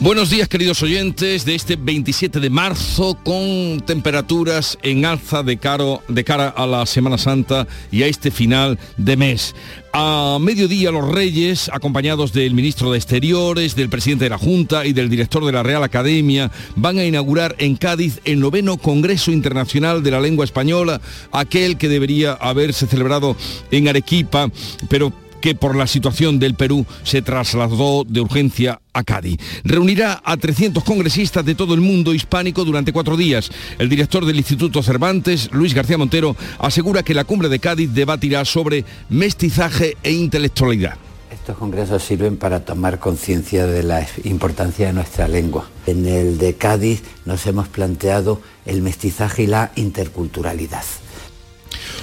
Buenos 0.00 0.30
días 0.30 0.46
queridos 0.46 0.80
oyentes 0.84 1.44
de 1.44 1.56
este 1.56 1.74
27 1.74 2.38
de 2.38 2.50
marzo 2.50 3.18
con 3.24 3.80
temperaturas 3.84 4.78
en 4.84 5.04
alza 5.04 5.42
de, 5.42 5.58
de 6.06 6.24
cara 6.24 6.48
a 6.50 6.66
la 6.68 6.86
Semana 6.86 7.18
Santa 7.18 7.66
y 7.90 8.04
a 8.04 8.06
este 8.06 8.30
final 8.30 8.78
de 8.96 9.16
mes. 9.16 9.56
A 9.92 10.38
mediodía 10.40 10.92
los 10.92 11.08
reyes, 11.08 11.68
acompañados 11.72 12.32
del 12.32 12.54
ministro 12.54 12.92
de 12.92 12.98
Exteriores, 12.98 13.74
del 13.74 13.88
presidente 13.88 14.26
de 14.26 14.30
la 14.30 14.38
Junta 14.38 14.86
y 14.86 14.92
del 14.92 15.10
director 15.10 15.44
de 15.44 15.50
la 15.50 15.64
Real 15.64 15.82
Academia, 15.82 16.48
van 16.76 16.98
a 16.98 17.04
inaugurar 17.04 17.56
en 17.58 17.74
Cádiz 17.74 18.20
el 18.24 18.38
noveno 18.38 18.76
Congreso 18.76 19.32
Internacional 19.32 20.04
de 20.04 20.12
la 20.12 20.20
Lengua 20.20 20.44
Española, 20.44 21.00
aquel 21.32 21.76
que 21.76 21.88
debería 21.88 22.34
haberse 22.34 22.86
celebrado 22.86 23.36
en 23.72 23.88
Arequipa, 23.88 24.48
pero 24.88 25.12
que 25.40 25.54
por 25.54 25.76
la 25.76 25.86
situación 25.86 26.38
del 26.38 26.54
Perú 26.54 26.86
se 27.02 27.22
trasladó 27.22 28.04
de 28.04 28.20
urgencia 28.20 28.80
a 28.92 29.02
Cádiz. 29.04 29.38
Reunirá 29.64 30.20
a 30.24 30.36
300 30.36 30.82
congresistas 30.84 31.44
de 31.44 31.54
todo 31.54 31.74
el 31.74 31.80
mundo 31.80 32.14
hispánico 32.14 32.64
durante 32.64 32.92
cuatro 32.92 33.16
días. 33.16 33.50
El 33.78 33.88
director 33.88 34.24
del 34.24 34.36
Instituto 34.36 34.82
Cervantes, 34.82 35.50
Luis 35.52 35.74
García 35.74 35.98
Montero, 35.98 36.36
asegura 36.58 37.02
que 37.02 37.14
la 37.14 37.24
cumbre 37.24 37.48
de 37.48 37.58
Cádiz 37.58 37.92
debatirá 37.92 38.44
sobre 38.44 38.84
mestizaje 39.08 39.96
e 40.02 40.12
intelectualidad. 40.12 40.96
Estos 41.30 41.56
congresos 41.56 42.02
sirven 42.02 42.36
para 42.36 42.64
tomar 42.64 42.98
conciencia 42.98 43.66
de 43.66 43.82
la 43.82 44.06
importancia 44.24 44.86
de 44.86 44.92
nuestra 44.92 45.28
lengua. 45.28 45.68
En 45.86 46.06
el 46.06 46.38
de 46.38 46.54
Cádiz 46.54 47.02
nos 47.24 47.46
hemos 47.46 47.68
planteado 47.68 48.40
el 48.66 48.82
mestizaje 48.82 49.44
y 49.44 49.46
la 49.46 49.72
interculturalidad. 49.76 50.84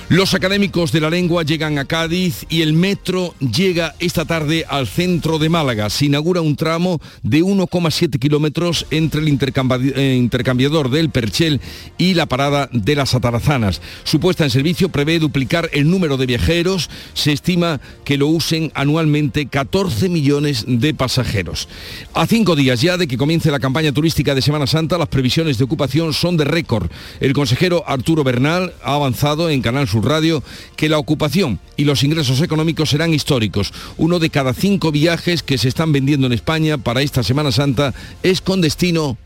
Los 0.07 0.35
académicos 0.35 0.91
de 0.91 1.01
la 1.01 1.09
lengua 1.09 1.43
llegan 1.43 1.79
a 1.79 1.85
Cádiz 1.85 2.45
y 2.47 2.61
el 2.61 2.73
metro 2.73 3.33
llega 3.39 3.95
esta 3.99 4.23
tarde 4.23 4.63
al 4.69 4.87
centro 4.87 5.39
de 5.39 5.49
Málaga. 5.49 5.89
Se 5.89 6.05
inaugura 6.05 6.41
un 6.41 6.55
tramo 6.55 7.01
de 7.23 7.41
1,7 7.41 8.19
kilómetros 8.19 8.85
entre 8.91 9.21
el 9.21 9.27
eh, 9.27 10.15
intercambiador 10.15 10.91
del 10.91 11.09
Perchel 11.09 11.59
y 11.97 12.13
la 12.13 12.27
parada 12.27 12.69
de 12.71 12.95
las 12.95 13.15
Atarazanas. 13.15 13.81
Su 14.03 14.19
puesta 14.19 14.43
en 14.43 14.51
servicio 14.51 14.89
prevé 14.89 15.17
duplicar 15.17 15.69
el 15.73 15.89
número 15.89 16.17
de 16.17 16.27
viajeros. 16.27 16.89
Se 17.15 17.31
estima 17.31 17.81
que 18.03 18.17
lo 18.17 18.27
usen 18.27 18.71
anualmente 18.75 19.47
14 19.47 20.09
millones 20.09 20.65
de 20.67 20.93
pasajeros. 20.93 21.67
A 22.13 22.27
cinco 22.27 22.55
días 22.55 22.81
ya 22.81 22.97
de 22.97 23.07
que 23.07 23.17
comience 23.17 23.49
la 23.49 23.59
campaña 23.59 23.91
turística 23.91 24.35
de 24.35 24.43
Semana 24.43 24.67
Santa, 24.67 24.99
las 24.99 25.09
previsiones 25.09 25.57
de 25.57 25.63
ocupación 25.63 26.13
son 26.13 26.37
de 26.37 26.45
récord. 26.45 26.91
El 27.19 27.33
consejero 27.33 27.83
Arturo 27.87 28.23
Bernal 28.23 28.73
ha 28.83 28.93
avanzado 28.93 29.49
en 29.49 29.61
Canal 29.61 29.84
Radio 29.93 30.43
que 30.75 30.89
la 30.89 30.97
ocupación 30.97 31.59
y 31.77 31.85
los 31.85 32.03
ingresos 32.03 32.41
económicos 32.41 32.89
serán 32.89 33.13
históricos. 33.13 33.73
Uno 33.97 34.19
de 34.19 34.29
cada 34.29 34.53
cinco 34.53 34.91
viajes 34.91 35.43
que 35.43 35.57
se 35.57 35.67
están 35.67 35.91
vendiendo 35.91 36.27
en 36.27 36.33
España 36.33 36.77
para 36.77 37.01
esta 37.01 37.23
Semana 37.23 37.51
Santa 37.51 37.93
es 38.23 38.41
con 38.41 38.61
destino 38.61 39.17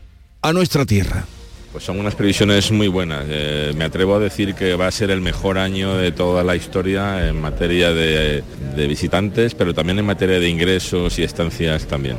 a 0.42 0.52
nuestra 0.52 0.84
tierra. 0.84 1.26
Pues 1.72 1.84
son 1.84 2.00
unas 2.00 2.16
previsiones 2.16 2.72
muy 2.72 2.88
buenas. 2.88 3.26
Eh, 3.28 3.72
me 3.76 3.84
atrevo 3.84 4.16
a 4.16 4.18
decir 4.18 4.54
que 4.54 4.74
va 4.74 4.88
a 4.88 4.90
ser 4.90 5.10
el 5.10 5.20
mejor 5.20 5.56
año 5.56 5.96
de 5.96 6.10
toda 6.10 6.42
la 6.42 6.56
historia 6.56 7.28
en 7.28 7.40
materia 7.40 7.92
de 7.92 8.42
visitantes, 8.88 9.54
pero 9.54 9.72
también 9.72 9.98
en 10.00 10.06
materia 10.06 10.40
de 10.40 10.48
ingresos 10.48 11.18
y 11.20 11.22
estancias 11.22 11.86
también. 11.86 12.16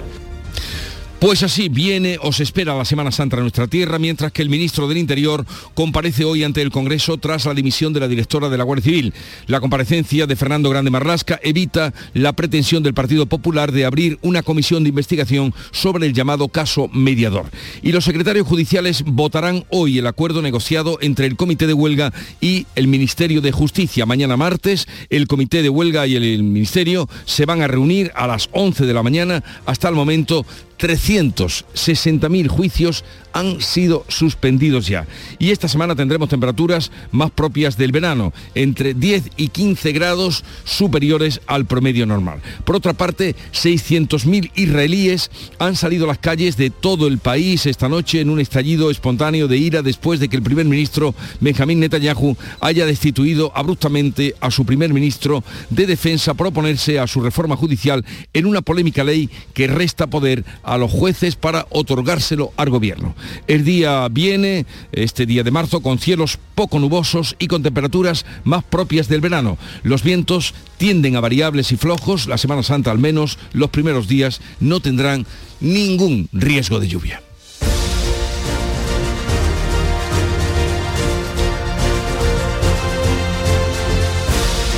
Pues 1.21 1.43
así 1.43 1.69
viene 1.69 2.17
o 2.19 2.33
se 2.33 2.41
espera 2.41 2.75
la 2.75 2.83
Semana 2.83 3.11
Santa 3.11 3.35
en 3.35 3.43
nuestra 3.43 3.67
tierra, 3.67 3.99
mientras 3.99 4.31
que 4.31 4.41
el 4.41 4.49
ministro 4.49 4.87
del 4.87 4.97
Interior 4.97 5.45
comparece 5.75 6.25
hoy 6.25 6.43
ante 6.43 6.63
el 6.63 6.71
Congreso 6.71 7.19
tras 7.19 7.45
la 7.45 7.53
dimisión 7.53 7.93
de 7.93 7.99
la 7.99 8.07
directora 8.07 8.49
de 8.49 8.57
la 8.57 8.63
Guardia 8.63 8.85
Civil. 8.85 9.13
La 9.45 9.59
comparecencia 9.59 10.25
de 10.25 10.35
Fernando 10.35 10.71
Grande 10.71 10.89
Marlasca 10.89 11.39
evita 11.43 11.93
la 12.15 12.33
pretensión 12.33 12.81
del 12.81 12.95
Partido 12.95 13.27
Popular 13.27 13.71
de 13.71 13.85
abrir 13.85 14.17
una 14.23 14.41
comisión 14.41 14.81
de 14.81 14.89
investigación 14.89 15.53
sobre 15.69 16.07
el 16.07 16.13
llamado 16.13 16.47
caso 16.47 16.87
mediador. 16.87 17.51
Y 17.83 17.91
los 17.91 18.03
secretarios 18.03 18.47
judiciales 18.47 19.03
votarán 19.05 19.63
hoy 19.69 19.99
el 19.99 20.07
acuerdo 20.07 20.41
negociado 20.41 20.97
entre 21.01 21.27
el 21.27 21.35
Comité 21.35 21.67
de 21.67 21.73
Huelga 21.73 22.11
y 22.41 22.65
el 22.73 22.87
Ministerio 22.87 23.41
de 23.41 23.51
Justicia. 23.51 24.07
Mañana 24.07 24.37
martes, 24.37 24.87
el 25.11 25.27
Comité 25.27 25.61
de 25.61 25.69
Huelga 25.69 26.07
y 26.07 26.15
el 26.15 26.41
Ministerio 26.41 27.07
se 27.25 27.45
van 27.45 27.61
a 27.61 27.67
reunir 27.67 28.11
a 28.15 28.25
las 28.25 28.49
11 28.53 28.87
de 28.87 28.93
la 28.95 29.03
mañana. 29.03 29.43
Hasta 29.67 29.87
el 29.87 29.93
momento 29.93 30.47
360.000 30.81 32.47
juicios 32.47 33.03
han 33.33 33.61
sido 33.61 34.03
suspendidos 34.07 34.87
ya. 34.87 35.07
Y 35.39 35.51
esta 35.51 35.67
semana 35.67 35.95
tendremos 35.95 36.29
temperaturas 36.29 36.91
más 37.11 37.31
propias 37.31 37.77
del 37.77 37.91
verano, 37.91 38.33
entre 38.55 38.93
10 38.93 39.31
y 39.37 39.49
15 39.49 39.91
grados 39.91 40.43
superiores 40.63 41.41
al 41.47 41.65
promedio 41.65 42.05
normal. 42.05 42.41
Por 42.65 42.75
otra 42.75 42.93
parte, 42.93 43.35
600.000 43.53 44.51
israelíes 44.55 45.31
han 45.59 45.75
salido 45.75 46.05
a 46.05 46.09
las 46.09 46.17
calles 46.17 46.57
de 46.57 46.69
todo 46.69 47.07
el 47.07 47.19
país 47.19 47.65
esta 47.65 47.87
noche 47.87 48.21
en 48.21 48.29
un 48.29 48.39
estallido 48.39 48.91
espontáneo 48.91 49.47
de 49.47 49.57
ira 49.57 49.81
después 49.81 50.19
de 50.19 50.27
que 50.27 50.35
el 50.35 50.43
primer 50.43 50.65
ministro 50.65 51.15
Benjamín 51.39 51.79
Netanyahu 51.79 52.35
haya 52.59 52.85
destituido 52.85 53.51
abruptamente 53.55 54.35
a 54.41 54.51
su 54.51 54.65
primer 54.65 54.93
ministro 54.93 55.43
de 55.69 55.85
defensa 55.85 56.33
por 56.33 56.47
oponerse 56.47 56.99
a 56.99 57.07
su 57.07 57.21
reforma 57.21 57.55
judicial 57.55 58.03
en 58.33 58.45
una 58.45 58.61
polémica 58.61 59.03
ley 59.03 59.29
que 59.53 59.67
resta 59.67 60.07
poder 60.07 60.43
a 60.71 60.77
los 60.77 60.89
jueces 60.89 61.35
para 61.35 61.67
otorgárselo 61.69 62.53
al 62.55 62.69
gobierno. 62.69 63.13
El 63.45 63.65
día 63.65 64.07
viene, 64.09 64.65
este 64.93 65.25
día 65.25 65.43
de 65.43 65.51
marzo, 65.51 65.81
con 65.81 65.99
cielos 65.99 66.39
poco 66.55 66.79
nubosos 66.79 67.35
y 67.39 67.47
con 67.47 67.61
temperaturas 67.61 68.25
más 68.45 68.63
propias 68.63 69.09
del 69.09 69.19
verano. 69.19 69.57
Los 69.83 70.01
vientos 70.01 70.53
tienden 70.77 71.17
a 71.17 71.19
variables 71.19 71.73
y 71.73 71.75
flojos. 71.75 72.27
La 72.27 72.37
Semana 72.37 72.63
Santa 72.63 72.89
al 72.89 72.99
menos 72.99 73.37
los 73.51 73.69
primeros 73.69 74.07
días 74.07 74.39
no 74.61 74.79
tendrán 74.79 75.25
ningún 75.59 76.29
riesgo 76.31 76.79
de 76.79 76.87
lluvia. 76.87 77.21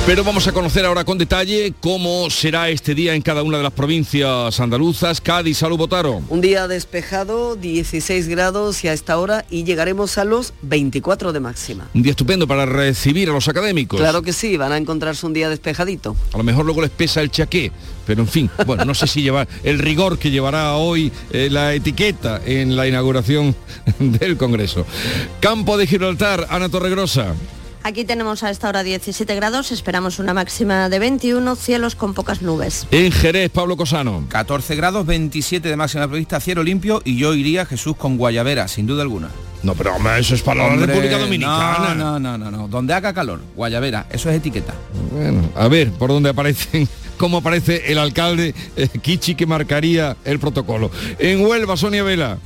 Pero 0.06 0.22
vamos 0.22 0.46
a 0.46 0.52
conocer 0.52 0.84
ahora 0.84 1.02
con 1.02 1.16
detalle 1.16 1.72
cómo 1.80 2.28
será 2.28 2.68
este 2.68 2.94
día 2.94 3.14
en 3.14 3.22
cada 3.22 3.42
una 3.42 3.56
de 3.56 3.62
las 3.62 3.72
provincias 3.72 4.60
andaluzas. 4.60 5.18
Cádiz, 5.22 5.56
salud, 5.56 5.78
Botaro. 5.78 6.22
Un 6.28 6.42
día 6.42 6.68
despejado, 6.68 7.56
16 7.56 8.28
grados 8.28 8.84
y 8.84 8.88
a 8.88 8.92
esta 8.92 9.16
hora 9.16 9.46
y 9.48 9.64
llegaremos 9.64 10.18
a 10.18 10.26
los 10.26 10.52
24 10.60 11.32
de 11.32 11.40
máxima. 11.40 11.88
Un 11.94 12.02
día 12.02 12.10
estupendo 12.10 12.46
para 12.46 12.66
recibir 12.66 13.30
a 13.30 13.32
los 13.32 13.48
académicos. 13.48 13.98
Claro 13.98 14.20
que 14.20 14.34
sí, 14.34 14.58
van 14.58 14.72
a 14.72 14.76
encontrarse 14.76 15.24
un 15.24 15.32
día 15.32 15.48
despejadito. 15.48 16.14
A 16.34 16.36
lo 16.36 16.44
mejor 16.44 16.66
luego 16.66 16.82
les 16.82 16.90
pesa 16.90 17.22
el 17.22 17.30
chaqué, 17.30 17.72
pero 18.06 18.20
en 18.20 18.28
fin, 18.28 18.50
bueno, 18.66 18.84
no 18.84 18.94
sé 18.94 19.06
si 19.06 19.22
lleva 19.22 19.48
el 19.62 19.78
rigor 19.78 20.18
que 20.18 20.30
llevará 20.30 20.76
hoy 20.76 21.10
eh, 21.32 21.48
la 21.50 21.72
etiqueta 21.72 22.42
en 22.44 22.76
la 22.76 22.86
inauguración 22.86 23.56
del 23.98 24.36
Congreso. 24.36 24.84
Campo 25.40 25.78
de 25.78 25.86
Gibraltar, 25.86 26.46
Ana 26.50 26.68
Torregrosa. 26.68 27.34
Aquí 27.86 28.06
tenemos 28.06 28.42
a 28.42 28.48
esta 28.48 28.70
hora 28.70 28.82
17 28.82 29.34
grados, 29.34 29.70
esperamos 29.70 30.18
una 30.18 30.32
máxima 30.32 30.88
de 30.88 30.98
21, 30.98 31.54
cielos 31.54 31.94
con 31.94 32.14
pocas 32.14 32.40
nubes. 32.40 32.86
En 32.90 33.12
Jerez, 33.12 33.50
Pablo 33.50 33.76
Cosano. 33.76 34.24
14 34.30 34.74
grados, 34.74 35.04
27 35.04 35.68
de 35.68 35.76
máxima 35.76 36.08
prevista, 36.08 36.40
cielo 36.40 36.62
limpio 36.62 37.02
y 37.04 37.18
yo 37.18 37.34
iría 37.34 37.66
Jesús 37.66 37.94
con 37.94 38.16
Guayavera, 38.16 38.68
sin 38.68 38.86
duda 38.86 39.02
alguna. 39.02 39.28
No, 39.62 39.74
pero 39.74 39.96
hombre, 39.96 40.18
eso 40.18 40.34
es 40.34 40.40
para 40.40 40.66
la 40.66 40.86
República 40.86 41.18
Dominicana. 41.18 41.94
No, 41.94 42.18
no, 42.18 42.38
no, 42.38 42.50
no, 42.50 42.68
donde 42.68 42.94
haga 42.94 43.12
calor, 43.12 43.42
Guayavera, 43.54 44.06
eso 44.10 44.30
es 44.30 44.36
etiqueta. 44.36 44.72
Bueno, 45.12 45.42
a 45.54 45.68
ver, 45.68 45.92
por 45.92 46.08
dónde 46.08 46.30
aparecen 46.30 46.88
cómo 47.18 47.36
aparece 47.36 47.92
el 47.92 47.98
alcalde 47.98 48.54
eh, 48.76 48.88
Kichi 48.88 49.34
que 49.34 49.44
marcaría 49.44 50.16
el 50.24 50.38
protocolo. 50.38 50.90
En 51.18 51.44
Huelva, 51.44 51.76
Sonia 51.76 52.02
Vela. 52.02 52.38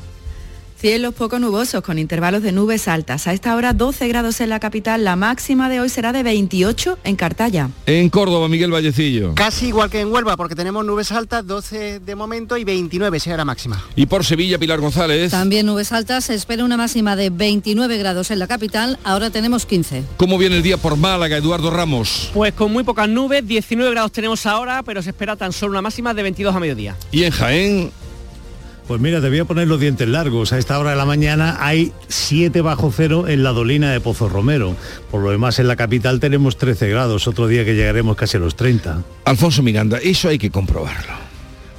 Cielos 0.81 1.13
poco 1.13 1.41
nubosos 1.41 1.83
con 1.83 1.99
intervalos 1.99 2.41
de 2.41 2.53
nubes 2.53 2.87
altas. 2.87 3.27
A 3.27 3.33
esta 3.33 3.57
hora 3.57 3.73
12 3.73 4.07
grados 4.07 4.41
en 4.41 4.49
la 4.49 4.61
capital, 4.61 5.03
la 5.03 5.17
máxima 5.17 5.69
de 5.69 5.81
hoy 5.81 5.89
será 5.89 6.13
de 6.13 6.23
28 6.23 7.01
en 7.03 7.17
Cartaya. 7.17 7.71
En 7.87 8.09
Córdoba, 8.11 8.47
Miguel 8.47 8.71
Vallecillo. 8.71 9.35
Casi 9.35 9.67
igual 9.67 9.91
que 9.91 10.01
en 10.01 10.13
Huelva, 10.13 10.37
porque 10.37 10.55
tenemos 10.55 10.87
nubes 10.87 11.11
altas, 11.11 11.45
12 11.45 11.99
de 11.99 12.15
momento 12.15 12.57
y 12.57 12.63
29 12.63 13.19
será 13.19 13.39
la 13.39 13.45
máxima. 13.45 13.85
Y 13.97 14.07
por 14.07 14.25
Sevilla, 14.25 14.57
Pilar 14.57 14.79
González. 14.79 15.33
También 15.33 15.67
nubes 15.67 15.91
altas, 15.91 16.27
se 16.27 16.35
espera 16.35 16.65
una 16.65 16.77
máxima 16.77 17.17
de 17.17 17.31
29 17.31 17.99
grados 17.99 18.31
en 18.31 18.39
la 18.39 18.47
capital, 18.47 19.01
ahora 19.03 19.31
tenemos 19.31 19.67
15. 19.67 20.05
¿Cómo 20.17 20.39
viene 20.39 20.59
el 20.59 20.63
día 20.63 20.77
por 20.77 20.97
Málaga, 20.97 21.39
Eduardo 21.39 21.73
Ramos? 21.73 22.31
Pues 22.33 22.53
con 22.53 22.73
muy 22.73 22.85
pocas 22.85 23.09
nubes, 23.09 23.45
19 23.45 23.91
grados 23.91 24.13
tenemos 24.13 24.47
ahora, 24.47 24.85
pero 24.85 25.03
se 25.03 25.11
espera 25.11 25.35
tan 25.35 25.53
solo 25.53 25.73
una 25.73 25.83
máxima 25.83 26.15
de 26.15 26.23
22 26.23 26.55
a 26.55 26.61
mediodía. 26.61 26.97
Y 27.11 27.25
en 27.25 27.33
Jaén, 27.33 27.91
Pues 28.89 29.03
mira, 29.03 29.21
te 29.21 29.29
voy 29.29 29.39
a 29.39 29.45
poner 29.45 29.69
los 29.69 29.79
dientes 29.79 30.09
largos. 30.09 30.55
A 30.55 30.59
esta 30.59 30.79
hora 30.79 30.91
de 30.91 30.97
la 30.97 31.05
mañana 31.05 31.59
hay 31.61 31.93
7 32.09 32.63
bajo 32.63 32.91
cero 32.91 33.29
en 33.29 33.43
la 33.43 33.51
dolina 33.53 33.93
de 33.93 34.01
Pozo 34.01 34.31
Romero. 34.31 34.75
Por 35.11 35.23
lo 35.23 35.31
demás, 35.31 35.59
en 35.59 35.69
la 35.69 35.77
capital 35.77 36.21
tenemos 36.21 36.57
13 36.57 36.89
grados. 36.89 37.29
Otro 37.29 37.49
día 37.49 37.67
que 37.67 37.75
llegaremos 37.75 38.17
casi 38.17 38.39
a 38.39 38.41
los 38.41 38.57
30. 38.57 39.03
Alfonso 39.27 39.63
Miranda, 39.63 39.99
eso 39.99 40.31
hay 40.31 40.39
que 40.39 40.51
comprobarlo. 40.51 41.13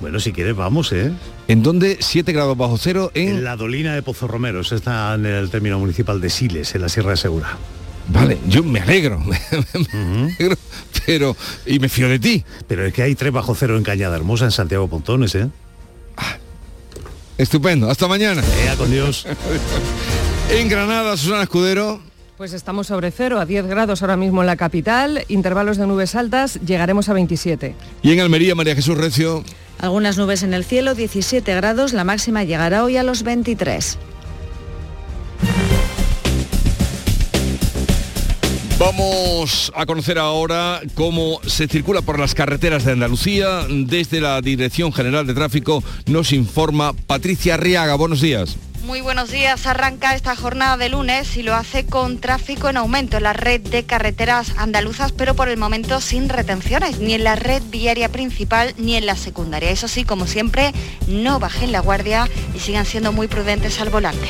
Bueno, 0.02 0.20
si 0.20 0.32
quieres, 0.32 0.56
vamos, 0.56 0.92
¿eh? 0.92 1.12
¿En 1.48 1.64
dónde 1.64 1.98
7 2.00 2.32
grados 2.32 2.56
bajo 2.56 2.78
cero? 2.78 3.10
En... 3.16 3.38
En 3.38 3.44
la 3.44 3.56
dolina 3.56 3.96
de 3.96 4.04
Pozo 4.04 4.28
Romero. 4.28 4.60
Eso 4.60 4.76
está 4.76 5.16
en 5.16 5.26
el 5.26 5.50
término 5.50 5.80
municipal 5.80 6.22
de 6.22 6.30
Siles, 6.30 6.76
en 6.76 6.82
la 6.84 6.90
Sierra 6.90 7.10
de 7.10 7.18
Segura. 7.18 7.58
Vale, 8.10 8.38
yo 8.48 8.64
me 8.64 8.82
alegro, 8.82 9.20
me 9.20 9.36
alegro, 9.50 10.56
pero 11.08 11.36
y 11.66 11.80
me 11.80 11.90
fío 11.90 12.08
de 12.08 12.20
ti. 12.20 12.46
Pero 12.68 12.86
es 12.86 12.94
que 12.94 13.02
hay 13.02 13.16
3 13.16 13.32
bajo 13.32 13.56
cero 13.56 13.78
en 13.78 13.84
Cañada 13.84 14.16
Hermosa, 14.16 14.46
en 14.46 14.52
Santiago 14.52 14.88
Pontones, 14.88 15.34
¿eh? 15.34 15.50
Estupendo, 17.40 17.90
hasta 17.90 18.06
mañana. 18.10 18.44
Ea, 18.66 18.76
con 18.76 18.92
Dios. 18.92 19.26
en 20.52 20.68
Granada, 20.68 21.16
Susana 21.16 21.44
Escudero. 21.44 22.02
Pues 22.36 22.52
estamos 22.52 22.88
sobre 22.88 23.12
cero, 23.12 23.40
a 23.40 23.46
10 23.46 23.66
grados 23.66 24.02
ahora 24.02 24.18
mismo 24.18 24.42
en 24.42 24.48
la 24.48 24.58
capital, 24.58 25.24
intervalos 25.30 25.78
de 25.78 25.88
nubes 25.88 26.16
altas, 26.16 26.60
llegaremos 26.66 27.08
a 27.08 27.14
27. 27.14 27.76
Y 28.04 28.12
en 28.12 28.20
Almería, 28.20 28.56
María 28.56 28.76
Jesús 28.76 28.98
Recio. 28.98 29.46
Algunas 29.78 30.18
nubes 30.18 30.44
en 30.44 30.54
el 30.54 30.66
cielo, 30.66 30.96
17 30.96 31.56
grados, 31.56 31.94
la 31.94 32.04
máxima 32.04 32.44
llegará 32.44 32.84
hoy 32.84 32.98
a 32.98 33.04
los 33.04 33.24
23. 33.24 33.98
Vamos 38.80 39.74
a 39.76 39.86
conocer 39.86 40.18
ahora 40.18 40.80
cómo 40.96 41.42
se 41.46 41.68
circula 41.68 42.02
por 42.02 42.18
las 42.18 42.34
carreteras 42.34 42.86
de 42.86 42.94
Andalucía. 42.94 43.66
Desde 43.70 44.22
la 44.22 44.40
Dirección 44.40 44.94
General 44.94 45.28
de 45.28 45.34
Tráfico 45.34 45.84
nos 46.06 46.32
informa 46.32 46.94
Patricia 46.94 47.56
Arriaga. 47.56 47.96
Buenos 47.96 48.22
días. 48.22 48.56
Muy 48.86 49.02
buenos 49.02 49.32
días. 49.32 49.68
Arranca 49.68 50.16
esta 50.16 50.34
jornada 50.34 50.78
de 50.78 50.88
lunes 50.88 51.36
y 51.36 51.44
lo 51.44 51.56
hace 51.56 51.86
con 51.86 52.20
tráfico 52.20 52.70
en 52.70 52.78
aumento 52.78 53.18
en 53.18 53.24
la 53.24 53.34
red 53.34 53.60
de 53.60 53.84
carreteras 53.84 54.54
andaluzas, 54.56 55.12
pero 55.12 55.36
por 55.36 55.50
el 55.50 55.58
momento 55.58 56.00
sin 56.00 56.30
retenciones, 56.30 57.00
ni 57.00 57.14
en 57.16 57.26
la 57.26 57.36
red 57.36 57.62
viaria 57.70 58.08
principal 58.08 58.74
ni 58.78 58.96
en 58.96 59.06
la 59.06 59.18
secundaria. 59.18 59.72
Eso 59.72 59.90
sí, 59.90 60.06
como 60.06 60.26
siempre, 60.26 60.72
no 61.06 61.38
bajen 61.38 61.74
la 61.74 61.82
guardia 61.82 62.30
y 62.56 62.60
sigan 62.60 62.86
siendo 62.86 63.12
muy 63.12 63.28
prudentes 63.28 63.82
al 63.82 63.90
volante. 63.90 64.30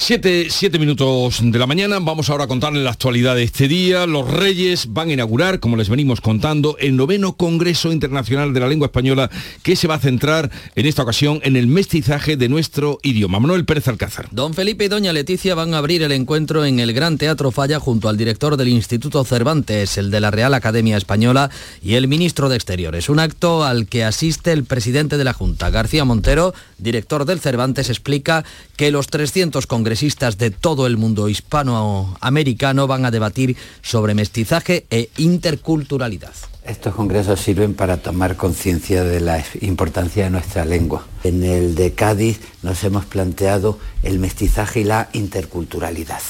Siete, 0.00 0.46
siete, 0.48 0.78
minutos 0.78 1.40
de 1.42 1.58
la 1.58 1.66
mañana, 1.66 1.98
vamos 2.00 2.30
ahora 2.30 2.44
a 2.44 2.46
contarles 2.46 2.84
la 2.84 2.90
actualidad 2.90 3.34
de 3.34 3.42
este 3.42 3.66
día. 3.66 4.06
Los 4.06 4.30
Reyes 4.30 4.86
van 4.90 5.10
a 5.10 5.14
inaugurar, 5.14 5.58
como 5.58 5.76
les 5.76 5.88
venimos 5.88 6.20
contando, 6.20 6.76
el 6.78 6.96
noveno 6.96 7.36
Congreso 7.36 7.90
Internacional 7.90 8.54
de 8.54 8.60
la 8.60 8.68
Lengua 8.68 8.86
Española 8.86 9.28
que 9.64 9.74
se 9.74 9.88
va 9.88 9.96
a 9.96 9.98
centrar 9.98 10.52
en 10.76 10.86
esta 10.86 11.02
ocasión 11.02 11.40
en 11.42 11.56
el 11.56 11.66
mestizaje 11.66 12.36
de 12.36 12.48
nuestro 12.48 13.00
idioma. 13.02 13.40
Manuel 13.40 13.64
Pérez 13.64 13.88
Alcázar. 13.88 14.28
Don 14.30 14.54
Felipe 14.54 14.84
y 14.84 14.88
Doña 14.88 15.12
Leticia 15.12 15.56
van 15.56 15.74
a 15.74 15.78
abrir 15.78 16.04
el 16.04 16.12
encuentro 16.12 16.64
en 16.64 16.78
el 16.78 16.92
Gran 16.92 17.18
Teatro 17.18 17.50
Falla 17.50 17.80
junto 17.80 18.08
al 18.08 18.16
director 18.16 18.56
del 18.56 18.68
Instituto 18.68 19.24
Cervantes, 19.24 19.98
el 19.98 20.12
de 20.12 20.20
la 20.20 20.30
Real 20.30 20.54
Academia 20.54 20.96
Española 20.96 21.50
y 21.82 21.94
el 21.94 22.06
ministro 22.06 22.48
de 22.48 22.54
Exteriores. 22.54 23.08
Un 23.08 23.18
acto 23.18 23.64
al 23.64 23.88
que 23.88 24.04
asiste 24.04 24.52
el 24.52 24.62
presidente 24.62 25.18
de 25.18 25.24
la 25.24 25.34
Junta, 25.34 25.70
García 25.70 26.04
Montero, 26.04 26.54
director 26.78 27.24
del 27.24 27.40
Cervantes, 27.40 27.90
explica 27.90 28.44
que 28.76 28.92
los 28.92 29.08
300 29.08 29.66
congresistas 29.88 30.36
de 30.36 30.50
todo 30.50 30.86
el 30.86 30.98
mundo 30.98 31.30
hispanoamericano 31.30 32.86
van 32.86 33.06
a 33.06 33.10
debatir 33.10 33.56
sobre 33.80 34.12
mestizaje 34.12 34.84
e 34.90 35.08
interculturalidad. 35.16 36.34
Estos 36.62 36.94
congresos 36.94 37.40
sirven 37.40 37.72
para 37.72 37.96
tomar 37.96 38.36
conciencia 38.36 39.02
de 39.02 39.20
la 39.20 39.42
importancia 39.62 40.24
de 40.24 40.30
nuestra 40.30 40.66
lengua. 40.66 41.06
En 41.24 41.42
el 41.42 41.74
de 41.74 41.92
Cádiz 41.92 42.38
nos 42.62 42.84
hemos 42.84 43.06
planteado 43.06 43.78
el 44.02 44.18
mestizaje 44.18 44.80
y 44.80 44.84
la 44.84 45.08
interculturalidad. 45.14 46.20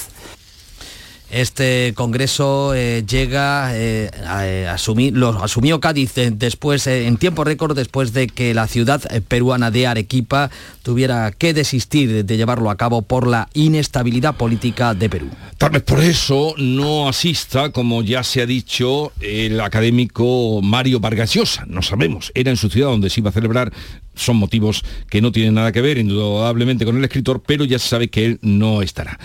Este 1.29 1.93
congreso 1.95 2.73
eh, 2.73 3.03
llega 3.07 3.69
eh, 3.75 4.09
a, 4.25 4.47
eh, 4.47 4.67
asumir, 4.67 5.15
lo 5.15 5.43
asumió 5.43 5.79
Cádiz 5.79 6.13
después, 6.15 6.87
en 6.87 7.17
tiempo 7.17 7.43
récord, 7.43 7.75
después 7.75 8.13
de 8.13 8.27
que 8.27 8.55
la 8.55 8.65
ciudad 8.65 9.01
peruana 9.27 9.69
de 9.69 9.85
Arequipa 9.85 10.49
tuviera 10.81 11.31
que 11.31 11.53
desistir 11.53 12.25
de 12.25 12.37
llevarlo 12.37 12.71
a 12.71 12.77
cabo 12.77 13.03
por 13.03 13.27
la 13.27 13.47
inestabilidad 13.53 14.37
política 14.37 14.95
de 14.95 15.07
Perú. 15.07 15.29
Tal 15.59 15.69
vez 15.69 15.83
por 15.83 16.03
eso 16.03 16.55
no 16.57 17.07
asista, 17.07 17.71
como 17.71 18.01
ya 18.01 18.23
se 18.23 18.41
ha 18.41 18.47
dicho, 18.47 19.11
el 19.21 19.61
académico 19.61 20.61
Mario 20.63 20.99
Vargas 20.99 21.33
Llosa. 21.35 21.65
No 21.67 21.83
sabemos. 21.83 22.31
Era 22.33 22.49
en 22.49 22.57
su 22.57 22.69
ciudad 22.69 22.89
donde 22.89 23.11
se 23.11 23.19
iba 23.19 23.29
a 23.29 23.33
celebrar. 23.33 23.71
Son 24.15 24.35
motivos 24.35 24.83
que 25.09 25.21
no 25.21 25.31
tienen 25.31 25.53
nada 25.53 25.71
que 25.71 25.81
ver, 25.81 25.99
indudablemente, 25.99 26.85
con 26.85 26.97
el 26.97 27.03
escritor, 27.03 27.43
pero 27.45 27.65
ya 27.65 27.77
se 27.77 27.87
sabe 27.87 28.07
que 28.09 28.25
él 28.25 28.39
no 28.41 28.81
estará. 28.81 29.19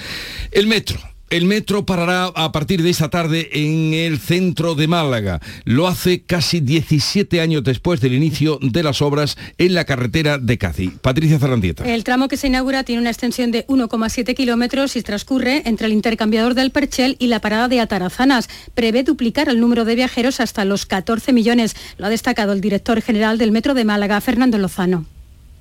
El 0.51 0.67
metro. 0.67 1.14
El 1.35 1.47
metro 1.47 1.85
parará 1.85 2.27
a 2.27 2.53
partir 2.53 2.81
de 2.81 2.91
esta 2.91 3.11
tarde 3.11 3.51
en 3.55 3.93
el 3.93 4.21
centro 4.21 4.77
de 4.77 4.87
Málaga. 4.87 5.41
Lo 5.65 5.89
hace 5.89 6.23
casi 6.23 6.61
17 6.61 7.41
años 7.41 7.65
después 7.65 8.01
del 8.01 8.13
inicio 8.13 8.61
de 8.63 8.85
las 8.85 9.03
obras 9.03 9.37
en 9.59 9.75
la 9.75 9.85
carretera 9.85 10.39
de 10.39 10.59
Cádiz. 10.59 10.93
Patricia 11.01 11.41
Zarandieta. 11.41 11.93
El 11.93 12.05
tramo 12.05 12.29
que 12.29 12.37
se 12.37 12.47
inaugura 12.47 12.85
tiene 12.85 13.01
una 13.01 13.11
extensión 13.11 13.51
de 13.51 13.67
1,7 13.67 14.33
kilómetros 14.37 14.95
y 14.95 15.03
transcurre 15.03 15.63
entre 15.65 15.89
el 15.89 15.93
intercambiador 15.93 16.55
del 16.55 16.71
Perchel 16.71 17.17
y 17.19 17.27
la 17.27 17.41
parada 17.41 17.67
de 17.67 17.81
Atarazanas. 17.81 18.49
Prevé 18.77 19.03
duplicar 19.03 19.49
el 19.49 19.59
número 19.59 19.85
de 19.85 19.97
viajeros 19.97 20.39
hasta 20.39 20.65
los 20.65 20.87
14 20.87 21.33
millones. 21.33 21.75
Lo 21.99 22.07
ha 22.07 22.11
destacado 22.11 22.53
el 22.53 22.61
director 22.61 23.03
general 23.03 23.39
del 23.39 23.51
Metro 23.51 23.75
de 23.75 23.85
Málaga, 23.85 24.21
Fernando 24.21 24.57
Lozano. 24.59 25.05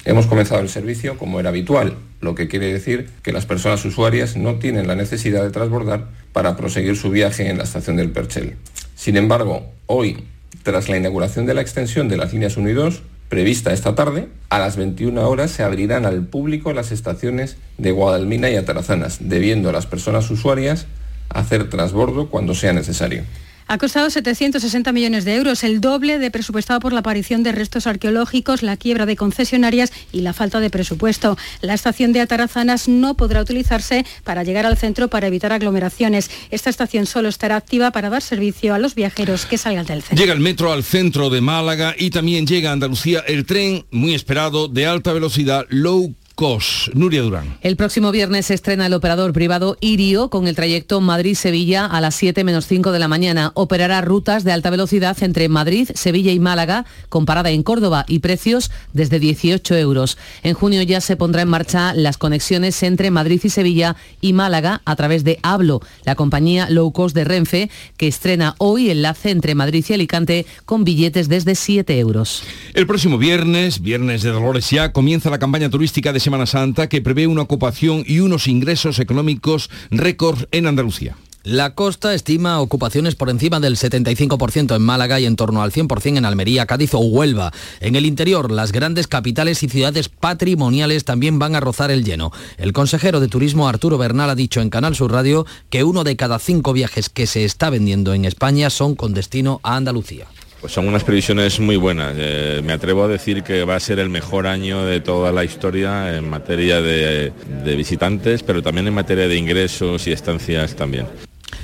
Hemos 0.05 0.27
comenzado 0.27 0.61
el 0.61 0.69
servicio 0.69 1.17
como 1.17 1.39
era 1.39 1.49
habitual, 1.49 1.97
lo 2.23 2.35
que 2.35 2.47
quiere 2.47 2.71
decir 2.71 3.09
que 3.21 3.33
las 3.33 3.45
personas 3.45 3.83
usuarias 3.85 4.35
no 4.37 4.55
tienen 4.55 4.87
la 4.87 4.95
necesidad 4.95 5.43
de 5.43 5.51
transbordar 5.51 6.07
para 6.31 6.55
proseguir 6.55 6.95
su 6.95 7.09
viaje 7.09 7.49
en 7.49 7.57
la 7.57 7.63
estación 7.63 7.97
del 7.97 8.11
Perchel. 8.11 8.55
Sin 8.95 9.17
embargo, 9.17 9.65
hoy, 9.85 10.23
tras 10.63 10.89
la 10.89 10.97
inauguración 10.97 11.45
de 11.45 11.53
la 11.53 11.61
extensión 11.61 12.07
de 12.07 12.17
las 12.17 12.33
líneas 12.33 12.57
1 12.57 12.69
y 12.69 12.73
2, 12.73 13.01
prevista 13.29 13.73
esta 13.73 13.95
tarde, 13.95 14.27
a 14.49 14.59
las 14.59 14.77
21 14.77 15.27
horas 15.27 15.51
se 15.51 15.63
abrirán 15.63 16.05
al 16.05 16.25
público 16.25 16.71
las 16.73 16.91
estaciones 16.91 17.57
de 17.77 17.91
Guadalmina 17.91 18.49
y 18.49 18.55
Atarazanas, 18.55 19.17
debiendo 19.21 19.69
a 19.69 19.73
las 19.73 19.87
personas 19.87 20.29
usuarias 20.29 20.87
hacer 21.29 21.69
transbordo 21.69 22.29
cuando 22.29 22.53
sea 22.53 22.73
necesario. 22.73 23.23
Ha 23.67 23.77
costado 23.77 24.09
760 24.09 24.91
millones 24.91 25.25
de 25.25 25.35
euros, 25.35 25.63
el 25.63 25.81
doble 25.81 26.19
de 26.19 26.31
presupuestado 26.31 26.79
por 26.79 26.93
la 26.93 26.99
aparición 26.99 27.43
de 27.43 27.51
restos 27.51 27.87
arqueológicos, 27.87 28.61
la 28.61 28.77
quiebra 28.77 29.05
de 29.05 29.15
concesionarias 29.15 29.91
y 30.11 30.21
la 30.21 30.33
falta 30.33 30.59
de 30.59 30.69
presupuesto. 30.69 31.37
La 31.61 31.73
estación 31.73 32.13
de 32.13 32.21
Atarazanas 32.21 32.87
no 32.87 33.15
podrá 33.15 33.41
utilizarse 33.41 34.05
para 34.23 34.43
llegar 34.43 34.65
al 34.65 34.77
centro 34.77 35.07
para 35.07 35.27
evitar 35.27 35.53
aglomeraciones. 35.53 36.29
Esta 36.51 36.69
estación 36.69 37.05
solo 37.05 37.29
estará 37.29 37.55
activa 37.55 37.91
para 37.91 38.09
dar 38.09 38.21
servicio 38.21 38.73
a 38.73 38.79
los 38.79 38.95
viajeros 38.95 39.45
que 39.45 39.57
salgan 39.57 39.85
del 39.85 40.01
centro. 40.01 40.17
Llega 40.17 40.33
el 40.33 40.39
metro 40.39 40.71
al 40.71 40.83
centro 40.83 41.29
de 41.29 41.41
Málaga 41.41 41.95
y 41.97 42.09
también 42.09 42.45
llega 42.45 42.69
a 42.69 42.73
Andalucía 42.73 43.23
el 43.27 43.45
tren 43.45 43.85
muy 43.91 44.13
esperado 44.13 44.67
de 44.67 44.85
alta 44.85 45.13
velocidad 45.13 45.65
Low 45.69 46.13
COS. 46.35 46.91
Nuria 46.95 47.21
Durán. 47.21 47.57
El 47.61 47.75
próximo 47.75 48.11
viernes 48.11 48.47
se 48.47 48.55
estrena 48.55 48.87
el 48.87 48.93
operador 48.93 49.33
privado 49.33 49.77
Irio 49.81 50.29
con 50.29 50.47
el 50.47 50.55
trayecto 50.55 50.99
Madrid-Sevilla 50.99 51.85
a 51.85 52.01
las 52.01 52.15
7 52.15 52.43
menos 52.43 52.65
5 52.65 52.91
de 52.91 52.99
la 52.99 53.07
mañana. 53.07 53.51
Operará 53.53 54.01
rutas 54.01 54.43
de 54.43 54.51
alta 54.51 54.71
velocidad 54.71 55.15
entre 55.21 55.47
Madrid, 55.47 55.89
Sevilla 55.93 56.31
y 56.31 56.39
Málaga, 56.39 56.85
con 57.09 57.25
parada 57.25 57.51
en 57.51 57.61
Córdoba 57.61 58.05
y 58.07 58.19
precios 58.19 58.71
desde 58.93 59.19
18 59.19 59.75
euros. 59.75 60.17
En 60.41 60.55
junio 60.55 60.81
ya 60.81 61.01
se 61.01 61.17
pondrá 61.17 61.43
en 61.43 61.49
marcha 61.49 61.93
las 61.93 62.17
conexiones 62.17 62.81
entre 62.81 63.11
Madrid 63.11 63.39
y 63.43 63.49
Sevilla 63.49 63.95
y 64.19 64.33
Málaga 64.33 64.81
a 64.85 64.95
través 64.95 65.23
de 65.23 65.37
Hablo, 65.43 65.81
la 66.03 66.15
compañía 66.15 66.69
low 66.69 66.91
cost 66.91 67.15
de 67.15 67.25
Renfe, 67.25 67.69
que 67.97 68.07
estrena 68.07 68.55
hoy 68.57 68.89
enlace 68.89 69.29
entre 69.29 69.53
Madrid 69.53 69.85
y 69.87 69.93
Alicante 69.93 70.45
con 70.65 70.83
billetes 70.83 71.29
desde 71.29 71.53
7 71.53 71.99
euros. 71.99 72.43
El 72.73 72.87
próximo 72.87 73.19
viernes, 73.19 73.81
viernes 73.81 74.23
de 74.23 74.31
Dolores 74.31 74.69
ya, 74.71 74.91
comienza 74.91 75.29
la 75.29 75.37
campaña 75.37 75.69
turística 75.69 76.11
de 76.11 76.22
Semana 76.23 76.45
Santa 76.45 76.87
que 76.87 77.01
prevé 77.01 77.27
una 77.27 77.41
ocupación 77.41 78.05
y 78.07 78.19
unos 78.19 78.47
ingresos 78.47 78.99
económicos 78.99 79.69
récord 79.91 80.45
en 80.51 80.67
Andalucía. 80.67 81.17
La 81.43 81.75
costa 81.75 82.13
estima 82.13 82.61
ocupaciones 82.61 83.15
por 83.15 83.29
encima 83.29 83.59
del 83.59 83.75
75% 83.75 84.73
en 84.73 84.81
Málaga 84.81 85.19
y 85.19 85.25
en 85.25 85.35
torno 85.35 85.61
al 85.61 85.73
100% 85.73 86.17
en 86.17 86.23
Almería, 86.23 86.65
Cádiz 86.65 86.93
o 86.93 86.99
Huelva. 86.99 87.51
En 87.81 87.97
el 87.97 88.05
interior, 88.05 88.49
las 88.51 88.71
grandes 88.71 89.07
capitales 89.07 89.61
y 89.63 89.67
ciudades 89.67 90.07
patrimoniales 90.07 91.03
también 91.03 91.39
van 91.39 91.55
a 91.55 91.59
rozar 91.59 91.91
el 91.91 92.05
lleno. 92.05 92.31
El 92.57 92.71
consejero 92.71 93.19
de 93.19 93.27
Turismo 93.27 93.67
Arturo 93.67 93.97
Bernal 93.97 94.29
ha 94.29 94.35
dicho 94.35 94.61
en 94.61 94.69
Canal 94.69 94.95
Sur 94.95 95.11
Radio 95.11 95.45
que 95.69 95.83
uno 95.83 96.05
de 96.05 96.15
cada 96.15 96.39
cinco 96.39 96.71
viajes 96.71 97.09
que 97.09 97.27
se 97.27 97.43
está 97.43 97.69
vendiendo 97.69 98.13
en 98.13 98.23
España 98.23 98.69
son 98.69 98.95
con 98.95 99.13
destino 99.13 99.59
a 99.63 99.75
Andalucía. 99.75 100.27
Pues 100.63 100.71
son 100.71 100.87
unas 100.87 101.03
previsiones 101.03 101.59
muy 101.59 101.75
buenas. 101.75 102.15
Eh, 102.17 102.61
me 102.63 102.71
atrevo 102.71 103.03
a 103.03 103.09
decir 103.09 103.43
que 103.43 103.65
va 103.65 103.75
a 103.75 103.79
ser 103.81 103.99
el 103.99 104.09
mejor 104.09 104.47
año 104.47 104.85
de 104.85 105.01
toda 105.01 105.33
la 105.33 105.43
historia 105.43 106.15
en 106.15 106.29
materia 106.29 106.81
de, 106.81 107.33
visitantes, 107.75 108.43
pero 108.43 108.63
también 108.63 108.87
en 108.87 108.93
materia 108.93 109.27
de 109.27 109.35
ingresos 109.35 110.07
y 110.07 110.13
estancias 110.13 110.77
también. 110.77 111.05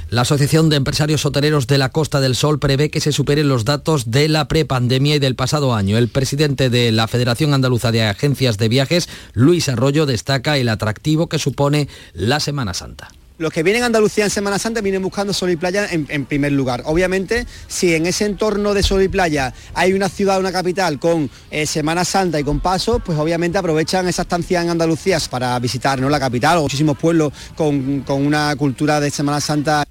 La 0.10 0.24
Asociación 0.24 0.68
de 0.68 0.76
Empresarios 0.76 1.26
Hoteleros 1.26 1.66
de 1.66 1.78
la 1.78 1.88
Costa 1.88 2.20
del 2.20 2.36
Sol 2.36 2.60
prevé 2.60 2.92
que 2.92 3.00
se 3.00 3.14
superen 3.14 3.48
los 3.48 3.64
datos 3.64 4.12
de 4.12 4.28
la 4.28 4.50
prepandemia 4.50 5.16
y 5.16 5.20
del 5.20 5.36
pasado 5.36 5.74
año. 5.74 5.98
El 5.98 6.10
presidente 6.10 6.70
de 6.70 6.92
la 6.92 7.08
Federación 7.08 7.54
Andaluza 7.54 7.94
de 7.94 8.04
Agencias 8.04 8.58
de 8.58 8.68
Viajes, 8.68 9.08
Luis 9.32 9.70
Arroyo, 9.70 10.08
destaca 10.08 10.58
el 10.58 10.68
atractivo 10.68 11.30
que 11.30 11.40
supone 11.40 11.88
la 12.12 12.42
Semana 12.42 12.74
Santa 12.74 13.08
los 13.40 13.54
que 13.54 13.64
vienen 13.64 13.84
a 13.84 13.86
Andalucía 13.88 14.26
en 14.26 14.30
Semana 14.30 14.60
Santa 14.60 14.82
vienen 14.82 15.02
buscando 15.02 15.34
sol 15.34 15.50
y 15.50 15.56
playa 15.56 15.88
en, 15.90 16.26
primer 16.26 16.52
lugar. 16.52 16.84
Obviamente, 16.86 17.48
si 17.68 17.96
en 17.96 18.06
ese 18.06 18.26
entorno 18.26 18.74
de 18.74 18.84
sol 18.84 19.02
y 19.02 19.08
playa 19.08 19.54
hay 19.74 19.94
una 19.94 20.10
ciudad, 20.10 20.40
una 20.40 20.52
capital 20.52 21.00
con 21.00 21.30
eh, 21.50 21.66
Semana 21.66 22.04
Santa 22.04 22.40
y 22.40 22.44
con 22.44 22.60
paso, 22.60 23.00
pues 23.00 23.18
obviamente 23.18 23.58
aprovechan 23.58 24.08
esa 24.08 24.24
estancia 24.24 24.62
en 24.62 24.70
Andalucía 24.70 25.18
para 25.30 25.58
visitar 25.60 26.00
¿no? 26.00 26.10
la 26.10 26.20
capital 26.20 26.58
o 26.58 26.64
muchísimos 26.64 26.98
pueblos 26.98 27.32
con, 27.56 28.02
con 28.02 28.26
una 28.26 28.54
cultura 28.58 29.00
de 29.00 29.10
Semana 29.10 29.40
Santa. 29.40 29.86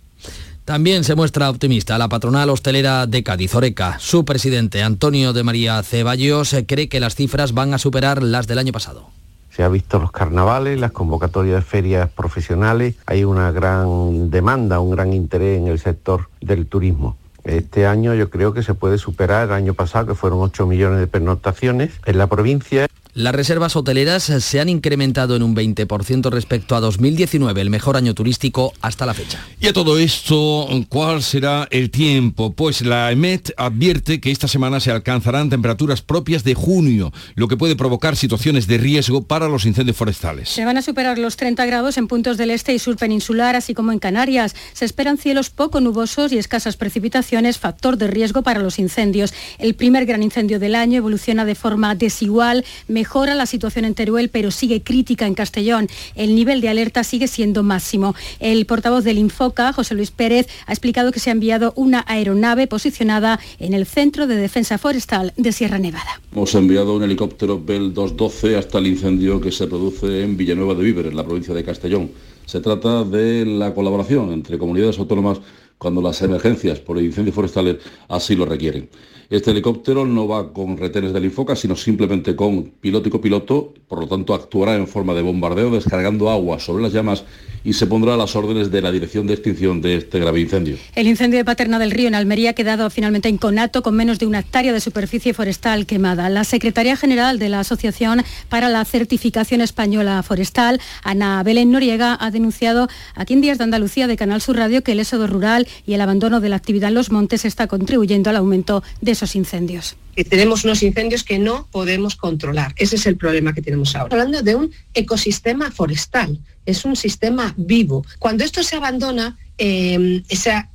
También 0.66 1.02
se 1.02 1.14
muestra 1.14 1.48
optimista 1.48 1.96
la 1.96 2.10
patronal 2.10 2.50
hostelera 2.50 3.06
de 3.06 3.22
Cádiz, 3.22 3.54
Oreca. 3.54 3.96
Su 3.98 4.26
presidente, 4.26 4.82
Antonio 4.82 5.32
de 5.32 5.42
María 5.42 5.82
Ceballos, 5.82 6.54
cree 6.66 6.90
que 6.90 7.00
las 7.00 7.14
cifras 7.14 7.54
van 7.54 7.72
a 7.72 7.78
superar 7.78 8.22
las 8.22 8.46
del 8.46 8.58
año 8.58 8.72
pasado. 8.72 9.17
Se 9.58 9.64
ha 9.64 9.68
visto 9.68 9.98
los 9.98 10.12
carnavales, 10.12 10.78
las 10.78 10.92
convocatorias 10.92 11.56
de 11.56 11.62
ferias 11.62 12.08
profesionales, 12.08 12.94
hay 13.06 13.24
una 13.24 13.50
gran 13.50 14.30
demanda, 14.30 14.78
un 14.78 14.92
gran 14.92 15.12
interés 15.12 15.58
en 15.58 15.66
el 15.66 15.80
sector 15.80 16.28
del 16.40 16.68
turismo. 16.68 17.16
Este 17.42 17.84
año 17.84 18.14
yo 18.14 18.30
creo 18.30 18.54
que 18.54 18.62
se 18.62 18.74
puede 18.74 18.98
superar 18.98 19.48
el 19.48 19.54
año 19.54 19.74
pasado, 19.74 20.06
que 20.06 20.14
fueron 20.14 20.38
8 20.42 20.64
millones 20.64 21.00
de 21.00 21.08
pernoctaciones 21.08 21.98
en 22.06 22.18
la 22.18 22.28
provincia. 22.28 22.86
Las 23.18 23.34
reservas 23.34 23.74
hoteleras 23.74 24.22
se 24.22 24.60
han 24.60 24.68
incrementado 24.68 25.34
en 25.34 25.42
un 25.42 25.56
20% 25.56 26.30
respecto 26.30 26.76
a 26.76 26.80
2019, 26.80 27.60
el 27.60 27.68
mejor 27.68 27.96
año 27.96 28.14
turístico 28.14 28.72
hasta 28.80 29.06
la 29.06 29.12
fecha. 29.12 29.44
Y 29.60 29.66
a 29.66 29.72
todo 29.72 29.98
esto, 29.98 30.68
¿cuál 30.88 31.24
será 31.24 31.66
el 31.72 31.90
tiempo? 31.90 32.52
Pues 32.52 32.80
la 32.82 33.10
EMET 33.10 33.54
advierte 33.56 34.20
que 34.20 34.30
esta 34.30 34.46
semana 34.46 34.78
se 34.78 34.92
alcanzarán 34.92 35.50
temperaturas 35.50 36.00
propias 36.00 36.44
de 36.44 36.54
junio, 36.54 37.12
lo 37.34 37.48
que 37.48 37.56
puede 37.56 37.74
provocar 37.74 38.14
situaciones 38.14 38.68
de 38.68 38.78
riesgo 38.78 39.24
para 39.24 39.48
los 39.48 39.66
incendios 39.66 39.96
forestales. 39.96 40.50
Se 40.50 40.64
van 40.64 40.78
a 40.78 40.82
superar 40.82 41.18
los 41.18 41.36
30 41.36 41.66
grados 41.66 41.98
en 41.98 42.06
puntos 42.06 42.36
del 42.36 42.52
este 42.52 42.72
y 42.72 42.78
sur 42.78 42.96
peninsular, 42.96 43.56
así 43.56 43.74
como 43.74 43.90
en 43.90 43.98
Canarias. 43.98 44.54
Se 44.74 44.84
esperan 44.84 45.18
cielos 45.18 45.50
poco 45.50 45.80
nubosos 45.80 46.30
y 46.30 46.38
escasas 46.38 46.76
precipitaciones, 46.76 47.58
factor 47.58 47.96
de 47.96 48.06
riesgo 48.06 48.42
para 48.42 48.60
los 48.60 48.78
incendios. 48.78 49.34
El 49.58 49.74
primer 49.74 50.06
gran 50.06 50.22
incendio 50.22 50.60
del 50.60 50.76
año 50.76 50.98
evoluciona 50.98 51.44
de 51.44 51.56
forma 51.56 51.96
desigual, 51.96 52.64
mejor 52.86 53.07
mejora 53.08 53.34
la 53.34 53.46
situación 53.46 53.86
en 53.86 53.94
Teruel, 53.94 54.28
pero 54.28 54.50
sigue 54.50 54.82
crítica 54.82 55.26
en 55.26 55.32
Castellón. 55.32 55.86
El 56.14 56.34
nivel 56.34 56.60
de 56.60 56.68
alerta 56.68 57.02
sigue 57.04 57.26
siendo 57.26 57.62
máximo. 57.62 58.14
El 58.38 58.66
portavoz 58.66 59.02
del 59.02 59.16
Infoca, 59.16 59.72
José 59.72 59.94
Luis 59.94 60.10
Pérez, 60.10 60.46
ha 60.66 60.72
explicado 60.72 61.10
que 61.10 61.18
se 61.18 61.30
ha 61.30 61.32
enviado 61.32 61.72
una 61.74 62.04
aeronave 62.06 62.66
posicionada 62.66 63.40
en 63.60 63.72
el 63.72 63.86
Centro 63.86 64.26
de 64.26 64.36
Defensa 64.36 64.76
Forestal 64.76 65.32
de 65.38 65.52
Sierra 65.52 65.78
Nevada. 65.78 66.20
Hemos 66.34 66.54
enviado 66.54 66.96
un 66.96 67.02
helicóptero 67.02 67.58
Bell 67.58 67.94
212 67.94 68.58
hasta 68.58 68.76
el 68.76 68.88
incendio 68.88 69.40
que 69.40 69.52
se 69.52 69.66
produce 69.66 70.22
en 70.22 70.36
Villanueva 70.36 70.74
de 70.74 70.84
Víver, 70.84 71.06
en 71.06 71.16
la 71.16 71.24
provincia 71.24 71.54
de 71.54 71.64
Castellón. 71.64 72.10
Se 72.44 72.60
trata 72.60 73.04
de 73.04 73.46
la 73.46 73.72
colaboración 73.72 74.34
entre 74.34 74.58
comunidades 74.58 74.98
autónomas 74.98 75.40
cuando 75.78 76.02
las 76.02 76.20
emergencias 76.20 76.78
por 76.80 77.00
incendios 77.00 77.34
forestales 77.34 77.78
así 78.06 78.36
lo 78.36 78.44
requieren. 78.44 78.90
Este 79.30 79.50
helicóptero 79.50 80.06
no 80.06 80.26
va 80.26 80.54
con 80.54 80.78
retenes 80.78 81.12
del 81.12 81.26
Infoca, 81.26 81.54
sino 81.54 81.76
simplemente 81.76 82.34
con 82.34 82.62
piloto 82.80 83.10
copiloto, 83.10 83.74
por 83.86 84.00
lo 84.00 84.08
tanto 84.08 84.32
actuará 84.32 84.74
en 84.74 84.88
forma 84.88 85.12
de 85.12 85.20
bombardeo 85.20 85.70
descargando 85.70 86.30
agua 86.30 86.58
sobre 86.60 86.82
las 86.82 86.94
llamas 86.94 87.24
y 87.62 87.74
se 87.74 87.86
pondrá 87.86 88.14
a 88.14 88.16
las 88.16 88.34
órdenes 88.36 88.70
de 88.70 88.80
la 88.80 88.90
dirección 88.90 89.26
de 89.26 89.34
extinción 89.34 89.82
de 89.82 89.96
este 89.96 90.18
grave 90.18 90.40
incendio. 90.40 90.78
El 90.94 91.06
incendio 91.06 91.38
de 91.38 91.44
Paterna 91.44 91.78
del 91.78 91.90
Río 91.90 92.08
en 92.08 92.14
Almería 92.14 92.50
ha 92.50 92.52
quedado 92.54 92.88
finalmente 92.88 93.28
en 93.28 93.36
conato 93.36 93.82
con 93.82 93.94
menos 93.94 94.18
de 94.18 94.24
una 94.24 94.38
hectárea 94.38 94.72
de 94.72 94.80
superficie 94.80 95.34
forestal 95.34 95.84
quemada. 95.84 96.30
La 96.30 96.44
secretaria 96.44 96.96
general 96.96 97.38
de 97.38 97.50
la 97.50 97.60
Asociación 97.60 98.22
para 98.48 98.70
la 98.70 98.82
Certificación 98.86 99.60
Española 99.60 100.22
Forestal, 100.22 100.80
Ana 101.02 101.42
Belén 101.42 101.70
Noriega, 101.70 102.16
ha 102.18 102.30
denunciado 102.30 102.88
aquí 103.14 103.34
en 103.34 103.42
Días 103.42 103.58
de 103.58 103.64
Andalucía 103.64 104.06
de 104.06 104.16
Canal 104.16 104.40
Sur 104.40 104.56
Radio 104.56 104.82
que 104.82 104.92
el 104.92 105.00
éxodo 105.00 105.26
rural 105.26 105.66
y 105.86 105.92
el 105.92 106.00
abandono 106.00 106.40
de 106.40 106.48
la 106.48 106.56
actividad 106.56 106.88
en 106.88 106.94
los 106.94 107.10
montes 107.10 107.44
está 107.44 107.66
contribuyendo 107.66 108.30
al 108.30 108.36
aumento 108.36 108.82
de 109.02 109.17
esos 109.18 109.34
incendios. 109.34 109.96
tenemos 110.28 110.64
unos 110.64 110.82
incendios 110.82 111.22
que 111.22 111.38
no 111.38 111.68
podemos 111.70 112.16
controlar. 112.16 112.72
Ese 112.76 112.96
es 112.96 113.06
el 113.06 113.16
problema 113.16 113.52
que 113.52 113.62
tenemos 113.62 113.94
ahora. 113.94 114.14
Hablando 114.14 114.42
de 114.42 114.54
un 114.54 114.72
ecosistema 114.94 115.70
forestal, 115.70 116.38
es 116.66 116.84
un 116.84 116.96
sistema 116.96 117.54
vivo. 117.56 118.04
Cuando 118.18 118.44
esto 118.44 118.62
se 118.62 118.76
abandona, 118.76 119.36
em, 119.58 120.22
esa, 120.28 120.70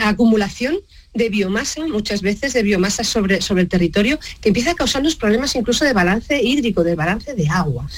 acumulación 0.00 0.76
de 1.14 1.28
biomasa, 1.28 1.86
muchas 1.86 2.20
veces 2.20 2.52
de 2.52 2.62
biomasa 2.62 3.04
sobre, 3.04 3.40
sobre 3.40 3.62
el 3.62 3.68
territorio, 3.68 4.18
que 4.40 4.48
empieza 4.48 4.72
a 4.72 4.74
causarnos 4.74 5.14
problemas 5.14 5.54
incluso 5.54 5.84
de 5.84 5.92
balance 5.92 6.42
hídrico, 6.42 6.82
de 6.82 6.94
balance 6.94 7.34
de 7.34 7.48
agua. 7.48 7.88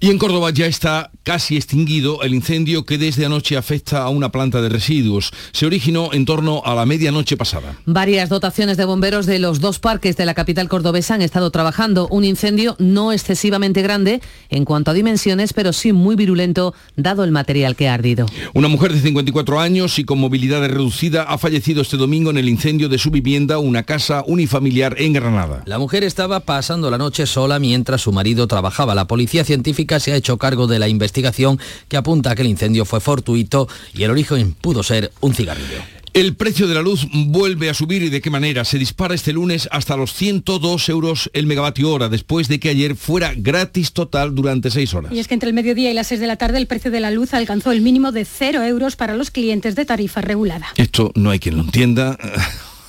Y 0.00 0.10
en 0.10 0.18
Córdoba 0.18 0.50
ya 0.50 0.66
está 0.66 1.10
casi 1.22 1.56
extinguido 1.56 2.22
el 2.22 2.34
incendio 2.34 2.84
que 2.84 2.98
desde 2.98 3.26
anoche 3.26 3.56
afecta 3.56 4.02
a 4.02 4.08
una 4.08 4.32
planta 4.32 4.60
de 4.60 4.68
residuos. 4.68 5.30
Se 5.52 5.66
originó 5.66 6.12
en 6.12 6.24
torno 6.24 6.62
a 6.64 6.74
la 6.74 6.86
medianoche 6.86 7.36
pasada. 7.36 7.76
Varias 7.86 8.28
dotaciones 8.28 8.76
de 8.76 8.84
bomberos 8.84 9.26
de 9.26 9.38
los 9.38 9.60
dos 9.60 9.78
parques 9.78 10.16
de 10.16 10.26
la 10.26 10.34
capital 10.34 10.68
cordobesa 10.68 11.14
han 11.14 11.22
estado 11.22 11.50
trabajando. 11.50 12.08
Un 12.08 12.24
incendio 12.24 12.76
no 12.78 13.12
excesivamente 13.12 13.82
grande 13.82 14.20
en 14.50 14.64
cuanto 14.64 14.90
a 14.90 14.94
dimensiones, 14.94 15.52
pero 15.52 15.72
sí 15.72 15.92
muy 15.92 16.16
virulento 16.16 16.74
dado 16.96 17.24
el 17.24 17.30
material 17.30 17.76
que 17.76 17.88
ha 17.88 17.94
ardido. 17.94 18.26
Una 18.54 18.68
mujer 18.68 18.92
de 18.92 19.00
54 19.00 19.60
años 19.60 19.98
y 19.98 20.04
con 20.04 20.18
movilidad 20.18 20.66
reducida 20.66 21.22
ha 21.22 21.38
fallecido 21.38 21.82
este 21.82 21.96
domingo 21.96 22.30
en 22.30 22.38
el 22.38 22.48
incendio 22.48 22.88
de 22.88 22.98
su 22.98 23.10
vivienda, 23.10 23.58
una 23.58 23.82
casa 23.84 24.24
unifamiliar 24.26 24.96
en 24.98 25.12
Granada. 25.12 25.62
La 25.66 25.78
mujer 25.78 26.04
estaba 26.04 26.40
pasando 26.40 26.90
la 26.90 26.98
noche 26.98 27.26
sola 27.26 27.58
mientras 27.58 28.02
su 28.02 28.12
marido 28.12 28.46
trabajaba. 28.46 28.94
La 28.94 29.06
policía 29.06 29.44
científica 29.62 30.00
se 30.00 30.12
ha 30.12 30.16
hecho 30.16 30.38
cargo 30.38 30.66
de 30.66 30.80
la 30.80 30.88
investigación 30.88 31.58
que 31.88 31.96
apunta 31.96 32.32
a 32.32 32.34
que 32.34 32.42
el 32.42 32.48
incendio 32.48 32.84
fue 32.84 33.00
fortuito 33.00 33.68
y 33.94 34.02
el 34.02 34.10
origen 34.10 34.54
pudo 34.54 34.82
ser 34.82 35.12
un 35.20 35.34
cigarrillo. 35.34 35.80
El 36.14 36.34
precio 36.34 36.66
de 36.66 36.74
la 36.74 36.82
luz 36.82 37.06
vuelve 37.10 37.70
a 37.70 37.74
subir 37.74 38.02
y 38.02 38.10
de 38.10 38.20
qué 38.20 38.28
manera. 38.28 38.66
Se 38.66 38.76
dispara 38.76 39.14
este 39.14 39.32
lunes 39.32 39.66
hasta 39.70 39.96
los 39.96 40.12
102 40.12 40.88
euros 40.90 41.30
el 41.32 41.46
megavatio 41.46 41.90
hora, 41.90 42.10
después 42.10 42.48
de 42.48 42.60
que 42.60 42.68
ayer 42.68 42.96
fuera 42.96 43.32
gratis 43.34 43.92
total 43.92 44.34
durante 44.34 44.70
seis 44.70 44.92
horas. 44.92 45.12
Y 45.12 45.20
es 45.20 45.28
que 45.28 45.34
entre 45.34 45.48
el 45.48 45.54
mediodía 45.54 45.90
y 45.90 45.94
las 45.94 46.08
6 46.08 46.20
de 46.20 46.26
la 46.26 46.36
tarde 46.36 46.58
el 46.58 46.66
precio 46.66 46.90
de 46.90 47.00
la 47.00 47.10
luz 47.10 47.32
alcanzó 47.32 47.72
el 47.72 47.80
mínimo 47.80 48.12
de 48.12 48.26
0 48.26 48.62
euros 48.64 48.96
para 48.96 49.16
los 49.16 49.30
clientes 49.30 49.74
de 49.74 49.86
tarifa 49.86 50.20
regulada. 50.20 50.66
Esto 50.76 51.12
no 51.14 51.30
hay 51.30 51.38
quien 51.38 51.56
lo 51.56 51.62
entienda 51.62 52.18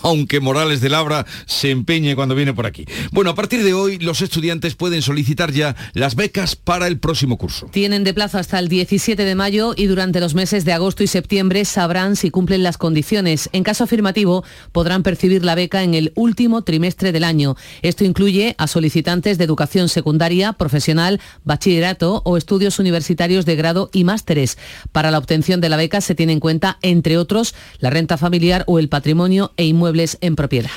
aunque 0.03 0.39
Morales 0.39 0.81
de 0.81 0.89
Labra 0.89 1.25
se 1.45 1.71
empeñe 1.71 2.15
cuando 2.15 2.35
viene 2.35 2.53
por 2.53 2.65
aquí. 2.65 2.85
Bueno, 3.11 3.31
a 3.31 3.35
partir 3.35 3.63
de 3.63 3.73
hoy 3.73 3.97
los 3.97 4.21
estudiantes 4.21 4.75
pueden 4.75 5.01
solicitar 5.01 5.51
ya 5.51 5.75
las 5.93 6.15
becas 6.15 6.55
para 6.55 6.87
el 6.87 6.99
próximo 6.99 7.37
curso. 7.37 7.67
Tienen 7.71 8.03
de 8.03 8.13
plazo 8.13 8.37
hasta 8.37 8.59
el 8.59 8.67
17 8.67 9.23
de 9.23 9.35
mayo 9.35 9.73
y 9.75 9.87
durante 9.87 10.19
los 10.19 10.35
meses 10.35 10.65
de 10.65 10.73
agosto 10.73 11.03
y 11.03 11.07
septiembre 11.07 11.65
sabrán 11.65 12.15
si 12.15 12.29
cumplen 12.29 12.63
las 12.63 12.77
condiciones. 12.77 13.49
En 13.53 13.63
caso 13.63 13.85
afirmativo, 13.85 14.43
podrán 14.71 15.03
percibir 15.03 15.43
la 15.43 15.55
beca 15.55 15.83
en 15.83 15.93
el 15.93 16.11
último 16.15 16.63
trimestre 16.63 17.11
del 17.11 17.23
año. 17.23 17.55
Esto 17.81 18.03
incluye 18.03 18.55
a 18.57 18.67
solicitantes 18.67 19.37
de 19.37 19.45
educación 19.45 19.89
secundaria, 19.89 20.53
profesional, 20.53 21.21
bachillerato 21.45 22.21
o 22.25 22.37
estudios 22.37 22.77
universitarios 22.79 23.45
de 23.45 23.55
grado 23.55 23.89
y 23.93 24.03
másteres. 24.03 24.57
Para 24.91 25.11
la 25.11 25.17
obtención 25.17 25.61
de 25.61 25.69
la 25.69 25.77
beca 25.77 26.01
se 26.01 26.13
tiene 26.13 26.33
en 26.33 26.39
cuenta, 26.39 26.77
entre 26.81 27.17
otros, 27.17 27.55
la 27.79 27.89
renta 27.89 28.17
familiar 28.17 28.63
o 28.67 28.79
el 28.79 28.89
patrimonio 28.89 29.53
e 29.55 29.65
inmuebles 29.65 29.92
en 30.21 30.35
propiedad. 30.35 30.71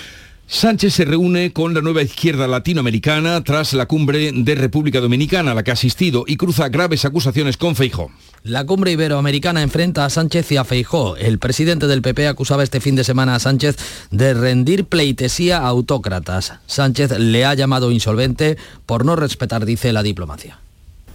Sánchez 0.49 0.95
se 0.95 1.05
reúne 1.05 1.53
con 1.53 1.75
la 1.75 1.81
nueva 1.81 2.03
izquierda 2.03 2.47
latinoamericana 2.47 3.43
tras 3.43 3.73
la 3.73 3.87
cumbre 3.87 4.31
de 4.33 4.55
República 4.55 5.01
Dominicana 5.01 5.51
a 5.51 5.55
la 5.55 5.65
que 5.65 5.73
ha 5.73 5.75
asistido 5.75 6.25
y 6.25 6.37
cruza 6.37 6.69
graves 6.69 7.05
acusaciones 7.05 7.57
con 7.57 7.75
Feijó. 7.75 8.13
La 8.45 8.65
cumbre 8.65 8.93
iberoamericana 8.93 9.63
enfrenta 9.63 10.05
a 10.05 10.11
Sánchez 10.11 10.53
y 10.53 10.57
a 10.57 10.63
Feijó. 10.63 11.17
El 11.17 11.41
presidente 11.41 11.89
del 11.89 12.01
PP 12.01 12.29
acusaba 12.29 12.63
este 12.63 12.81
fin 12.81 12.95
de 12.95 13.03
semana 13.03 13.35
a 13.35 13.41
Sánchez 13.41 13.77
de 14.13 14.35
rendir 14.35 14.85
pleitesía 14.85 15.59
a 15.59 15.67
autócratas. 15.67 16.53
Sánchez 16.67 17.19
le 17.19 17.45
ha 17.45 17.55
llamado 17.55 17.91
insolvente 17.91 18.57
por 18.87 19.05
no 19.05 19.17
respetar, 19.17 19.67
dice, 19.67 19.93
la 19.93 20.05
diplomacia. 20.05 20.61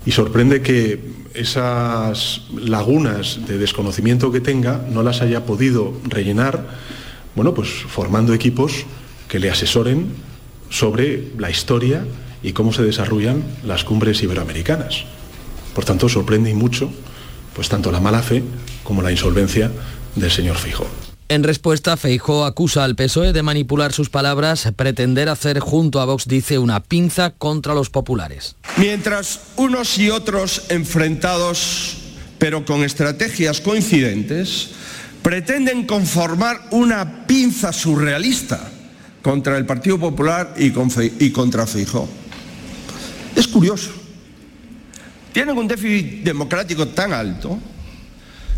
Y 0.06 0.12
sorprende 0.12 0.62
que 0.62 1.00
esas 1.34 2.42
lagunas 2.54 3.48
de 3.48 3.58
desconocimiento 3.58 4.32
que 4.32 4.42
tenga 4.42 4.84
no 4.90 5.04
las 5.04 5.22
haya 5.22 5.46
podido 5.46 5.94
rellenar, 6.04 6.66
bueno, 7.36 7.54
pues 7.54 7.70
formando 7.70 8.34
equipos 8.34 8.86
que 9.28 9.40
le 9.40 9.50
asesoren 9.50 10.08
sobre 10.70 11.32
la 11.38 11.50
historia 11.50 12.06
y 12.44 12.54
cómo 12.54 12.74
se 12.74 12.84
desarrollan 12.84 13.44
las 13.64 13.84
cumbres 13.84 14.22
iberoamericanas. 14.24 15.04
Por 15.74 15.86
tanto, 15.86 16.10
sorprende 16.10 16.50
y 16.50 16.54
mucho 16.54 16.92
pues 17.54 17.70
tanto 17.70 17.92
la 17.92 18.00
mala 18.00 18.22
fe 18.22 18.44
como 18.84 19.02
la 19.02 19.12
insolvencia 19.12 19.72
del 20.16 20.32
señor 20.32 20.58
Feijóo. 20.58 20.88
En 21.30 21.44
respuesta, 21.44 21.96
Feijó 21.96 22.44
acusa 22.44 22.84
al 22.84 22.96
PSOE 22.96 23.32
de 23.32 23.42
manipular 23.42 23.94
sus 23.94 24.10
palabras, 24.10 24.70
pretender 24.76 25.30
hacer 25.30 25.60
junto 25.60 26.02
a 26.02 26.06
Vox, 26.06 26.28
dice, 26.28 26.60
una 26.60 26.84
pinza 26.84 27.30
contra 27.30 27.74
los 27.74 27.90
populares. 27.90 28.58
Mientras 28.76 29.40
unos 29.56 29.98
y 29.98 30.10
otros 30.10 30.64
enfrentados, 30.70 31.96
pero 32.38 32.66
con 32.66 32.84
estrategias 32.84 33.62
coincidentes, 33.62 34.72
pretenden 35.22 35.86
conformar 35.86 36.68
una 36.72 37.26
pinza 37.28 37.72
surrealista 37.72 38.72
contra 39.22 39.58
el 39.58 39.66
Partido 39.66 40.00
Popular 40.00 40.56
y, 40.58 40.72
contra 41.32 41.68
Feijó. 41.68 42.10
Es 43.36 43.48
curioso. 43.48 43.92
Tienen 45.32 45.58
un 45.58 45.68
déficit 45.68 46.24
democrático 46.24 46.88
tan 46.90 47.14
alto 47.14 47.58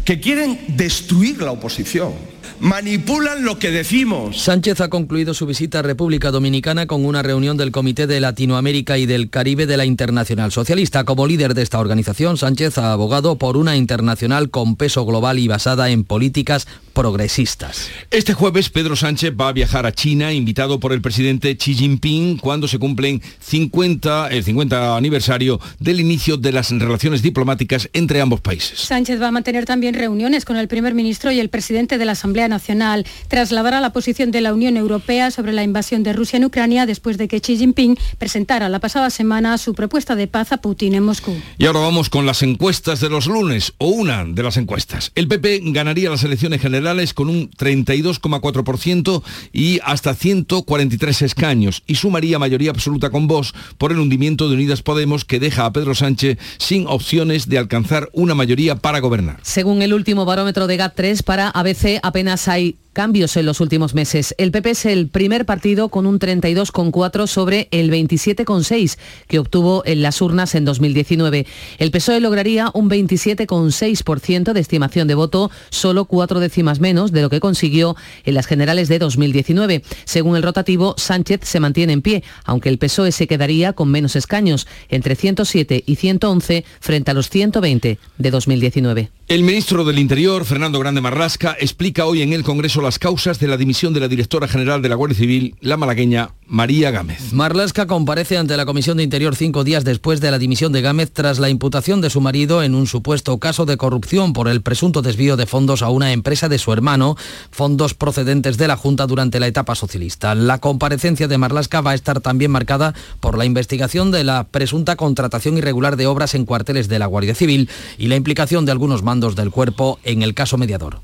que 0.03 0.19
quieren 0.19 0.75
destruir 0.75 1.41
la 1.41 1.51
oposición 1.51 2.32
manipulan 2.59 3.43
lo 3.43 3.59
que 3.59 3.71
decimos. 3.71 4.41
Sánchez 4.41 4.81
ha 4.81 4.89
concluido 4.89 5.33
su 5.33 5.45
visita 5.45 5.79
a 5.79 5.81
República 5.81 6.31
Dominicana 6.31 6.87
con 6.87 7.05
una 7.05 7.21
reunión 7.21 7.57
del 7.57 7.71
Comité 7.71 8.07
de 8.07 8.19
Latinoamérica 8.19 8.97
y 8.97 9.05
del 9.05 9.29
Caribe 9.29 9.65
de 9.65 9.77
la 9.77 9.85
Internacional 9.85 10.51
Socialista. 10.51 11.03
Como 11.03 11.27
líder 11.27 11.53
de 11.53 11.61
esta 11.61 11.79
organización, 11.79 12.37
Sánchez 12.37 12.77
ha 12.77 12.93
abogado 12.93 13.37
por 13.37 13.57
una 13.57 13.75
internacional 13.75 14.49
con 14.49 14.75
peso 14.75 15.05
global 15.05 15.39
y 15.39 15.47
basada 15.47 15.89
en 15.89 16.03
políticas 16.03 16.67
progresistas. 16.93 17.89
Este 18.11 18.33
jueves 18.33 18.69
Pedro 18.69 18.95
Sánchez 18.95 19.33
va 19.39 19.49
a 19.49 19.53
viajar 19.53 19.85
a 19.85 19.91
China, 19.91 20.31
invitado 20.31 20.79
por 20.79 20.93
el 20.93 21.01
presidente 21.01 21.57
Xi 21.57 21.73
Jinping, 21.73 22.37
cuando 22.37 22.67
se 22.67 22.79
cumplen 22.79 23.21
50, 23.39 24.29
el 24.29 24.43
50 24.43 24.95
aniversario 24.95 25.59
del 25.79 25.99
inicio 25.99 26.37
de 26.37 26.51
las 26.51 26.69
relaciones 26.69 27.21
diplomáticas 27.21 27.89
entre 27.93 28.21
ambos 28.21 28.41
países. 28.41 28.79
Sánchez 28.79 29.21
va 29.21 29.29
a 29.29 29.31
mantener 29.31 29.65
también 29.65 29.95
reuniones 29.95 30.45
con 30.45 30.57
el 30.57 30.67
primer 30.67 30.93
ministro 30.93 31.31
y 31.31 31.39
el 31.39 31.49
presidente 31.49 31.97
de 31.97 32.05
la 32.05 32.11
Asamblea 32.11 32.47
Nacional. 32.47 33.05
Trasladará 33.27 33.81
la 33.81 33.91
posición 33.91 34.31
de 34.31 34.41
la 34.41 34.53
Unión 34.53 34.77
Europea 34.77 35.31
sobre 35.31 35.53
la 35.53 35.63
invasión 35.63 36.03
de 36.03 36.13
Rusia 36.13 36.37
en 36.37 36.45
Ucrania 36.45 36.85
después 36.85 37.17
de 37.17 37.27
que 37.27 37.41
Xi 37.41 37.57
Jinping 37.57 37.97
presentara 38.19 38.69
la 38.69 38.79
pasada 38.79 39.09
semana 39.09 39.57
su 39.57 39.73
propuesta 39.73 40.15
de 40.15 40.27
paz 40.27 40.51
a 40.51 40.57
Putin 40.57 40.93
en 40.93 41.03
Moscú. 41.03 41.35
Y 41.57 41.65
ahora 41.65 41.79
vamos 41.79 42.09
con 42.09 42.25
las 42.25 42.43
encuestas 42.43 42.99
de 42.99 43.09
los 43.09 43.25
lunes, 43.25 43.73
o 43.79 43.87
una 43.87 44.23
de 44.25 44.43
las 44.43 44.57
encuestas. 44.57 45.11
El 45.15 45.27
PP 45.27 45.61
ganaría 45.65 46.09
las 46.09 46.23
elecciones 46.23 46.61
generales 46.61 46.82
con 47.13 47.29
un 47.29 47.49
32,4% 47.49 49.23
y 49.53 49.79
hasta 49.83 50.13
143 50.13 51.21
escaños 51.21 51.81
y 51.87 51.95
sumaría 51.95 52.39
mayoría 52.39 52.71
absoluta 52.71 53.09
con 53.09 53.27
Vox 53.27 53.53
por 53.77 53.91
el 53.91 53.99
hundimiento 53.99 54.49
de 54.49 54.55
Unidas 54.55 54.81
Podemos 54.81 55.23
que 55.23 55.39
deja 55.39 55.65
a 55.65 55.71
Pedro 55.71 55.95
Sánchez 55.95 56.37
sin 56.57 56.85
opciones 56.87 57.47
de 57.47 57.57
alcanzar 57.57 58.09
una 58.13 58.35
mayoría 58.35 58.75
para 58.75 58.99
gobernar. 58.99 59.39
Según 59.43 59.81
el 59.81 59.93
último 59.93 60.25
barómetro 60.25 60.67
de 60.67 60.77
GAT3 60.77 61.23
para 61.23 61.49
ABC 61.49 61.99
apenas 62.03 62.47
hay 62.47 62.75
cambios 62.93 63.35
en 63.37 63.45
los 63.45 63.59
últimos 63.59 63.95
meses. 63.95 64.33
El 64.37 64.51
PP 64.51 64.69
es 64.69 64.85
el 64.85 65.09
primer 65.09 65.45
partido 65.45 65.89
con 65.89 66.05
un 66.05 66.19
32,4 66.19 67.27
sobre 67.27 67.67
el 67.71 67.91
27,6 67.91 68.97
que 69.27 69.39
obtuvo 69.39 69.83
en 69.85 70.01
las 70.01 70.21
urnas 70.21 70.55
en 70.55 70.63
2019. 70.63 71.45
El 71.79 71.91
PSOE 71.91 72.19
lograría 72.19 72.69
un 72.73 72.89
27,6% 72.89 74.53
de 74.53 74.59
estimación 74.59 75.07
de 75.07 75.15
voto, 75.15 75.51
solo 75.71 76.05
cuatro 76.05 76.39
décimas 76.39 76.72
menos 76.79 77.11
de 77.11 77.21
lo 77.21 77.29
que 77.29 77.39
consiguió 77.39 77.95
en 78.23 78.33
las 78.33 78.47
generales 78.47 78.87
de 78.87 78.99
2019. 78.99 79.83
Según 80.05 80.35
el 80.35 80.43
rotativo, 80.43 80.95
Sánchez 80.97 81.41
se 81.43 81.59
mantiene 81.59 81.93
en 81.93 82.01
pie, 82.01 82.23
aunque 82.45 82.69
el 82.69 82.77
PSOE 82.77 83.11
se 83.11 83.27
quedaría 83.27 83.73
con 83.73 83.89
menos 83.89 84.15
escaños, 84.15 84.67
entre 84.89 85.15
107 85.15 85.83
y 85.85 85.95
111 85.95 86.65
frente 86.79 87.11
a 87.11 87.13
los 87.13 87.29
120 87.29 87.99
de 88.17 88.31
2019. 88.31 89.09
El 89.29 89.43
ministro 89.43 89.85
del 89.85 89.99
Interior, 89.99 90.43
Fernando 90.45 90.79
Grande 90.79 91.01
Marrasca, 91.01 91.55
explica 91.59 92.05
hoy 92.05 92.21
en 92.21 92.33
el 92.33 92.43
Congreso 92.43 92.81
las 92.81 92.99
causas 92.99 93.39
de 93.39 93.47
la 93.47 93.57
dimisión 93.57 93.93
de 93.93 94.01
la 94.01 94.07
directora 94.07 94.47
general 94.47 94.81
de 94.81 94.89
la 94.89 94.95
Guardia 94.95 95.17
Civil, 95.17 95.55
la 95.61 95.77
malagueña 95.77 96.31
María 96.45 96.91
Gámez. 96.91 97.33
Marlasca 97.33 97.87
comparece 97.87 98.37
ante 98.37 98.57
la 98.57 98.65
Comisión 98.65 98.97
de 98.97 99.03
Interior 99.03 99.35
cinco 99.35 99.63
días 99.63 99.83
después 99.83 100.21
de 100.21 100.29
la 100.29 100.39
dimisión 100.39 100.71
de 100.71 100.81
Gámez 100.81 101.11
tras 101.11 101.39
la 101.39 101.49
imputación 101.49 102.01
de 102.01 102.09
su 102.09 102.21
marido 102.21 102.61
en 102.63 102.75
un 102.75 102.85
supuesto 102.85 103.37
caso 103.39 103.65
de 103.65 103.77
corrupción 103.77 104.33
por 104.33 104.47
el 104.47 104.61
presunto 104.61 105.01
desvío 105.01 105.37
de 105.37 105.45
fondos 105.45 105.81
a 105.81 105.89
una 105.89 106.11
empresa 106.11 106.49
de 106.49 106.59
su 106.63 106.73
hermano, 106.73 107.17
fondos 107.51 107.93
procedentes 107.93 108.57
de 108.57 108.67
la 108.67 108.77
Junta 108.77 109.05
durante 109.05 109.39
la 109.39 109.47
etapa 109.47 109.75
socialista. 109.75 110.33
La 110.33 110.59
comparecencia 110.59 111.27
de 111.27 111.37
Marlasca 111.37 111.81
va 111.81 111.91
a 111.91 111.95
estar 111.95 112.21
también 112.21 112.51
marcada 112.51 112.93
por 113.19 113.37
la 113.37 113.45
investigación 113.45 114.11
de 114.11 114.23
la 114.23 114.45
presunta 114.45 114.95
contratación 114.95 115.57
irregular 115.57 115.97
de 115.97 116.07
obras 116.07 116.35
en 116.35 116.45
cuarteles 116.45 116.87
de 116.87 116.99
la 116.99 117.05
Guardia 117.05 117.35
Civil 117.35 117.69
y 117.97 118.07
la 118.07 118.15
implicación 118.15 118.65
de 118.65 118.71
algunos 118.71 119.03
mandos 119.03 119.35
del 119.35 119.51
cuerpo 119.51 119.99
en 120.03 120.23
el 120.23 120.33
caso 120.33 120.57
mediador. 120.57 121.01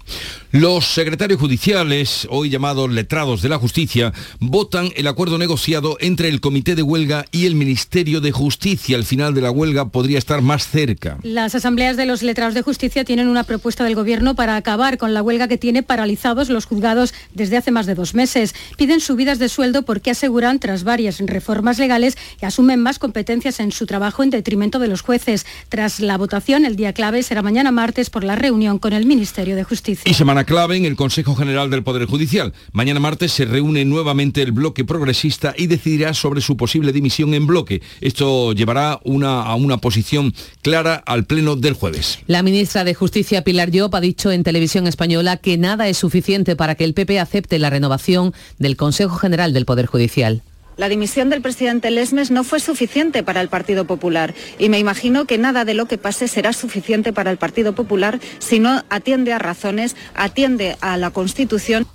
Los 0.52 0.86
secretarios 0.86 1.40
judiciales, 1.40 2.28
hoy 2.32 2.50
llamados 2.50 2.90
letrados 2.90 3.42
de 3.42 3.50
la 3.50 3.60
justicia, 3.60 4.14
votan 4.40 4.90
el 4.96 5.08
acuerdo 5.08 5.38
negociado 5.38 5.98
entre 6.00 6.30
el 6.30 6.40
Comité 6.40 6.76
de 6.76 6.84
Huelga 6.84 7.26
y 7.32 7.46
el 7.46 7.56
Ministerio 7.56 8.22
de 8.22 8.32
Justicia. 8.32 8.96
El 8.96 9.04
final 9.04 9.34
de 9.34 9.42
la 9.42 9.52
huelga 9.52 9.90
podría 9.90 10.18
estar 10.18 10.42
más 10.42 10.68
cerca. 10.68 11.18
Las 11.22 11.54
asambleas 11.54 11.98
de 11.98 12.06
los 12.06 12.24
letrados 12.24 12.54
de 12.54 12.62
justicia 12.62 13.04
tienen 13.04 13.28
una 13.28 13.44
propuesta 13.44 13.84
del 13.84 13.96
Gobierno 13.96 14.36
para 14.36 14.56
acabar 14.56 14.98
con 14.98 15.14
la 15.14 15.22
huelga 15.22 15.49
que 15.50 15.58
tiene 15.58 15.84
paralizados 15.84 16.48
los 16.48 16.66
juzgados 16.66 17.14
desde 17.34 17.58
hace 17.58 17.72
más 17.72 17.86
de 17.86 17.96
dos 17.96 18.16
meses. 18.16 18.56
Piden 18.78 19.02
subidas 19.02 19.40
de 19.40 19.50
sueldo 19.50 19.84
porque 19.84 20.12
aseguran, 20.12 20.60
tras 20.60 20.86
varias 20.86 21.20
reformas 21.20 21.78
legales, 21.78 22.18
que 22.40 22.46
asumen 22.46 22.80
más 22.80 23.00
competencias 23.00 23.60
en 23.60 23.74
su 23.74 23.86
trabajo 23.86 24.24
en 24.24 24.30
detrimento 24.30 24.80
de 24.80 24.88
los 24.88 25.02
jueces. 25.02 25.46
Tras 25.68 26.00
la 26.00 26.18
votación, 26.18 26.64
el 26.64 26.78
día 26.78 26.94
clave 26.94 27.24
será 27.24 27.42
mañana 27.42 27.72
martes 27.72 28.10
por 28.10 28.24
la 28.24 28.38
reunión 28.38 28.80
con 28.80 28.94
el 28.94 29.06
Ministerio 29.06 29.58
de 29.58 29.64
Justicia. 29.66 30.10
Y 30.10 30.14
semana 30.14 30.46
clave 30.46 30.78
en 30.78 30.86
el 30.86 30.96
Consejo 30.96 31.36
General 31.36 31.70
del 31.70 31.84
Poder 31.84 32.06
Judicial. 32.06 32.54
Mañana 32.72 33.00
martes 33.00 33.32
se 33.32 33.46
reúne 33.46 33.84
nuevamente 33.84 34.42
el 34.42 34.52
bloque 34.52 34.86
progresista 34.86 35.54
y 35.58 35.68
decidirá 35.68 36.14
sobre 36.14 36.42
su 36.42 36.56
posible 36.56 36.94
dimisión 36.94 37.34
en 37.34 37.48
bloque. 37.48 37.82
Esto 38.00 38.54
llevará 38.54 39.00
una, 39.04 39.42
a 39.42 39.56
una 39.56 39.78
posición 39.78 40.34
clara 40.62 40.96
al 41.06 41.26
pleno 41.26 41.56
del 41.56 41.74
jueves. 41.74 42.20
La 42.28 42.44
ministra 42.44 42.84
de 42.84 42.94
Justicia, 42.94 43.44
Pilar 43.44 43.72
Llop, 43.72 43.96
ha 43.96 44.02
dicho 44.02 44.32
en 44.32 44.44
televisión 44.44 44.88
española 44.88 45.38
que 45.42 45.58
nada 45.58 45.88
es 45.88 45.98
suficiente 45.98 46.56
para 46.56 46.76
que 46.76 46.84
el 46.84 46.94
PP 46.94 47.20
acepte 47.20 47.60
la 47.60 47.70
renovación 47.70 48.34
del 48.58 48.78
Consejo 48.78 49.16
General 49.16 49.54
del 49.54 49.66
Poder 49.66 49.86
Judicial. 49.86 50.42
La 50.80 50.88
dimisión 50.88 51.30
del 51.30 51.42
presidente 51.42 51.92
Lesmes 51.92 52.32
no 52.32 52.46
fue 52.46 52.62
suficiente 52.62 53.22
para 53.22 53.42
el 53.42 53.50
Partido 53.50 53.84
Popular 53.84 54.34
y 54.58 54.70
me 54.70 54.80
imagino 54.80 55.26
que 55.26 55.38
nada 55.38 55.66
de 55.66 55.74
lo 55.74 55.88
que 55.88 55.98
pase 55.98 56.30
será 56.30 56.54
suficiente 56.54 57.12
para 57.12 57.32
el 57.32 57.38
Partido 57.38 57.76
Popular 57.76 58.22
si 58.40 58.60
no 58.60 58.86
atiende 58.90 59.34
a 59.34 59.40
razones, 59.40 59.98
atiende 60.16 60.78
a 60.80 60.96
la 60.96 61.12
Constitución. 61.12 61.86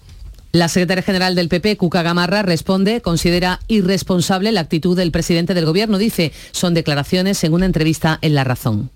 La 0.53 0.69
secretaria 0.69 1.03
general 1.03 1.35
del 1.35 1.49
PP, 1.49 1.79
Cuca 1.79 2.03
Gamarra, 2.03 2.43
responde, 2.43 3.01
considera 3.01 3.59
irresponsable 3.69 4.53
la 4.53 4.61
actitud 4.61 4.97
del 4.97 5.11
presidente 5.11 5.55
del 5.55 5.65
Gobierno. 5.65 5.97
Dice, 5.97 6.33
son 6.53 6.75
declaraciones 6.75 7.43
en 7.43 7.55
una 7.55 7.67
entrevista 7.67 8.19
en 8.21 8.35
La 8.35 8.45
Razón. 8.45 8.91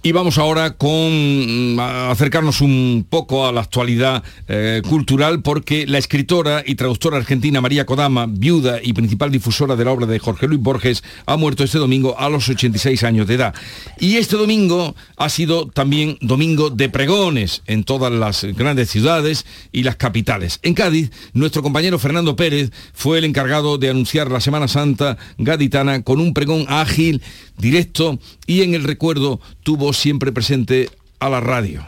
Y 0.00 0.12
vamos 0.12 0.38
ahora 0.38 0.76
con 0.76 1.74
mm, 1.74 1.80
acercarnos 1.80 2.60
un 2.60 3.04
poco 3.10 3.48
a 3.48 3.52
la 3.52 3.62
actualidad 3.62 4.22
eh, 4.46 4.80
cultural 4.88 5.42
porque 5.42 5.88
la 5.88 5.98
escritora 5.98 6.62
y 6.64 6.76
traductora 6.76 7.16
argentina 7.16 7.60
María 7.60 7.84
Kodama, 7.84 8.26
viuda 8.28 8.78
y 8.80 8.92
principal 8.92 9.32
difusora 9.32 9.74
de 9.74 9.84
la 9.84 9.90
obra 9.90 10.06
de 10.06 10.20
Jorge 10.20 10.46
Luis 10.46 10.60
Borges, 10.60 11.02
ha 11.26 11.36
muerto 11.36 11.64
este 11.64 11.78
domingo 11.78 12.16
a 12.16 12.28
los 12.28 12.48
86 12.48 13.02
años 13.02 13.26
de 13.26 13.34
edad. 13.34 13.54
Y 13.98 14.18
este 14.18 14.36
domingo 14.36 14.94
ha 15.16 15.28
sido 15.28 15.66
también 15.66 16.16
domingo 16.20 16.70
de 16.70 16.88
pregones 16.88 17.62
en 17.66 17.82
todas 17.82 18.12
las 18.12 18.44
grandes 18.44 18.90
ciudades 18.90 19.46
y 19.72 19.82
las 19.82 19.96
capitales. 19.96 20.60
En 20.62 20.74
Cádiz, 20.74 21.10
nuestro 21.32 21.64
compañero 21.64 21.98
Fernando 21.98 22.36
Pérez 22.36 22.70
fue 22.92 23.18
el 23.18 23.24
encargado 23.24 23.78
de 23.78 23.90
anunciar 23.90 24.30
la 24.30 24.40
Semana 24.40 24.68
Santa 24.68 25.18
gaditana 25.38 26.02
con 26.02 26.20
un 26.20 26.34
pregón 26.34 26.66
ágil, 26.68 27.20
directo 27.58 28.18
y 28.46 28.62
en 28.62 28.74
el 28.74 28.84
recuerdo 28.84 29.40
tuvo 29.62 29.92
siempre 29.92 30.32
presente 30.32 30.90
a 31.18 31.28
la 31.28 31.40
radio. 31.40 31.86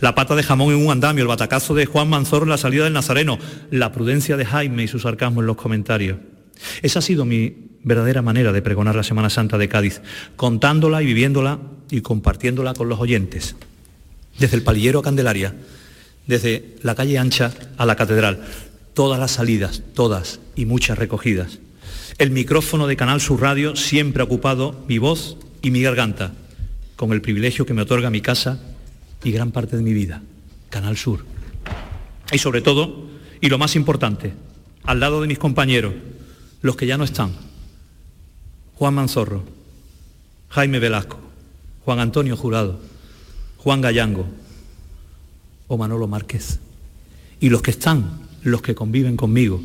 La 0.00 0.14
pata 0.14 0.34
de 0.34 0.42
jamón 0.42 0.74
en 0.74 0.84
un 0.84 0.92
andamio, 0.92 1.22
el 1.22 1.28
batacazo 1.28 1.74
de 1.74 1.86
Juan 1.86 2.10
Manzorro 2.10 2.44
en 2.44 2.50
la 2.50 2.58
salida 2.58 2.84
del 2.84 2.92
Nazareno, 2.92 3.38
la 3.70 3.92
prudencia 3.92 4.36
de 4.36 4.44
Jaime 4.44 4.84
y 4.84 4.88
su 4.88 4.98
sarcasmo 4.98 5.40
en 5.40 5.46
los 5.46 5.56
comentarios. 5.56 6.18
Esa 6.82 6.98
ha 6.98 7.02
sido 7.02 7.24
mi 7.24 7.70
verdadera 7.82 8.22
manera 8.22 8.52
de 8.52 8.62
pregonar 8.62 8.94
la 8.94 9.02
Semana 9.02 9.30
Santa 9.30 9.58
de 9.58 9.68
Cádiz, 9.68 10.02
contándola 10.36 11.02
y 11.02 11.06
viviéndola 11.06 11.58
y 11.90 12.00
compartiéndola 12.00 12.74
con 12.74 12.88
los 12.88 13.00
oyentes. 13.00 13.56
Desde 14.38 14.56
el 14.56 14.62
palillero 14.62 15.00
a 15.00 15.02
Candelaria, 15.02 15.54
desde 16.26 16.76
la 16.82 16.94
calle 16.94 17.18
ancha 17.18 17.52
a 17.76 17.86
la 17.86 17.96
catedral, 17.96 18.44
todas 18.94 19.18
las 19.18 19.32
salidas, 19.32 19.82
todas 19.94 20.40
y 20.54 20.66
muchas 20.66 20.98
recogidas. 20.98 21.58
El 22.18 22.30
micrófono 22.30 22.86
de 22.86 22.96
Canal 22.96 23.20
Sur 23.20 23.40
Radio 23.40 23.74
siempre 23.74 24.22
ha 24.22 24.26
ocupado 24.26 24.84
mi 24.86 24.98
voz 24.98 25.36
y 25.62 25.70
mi 25.70 25.82
garganta, 25.82 26.34
con 26.96 27.12
el 27.12 27.22
privilegio 27.22 27.66
que 27.66 27.74
me 27.74 27.82
otorga 27.82 28.10
mi 28.10 28.20
casa 28.20 28.60
y 29.24 29.32
gran 29.32 29.50
parte 29.50 29.76
de 29.76 29.82
mi 29.82 29.94
vida, 29.94 30.22
Canal 30.68 30.96
Sur. 30.96 31.24
Y 32.30 32.38
sobre 32.38 32.60
todo, 32.60 33.08
y 33.40 33.48
lo 33.48 33.58
más 33.58 33.76
importante, 33.76 34.34
al 34.84 35.00
lado 35.00 35.20
de 35.20 35.26
mis 35.26 35.38
compañeros, 35.38 35.94
los 36.60 36.76
que 36.76 36.86
ya 36.86 36.98
no 36.98 37.04
están, 37.04 37.32
Juan 38.74 38.94
Manzorro, 38.94 39.44
Jaime 40.50 40.78
Velasco, 40.78 41.18
Juan 41.84 41.98
Antonio 41.98 42.36
Jurado, 42.36 42.80
Juan 43.56 43.80
Gallango 43.80 44.26
o 45.66 45.78
Manolo 45.78 46.06
Márquez. 46.06 46.60
Y 47.40 47.48
los 47.48 47.62
que 47.62 47.70
están, 47.70 48.20
los 48.42 48.62
que 48.62 48.74
conviven 48.74 49.16
conmigo, 49.16 49.62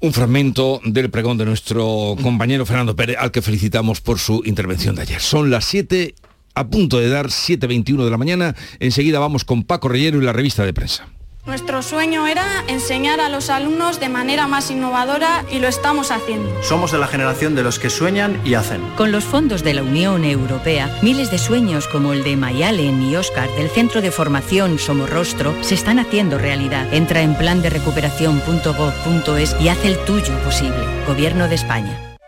un 0.00 0.12
fragmento 0.12 0.80
del 0.84 1.10
pregón 1.10 1.36
de 1.36 1.44
nuestro 1.44 2.16
compañero 2.22 2.64
Fernando 2.64 2.96
Pérez, 2.96 3.16
al 3.18 3.30
que 3.30 3.42
felicitamos 3.42 4.00
por 4.00 4.18
su 4.18 4.42
intervención 4.46 4.94
de 4.94 5.02
ayer. 5.02 5.20
Son 5.20 5.50
las 5.50 5.66
7, 5.66 6.14
a 6.54 6.68
punto 6.68 6.98
de 6.98 7.10
dar 7.10 7.26
7.21 7.26 8.04
de 8.04 8.10
la 8.10 8.16
mañana. 8.16 8.56
Enseguida 8.78 9.18
vamos 9.18 9.44
con 9.44 9.62
Paco 9.62 9.88
Reyero 9.88 10.20
y 10.20 10.24
la 10.24 10.32
revista 10.32 10.64
de 10.64 10.72
prensa. 10.72 11.08
Nuestro 11.46 11.82
sueño 11.82 12.26
era 12.26 12.44
enseñar 12.68 13.18
a 13.18 13.30
los 13.30 13.48
alumnos 13.48 13.98
de 13.98 14.10
manera 14.10 14.46
más 14.46 14.70
innovadora 14.70 15.46
y 15.50 15.58
lo 15.58 15.68
estamos 15.68 16.10
haciendo. 16.10 16.50
Somos 16.62 16.92
de 16.92 16.98
la 16.98 17.06
generación 17.06 17.54
de 17.54 17.62
los 17.62 17.78
que 17.78 17.88
sueñan 17.88 18.38
y 18.44 18.54
hacen. 18.54 18.82
Con 18.96 19.10
los 19.10 19.24
fondos 19.24 19.64
de 19.64 19.72
la 19.72 19.82
Unión 19.82 20.24
Europea, 20.24 20.94
miles 21.00 21.30
de 21.30 21.38
sueños 21.38 21.88
como 21.88 22.12
el 22.12 22.24
de 22.24 22.36
Mayalen 22.36 23.00
y 23.00 23.16
Oscar 23.16 23.48
del 23.56 23.70
Centro 23.70 24.02
de 24.02 24.10
Formación 24.10 24.78
Somorrostro 24.78 25.56
se 25.62 25.74
están 25.74 25.98
haciendo 25.98 26.36
realidad. 26.36 26.92
Entra 26.92 27.22
en 27.22 27.34
plan 27.34 27.62
de 27.62 27.70
recuperación.gov.es 27.70 29.56
y 29.60 29.68
haz 29.68 29.82
el 29.86 29.98
tuyo 30.04 30.38
posible. 30.44 30.84
Gobierno 31.06 31.48
de 31.48 31.54
España. 31.54 32.18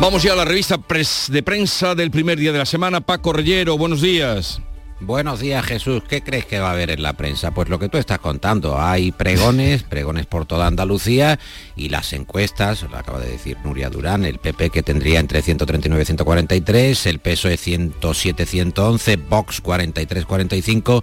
Vamos 0.00 0.24
ya 0.24 0.32
a 0.32 0.36
la 0.36 0.44
revista 0.44 0.76
de 1.28 1.42
prensa 1.44 1.94
del 1.94 2.10
primer 2.10 2.36
día 2.36 2.50
de 2.50 2.58
la 2.58 2.66
semana. 2.66 3.00
Paco 3.00 3.32
Reyero, 3.32 3.78
buenos 3.78 4.00
días. 4.00 4.60
Buenos 5.04 5.40
días 5.40 5.66
Jesús, 5.66 6.04
¿qué 6.08 6.22
crees 6.22 6.46
que 6.46 6.60
va 6.60 6.68
a 6.68 6.72
haber 6.74 6.92
en 6.92 7.02
la 7.02 7.14
prensa? 7.14 7.50
Pues 7.50 7.68
lo 7.68 7.80
que 7.80 7.88
tú 7.88 7.98
estás 7.98 8.20
contando, 8.20 8.80
hay 8.80 9.10
pregones, 9.10 9.82
pregones 9.90 10.26
por 10.26 10.46
toda 10.46 10.68
Andalucía 10.68 11.40
y 11.74 11.88
las 11.88 12.12
encuestas, 12.12 12.84
lo 12.84 12.96
acaba 12.96 13.18
de 13.18 13.32
decir 13.32 13.56
Nuria 13.64 13.90
Durán, 13.90 14.24
el 14.24 14.38
PP 14.38 14.70
que 14.70 14.84
tendría 14.84 15.18
entre 15.18 15.42
139 15.42 16.02
y 16.02 16.06
143, 16.06 17.06
el 17.06 17.18
PSOE 17.18 17.56
107 17.56 18.46
111, 18.46 19.16
Vox 19.16 19.60
43 19.60 20.24
45 20.24 21.02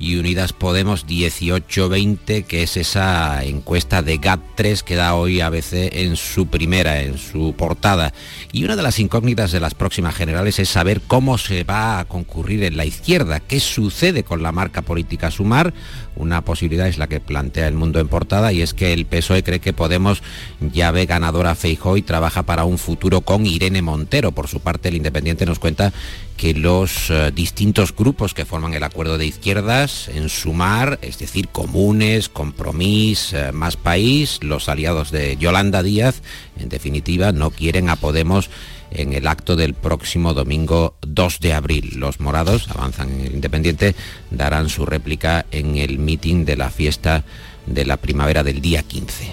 y 0.00 0.16
Unidas 0.16 0.54
Podemos 0.54 1.06
18-20, 1.06 2.44
que 2.46 2.62
es 2.62 2.76
esa 2.78 3.44
encuesta 3.44 4.00
de 4.02 4.18
GAT3 4.18 4.80
que 4.82 4.96
da 4.96 5.14
hoy 5.14 5.42
ABC 5.42 5.92
en 5.92 6.16
su 6.16 6.46
primera, 6.46 7.02
en 7.02 7.18
su 7.18 7.54
portada. 7.56 8.14
Y 8.50 8.64
una 8.64 8.76
de 8.76 8.82
las 8.82 8.98
incógnitas 8.98 9.52
de 9.52 9.60
las 9.60 9.74
próximas 9.74 10.14
generales 10.14 10.58
es 10.58 10.70
saber 10.70 11.02
cómo 11.06 11.36
se 11.36 11.64
va 11.64 11.98
a 11.98 12.06
concurrir 12.06 12.64
en 12.64 12.78
la 12.78 12.86
izquierda, 12.86 13.39
qué 13.48 13.60
sucede 13.60 14.22
con 14.22 14.42
la 14.42 14.52
marca 14.52 14.82
política 14.82 15.30
Sumar. 15.30 15.72
Una 16.16 16.44
posibilidad 16.44 16.88
es 16.88 16.98
la 16.98 17.06
que 17.06 17.20
plantea 17.20 17.68
el 17.68 17.74
mundo 17.74 18.00
en 18.00 18.08
portada 18.08 18.52
y 18.52 18.62
es 18.62 18.74
que 18.74 18.92
el 18.92 19.06
PSOE 19.06 19.42
cree 19.42 19.60
que 19.60 19.72
Podemos 19.72 20.22
ya 20.60 20.90
ve 20.90 21.06
ganadora 21.06 21.54
Feijóo 21.54 21.96
y 21.96 22.02
trabaja 22.02 22.42
para 22.42 22.64
un 22.64 22.78
futuro 22.78 23.22
con 23.22 23.46
Irene 23.46 23.82
Montero. 23.82 24.32
Por 24.32 24.48
su 24.48 24.60
parte, 24.60 24.88
el 24.88 24.96
Independiente 24.96 25.46
nos 25.46 25.58
cuenta 25.58 25.92
que 26.36 26.54
los 26.54 27.10
eh, 27.10 27.32
distintos 27.34 27.94
grupos 27.94 28.32
que 28.32 28.46
forman 28.46 28.72
el 28.72 28.82
acuerdo 28.82 29.18
de 29.18 29.26
izquierdas 29.26 30.08
en 30.08 30.28
sumar, 30.30 30.98
es 31.02 31.18
decir, 31.18 31.48
comunes, 31.48 32.30
compromis, 32.30 33.34
eh, 33.34 33.52
más 33.52 33.76
país, 33.76 34.38
los 34.42 34.68
aliados 34.68 35.10
de 35.10 35.36
Yolanda 35.36 35.82
Díaz, 35.82 36.22
en 36.58 36.70
definitiva, 36.70 37.32
no 37.32 37.50
quieren 37.50 37.90
a 37.90 37.96
Podemos 37.96 38.48
en 38.90 39.12
el 39.12 39.26
acto 39.26 39.56
del 39.56 39.74
próximo 39.74 40.34
domingo 40.34 40.96
2 41.02 41.40
de 41.40 41.52
abril. 41.52 41.92
Los 41.96 42.20
morados 42.20 42.68
avanzan 42.70 43.10
en 43.10 43.20
el 43.26 43.34
Independiente, 43.34 43.94
darán 44.30 44.68
su 44.68 44.86
réplica 44.86 45.46
en 45.50 45.76
el 45.76 45.98
mitin 45.98 46.44
de 46.44 46.56
la 46.56 46.70
fiesta 46.70 47.24
de 47.66 47.84
la 47.84 47.96
primavera 47.96 48.42
del 48.42 48.60
día 48.60 48.82
15. 48.82 49.32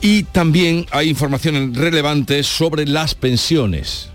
Y 0.00 0.22
también 0.24 0.86
hay 0.90 1.08
informaciones 1.08 1.76
relevantes 1.76 2.46
sobre 2.46 2.86
las 2.86 3.14
pensiones. 3.14 4.10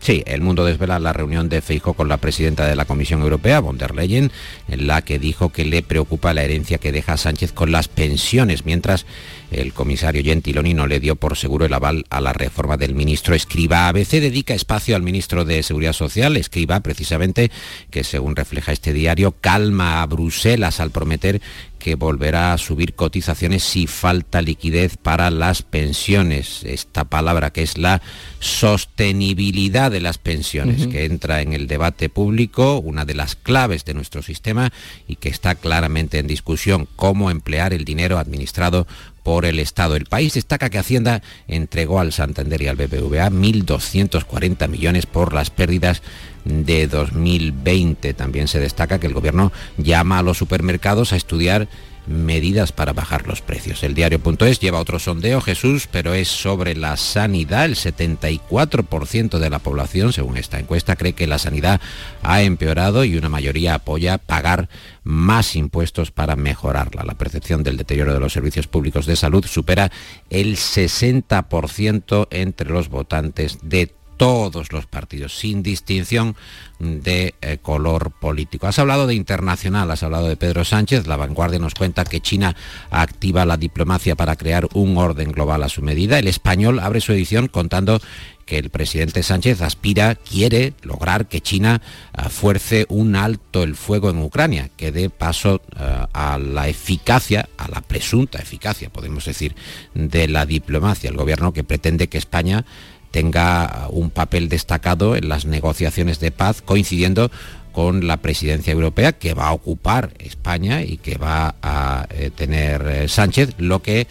Sí, 0.00 0.22
el 0.26 0.40
mundo 0.40 0.64
desvela 0.64 0.98
la 0.98 1.12
reunión 1.12 1.50
de 1.50 1.60
Feijo 1.60 1.92
con 1.92 2.08
la 2.08 2.16
presidenta 2.16 2.66
de 2.66 2.74
la 2.74 2.86
Comisión 2.86 3.20
Europea, 3.20 3.60
von 3.60 3.76
der 3.76 3.94
Leyen, 3.94 4.32
en 4.66 4.86
la 4.86 5.02
que 5.02 5.18
dijo 5.18 5.50
que 5.50 5.66
le 5.66 5.82
preocupa 5.82 6.32
la 6.32 6.42
herencia 6.42 6.78
que 6.78 6.90
deja 6.90 7.18
Sánchez 7.18 7.52
con 7.52 7.70
las 7.70 7.88
pensiones, 7.88 8.64
mientras 8.64 9.04
el 9.50 9.74
comisario 9.74 10.22
Gentiloni 10.24 10.72
no 10.72 10.86
le 10.86 11.00
dio 11.00 11.16
por 11.16 11.36
seguro 11.36 11.66
el 11.66 11.74
aval 11.74 12.06
a 12.08 12.22
la 12.22 12.32
reforma 12.32 12.78
del 12.78 12.94
ministro 12.94 13.34
Escriba. 13.34 13.88
ABC 13.88 14.12
dedica 14.12 14.54
espacio 14.54 14.96
al 14.96 15.02
ministro 15.02 15.44
de 15.44 15.62
Seguridad 15.62 15.92
Social, 15.92 16.38
Escriba, 16.38 16.80
precisamente, 16.80 17.50
que 17.90 18.02
según 18.02 18.36
refleja 18.36 18.72
este 18.72 18.94
diario, 18.94 19.34
calma 19.38 20.00
a 20.00 20.06
Bruselas 20.06 20.80
al 20.80 20.92
prometer 20.92 21.42
que 21.80 21.96
volverá 21.96 22.52
a 22.52 22.58
subir 22.58 22.94
cotizaciones 22.94 23.64
si 23.64 23.88
falta 23.88 24.42
liquidez 24.42 24.96
para 24.96 25.30
las 25.30 25.62
pensiones. 25.62 26.62
Esta 26.62 27.04
palabra 27.04 27.50
que 27.50 27.62
es 27.62 27.78
la 27.78 28.02
sostenibilidad 28.38 29.90
de 29.90 30.00
las 30.00 30.18
pensiones, 30.18 30.86
que 30.86 31.06
entra 31.06 31.40
en 31.40 31.54
el 31.54 31.66
debate 31.66 32.08
público, 32.08 32.78
una 32.78 33.04
de 33.04 33.14
las 33.14 33.34
claves 33.34 33.84
de 33.84 33.94
nuestro 33.94 34.22
sistema 34.22 34.70
y 35.08 35.16
que 35.16 35.30
está 35.30 35.56
claramente 35.56 36.18
en 36.18 36.28
discusión, 36.28 36.86
cómo 36.94 37.30
emplear 37.30 37.72
el 37.72 37.84
dinero 37.84 38.18
administrado 38.18 38.86
por 39.22 39.44
el 39.44 39.58
Estado. 39.58 39.96
El 39.96 40.06
país 40.06 40.34
destaca 40.34 40.70
que 40.70 40.78
Hacienda 40.78 41.22
entregó 41.48 42.00
al 42.00 42.12
Santander 42.12 42.62
y 42.62 42.68
al 42.68 42.76
BBVA 42.76 43.30
1.240 43.30 44.68
millones 44.68 45.06
por 45.06 45.32
las 45.32 45.50
pérdidas 45.50 46.02
de 46.44 46.86
2020. 46.86 48.14
También 48.14 48.48
se 48.48 48.60
destaca 48.60 48.98
que 48.98 49.06
el 49.06 49.14
Gobierno 49.14 49.52
llama 49.76 50.18
a 50.18 50.22
los 50.22 50.38
supermercados 50.38 51.12
a 51.12 51.16
estudiar 51.16 51.68
medidas 52.06 52.72
para 52.72 52.92
bajar 52.92 53.26
los 53.26 53.40
precios. 53.40 53.82
El 53.82 53.94
diario.es 53.94 54.60
lleva 54.60 54.80
otro 54.80 54.98
sondeo, 54.98 55.40
Jesús, 55.40 55.88
pero 55.90 56.14
es 56.14 56.28
sobre 56.28 56.74
la 56.74 56.96
sanidad. 56.96 57.66
El 57.66 57.76
74% 57.76 59.38
de 59.38 59.50
la 59.50 59.58
población, 59.58 60.12
según 60.12 60.36
esta 60.36 60.58
encuesta, 60.58 60.96
cree 60.96 61.12
que 61.12 61.26
la 61.26 61.38
sanidad 61.38 61.80
ha 62.22 62.42
empeorado 62.42 63.04
y 63.04 63.16
una 63.16 63.28
mayoría 63.28 63.74
apoya 63.74 64.18
pagar 64.18 64.68
más 65.02 65.56
impuestos 65.56 66.10
para 66.10 66.36
mejorarla. 66.36 67.04
La 67.04 67.14
percepción 67.14 67.62
del 67.62 67.76
deterioro 67.76 68.12
de 68.12 68.20
los 68.20 68.32
servicios 68.32 68.66
públicos 68.66 69.06
de 69.06 69.16
salud 69.16 69.44
supera 69.46 69.90
el 70.30 70.56
60% 70.56 72.28
entre 72.30 72.70
los 72.70 72.88
votantes 72.88 73.58
de 73.62 73.94
todos 74.20 74.70
los 74.70 74.84
partidos, 74.84 75.38
sin 75.38 75.62
distinción 75.62 76.36
de 76.78 77.34
eh, 77.40 77.56
color 77.56 78.10
político. 78.10 78.66
Has 78.66 78.78
hablado 78.78 79.06
de 79.06 79.14
internacional, 79.14 79.90
has 79.90 80.02
hablado 80.02 80.28
de 80.28 80.36
Pedro 80.36 80.62
Sánchez, 80.66 81.06
la 81.06 81.16
vanguardia 81.16 81.58
nos 81.58 81.74
cuenta 81.74 82.04
que 82.04 82.20
China 82.20 82.54
activa 82.90 83.46
la 83.46 83.56
diplomacia 83.56 84.16
para 84.16 84.36
crear 84.36 84.68
un 84.74 84.98
orden 84.98 85.32
global 85.32 85.62
a 85.62 85.70
su 85.70 85.80
medida. 85.80 86.18
El 86.18 86.28
español 86.28 86.80
abre 86.80 87.00
su 87.00 87.14
edición 87.14 87.48
contando 87.48 87.98
que 88.44 88.58
el 88.58 88.68
presidente 88.68 89.22
Sánchez 89.22 89.62
aspira, 89.62 90.16
quiere 90.16 90.74
lograr 90.82 91.26
que 91.26 91.40
China 91.40 91.80
uh, 92.12 92.28
fuerce 92.28 92.84
un 92.90 93.16
alto 93.16 93.62
el 93.62 93.74
fuego 93.74 94.10
en 94.10 94.18
Ucrania, 94.18 94.68
que 94.76 94.92
dé 94.92 95.08
paso 95.08 95.62
uh, 95.76 96.08
a 96.12 96.36
la 96.36 96.68
eficacia, 96.68 97.48
a 97.56 97.70
la 97.70 97.80
presunta 97.80 98.38
eficacia, 98.38 98.90
podemos 98.90 99.24
decir, 99.24 99.54
de 99.94 100.28
la 100.28 100.44
diplomacia. 100.44 101.08
El 101.08 101.16
gobierno 101.16 101.54
que 101.54 101.64
pretende 101.64 102.08
que 102.08 102.18
España 102.18 102.66
tenga 103.10 103.88
un 103.90 104.10
papel 104.10 104.48
destacado 104.48 105.16
en 105.16 105.28
las 105.28 105.44
negociaciones 105.44 106.20
de 106.20 106.30
paz, 106.30 106.62
coincidiendo 106.62 107.30
con 107.72 108.06
la 108.06 108.16
presidencia 108.18 108.72
europea 108.72 109.12
que 109.12 109.34
va 109.34 109.48
a 109.48 109.52
ocupar 109.52 110.12
España 110.18 110.82
y 110.82 110.96
que 110.96 111.16
va 111.16 111.54
a 111.62 112.06
eh, 112.10 112.30
tener 112.34 112.86
eh, 112.86 113.08
Sánchez, 113.08 113.54
lo 113.58 113.82
que 113.82 114.06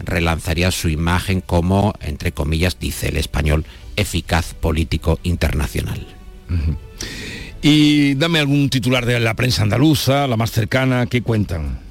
relanzaría 0.00 0.70
su 0.70 0.88
imagen 0.88 1.40
como, 1.40 1.94
entre 2.00 2.32
comillas, 2.32 2.78
dice 2.78 3.08
el 3.08 3.16
español, 3.16 3.64
eficaz 3.96 4.54
político 4.54 5.20
internacional. 5.22 6.06
Y 7.62 8.14
dame 8.14 8.40
algún 8.40 8.68
titular 8.68 9.06
de 9.06 9.20
la 9.20 9.34
prensa 9.34 9.62
andaluza, 9.62 10.26
la 10.26 10.36
más 10.36 10.50
cercana, 10.50 11.06
¿qué 11.06 11.22
cuentan? 11.22 11.83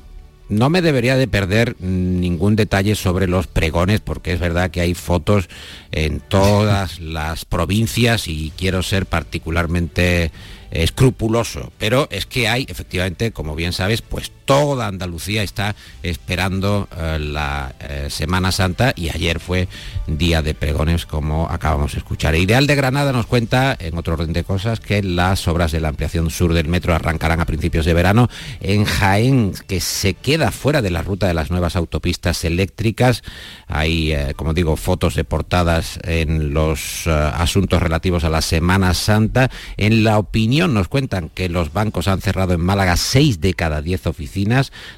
No 0.54 0.70
me 0.70 0.82
debería 0.82 1.18
de 1.18 1.28
perder 1.28 1.76
ningún 1.80 2.56
detalle 2.56 2.96
sobre 2.96 3.28
los 3.28 3.48
pregones, 3.48 4.00
porque 4.02 4.34
es 4.34 4.40
verdad 4.40 4.72
que 4.72 4.82
hay 4.82 4.94
fotos 4.94 5.50
en 5.92 6.20
todas 6.20 7.00
las 7.02 7.46
provincias 7.46 8.28
y 8.28 8.52
quiero 8.58 8.84
ser 8.84 9.06
particularmente 9.06 10.32
escrupuloso, 10.74 11.72
pero 11.78 12.08
es 12.10 12.26
que 12.26 12.48
hay, 12.48 12.66
efectivamente, 12.68 13.32
como 13.32 13.56
bien 13.56 13.74
sabes, 13.74 14.02
pues 14.02 14.32
toda 14.46 14.88
Andalucía 14.88 15.44
está 15.44 15.76
esperando 16.02 16.88
eh, 16.98 17.18
la 17.20 17.74
eh, 17.80 18.08
Semana 18.10 18.52
Santa 18.52 18.94
y 18.96 19.10
ayer 19.10 19.40
fue 19.40 19.68
día 20.08 20.42
de 20.42 20.54
pregones, 20.54 21.06
como 21.06 21.48
acabamos 21.50 21.94
de 21.94 22.00
escuchar. 22.00 22.36
Ideal 22.36 22.68
de 22.68 22.76
Granada 22.76 23.12
nos 23.12 23.26
cuenta, 23.26 23.76
en 23.80 23.98
otro 23.98 24.14
orden 24.14 24.34
de 24.34 24.44
cosas, 24.44 24.80
que 24.80 25.02
las 25.02 25.48
obras 25.48 25.72
de 25.72 25.80
la 25.80 25.90
ampliación 25.90 26.30
sur 26.30 26.54
del 26.54 26.68
metro 26.68 26.94
arrancarán 26.94 27.40
a 27.40 27.46
principios 27.46 27.86
de 27.86 27.94
verano. 27.94 28.30
En 28.60 28.86
Jaén, 28.86 29.54
que 29.68 29.80
se 29.80 30.14
queda 30.14 30.52
fuera 30.52 30.82
de 30.82 30.92
la 30.92 31.02
ruta 31.02 31.28
de 31.28 31.34
las 31.34 31.52
nuevas 31.52 31.76
autopistas 31.76 32.44
eléctricas, 32.44 33.24
hay, 33.68 34.12
eh, 34.12 34.34
como 34.36 34.54
digo, 34.54 34.76
fotos 34.76 35.16
de 35.16 35.24
portadas 35.24 36.00
en 36.04 36.54
los 36.54 37.08
asuntos 37.08 37.82
relativos 37.82 38.24
a 38.24 38.30
la 38.30 38.42
Semana 38.42 38.94
Santa. 38.94 39.50
En 39.78 40.04
la 40.04 40.18
opinión 40.18 40.74
nos 40.74 40.88
cuentan 40.88 41.30
que 41.30 41.50
los 41.50 41.74
bancos 41.74 42.08
han 42.08 42.22
cerrado 42.22 42.54
en 42.54 42.62
Málaga 42.62 42.98
seis 42.98 43.40
de 43.40 43.54
cada 43.54 43.82
diez 43.82 44.06
oficinas 44.06 44.33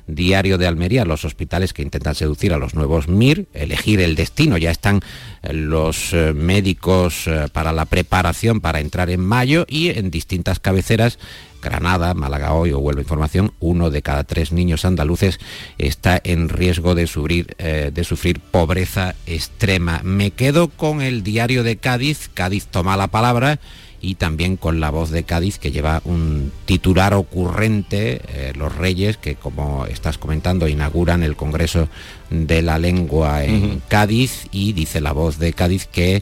Diario 0.07 0.57
de 0.57 0.67
Almería, 0.67 1.05
los 1.05 1.25
hospitales 1.25 1.73
que 1.73 1.81
intentan 1.81 2.15
seducir 2.15 2.53
a 2.53 2.57
los 2.57 2.75
nuevos 2.75 3.07
MIR, 3.07 3.47
elegir 3.53 3.99
el 3.99 4.15
destino. 4.15 4.57
Ya 4.57 4.71
están 4.71 5.01
eh, 5.43 5.53
los 5.53 6.13
eh, 6.13 6.33
médicos 6.33 7.27
eh, 7.27 7.47
para 7.51 7.73
la 7.73 7.85
preparación 7.85 8.61
para 8.61 8.79
entrar 8.79 9.09
en 9.09 9.21
mayo 9.21 9.65
y 9.67 9.89
en 9.89 10.11
distintas 10.11 10.59
cabeceras 10.59 11.19
Granada, 11.61 12.13
Málaga 12.13 12.53
hoy 12.53 12.73
o 12.73 12.79
vuelvo 12.79 13.01
información, 13.01 13.51
uno 13.59 13.89
de 13.89 14.03
cada 14.03 14.23
tres 14.23 14.51
niños 14.51 14.85
andaluces 14.85 15.39
está 15.79 16.21
en 16.23 16.47
riesgo 16.47 16.93
de 16.93 17.07
sufrir, 17.07 17.55
de 17.57 18.03
sufrir 18.03 18.39
pobreza 18.39 19.15
extrema. 19.25 20.01
Me 20.03 20.29
quedo 20.29 20.67
con 20.67 21.01
el 21.01 21.23
diario 21.23 21.63
de 21.63 21.77
Cádiz, 21.77 22.29
Cádiz 22.31 22.67
toma 22.67 22.97
la 22.97 23.07
palabra 23.07 23.59
y 24.05 24.13
también 24.13 24.55
con 24.55 24.79
la 24.79 24.91
voz 24.91 25.09
de 25.09 25.23
Cádiz 25.23 25.57
que 25.57 25.71
lleva 25.71 26.03
un 26.05 26.51
titular 26.65 27.15
ocurrente, 27.15 28.21
eh, 28.27 28.53
los 28.55 28.75
Reyes, 28.75 29.17
que 29.17 29.33
como 29.33 29.87
estás 29.87 30.19
comentando 30.19 30.67
inauguran 30.67 31.23
el 31.23 31.35
Congreso 31.35 31.89
de 32.29 32.61
la 32.61 32.77
Lengua 32.77 33.43
en 33.43 33.81
Cádiz 33.87 34.47
y 34.51 34.73
dice 34.73 35.01
la 35.01 35.11
voz 35.11 35.39
de 35.39 35.53
Cádiz 35.53 35.87
que 35.87 36.21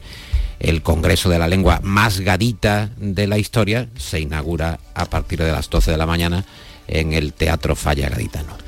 el 0.60 0.80
Congreso 0.80 1.28
de 1.28 1.38
la 1.38 1.46
Lengua 1.46 1.80
más 1.82 2.20
gadita 2.20 2.88
de 2.96 3.26
la 3.26 3.36
historia 3.36 3.88
se 3.98 4.18
inaugura 4.18 4.80
a 4.94 5.04
partir 5.04 5.40
de 5.40 5.52
las 5.52 5.68
12 5.68 5.90
de 5.90 5.98
la 5.98 6.06
mañana 6.06 6.46
en 6.88 7.12
el 7.12 7.34
Teatro 7.34 7.76
Falla 7.76 8.08
Gaditano. 8.08 8.63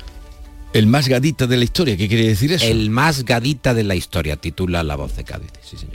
El 0.73 0.85
más 0.85 1.07
gadita 1.07 1.47
de 1.47 1.57
la 1.57 1.63
historia, 1.63 1.95
¿qué 1.95 2.07
quiere 2.07 2.27
decir 2.27 2.51
eso? 2.51 2.65
El 2.65 2.89
más 2.89 3.23
gadita 3.23 3.73
de 3.73 3.83
la 3.83 3.95
historia, 3.95 4.35
titula 4.35 4.83
La 4.83 4.95
Voz 4.95 5.15
de 5.15 5.23
Cádiz. 5.23 5.49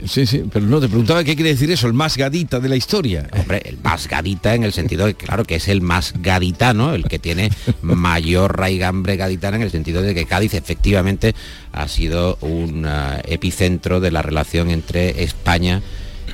Sí, 0.07 0.25
Sí, 0.25 0.43
pero 0.51 0.65
no, 0.65 0.81
te 0.81 0.87
preguntaba 0.87 1.23
qué 1.23 1.35
quiere 1.35 1.51
decir 1.51 1.71
eso, 1.71 1.87
el 1.87 1.93
más 1.93 2.17
gadita 2.17 2.59
de 2.59 2.69
la 2.69 2.75
historia. 2.75 3.29
Hombre, 3.33 3.61
el 3.65 3.77
más 3.83 4.07
gadita 4.07 4.55
en 4.55 4.63
el 4.63 4.73
sentido 4.73 5.05
de, 5.05 5.13
claro, 5.13 5.45
que 5.45 5.55
es 5.55 5.67
el 5.67 5.81
más 5.81 6.13
gaditano, 6.21 6.93
el 6.93 7.05
que 7.05 7.19
tiene 7.19 7.51
mayor 7.81 8.57
raigambre 8.57 9.15
gaditana 9.15 9.57
en 9.57 9.63
el 9.63 9.71
sentido 9.71 10.01
de 10.01 10.15
que 10.15 10.25
Cádiz 10.25 10.53
efectivamente 10.53 11.35
ha 11.71 11.87
sido 11.87 12.37
un 12.41 12.85
ah, 12.85 13.21
epicentro 13.25 13.99
de 13.99 14.11
la 14.11 14.21
relación 14.21 14.69
entre 14.69 15.23
España 15.23 15.81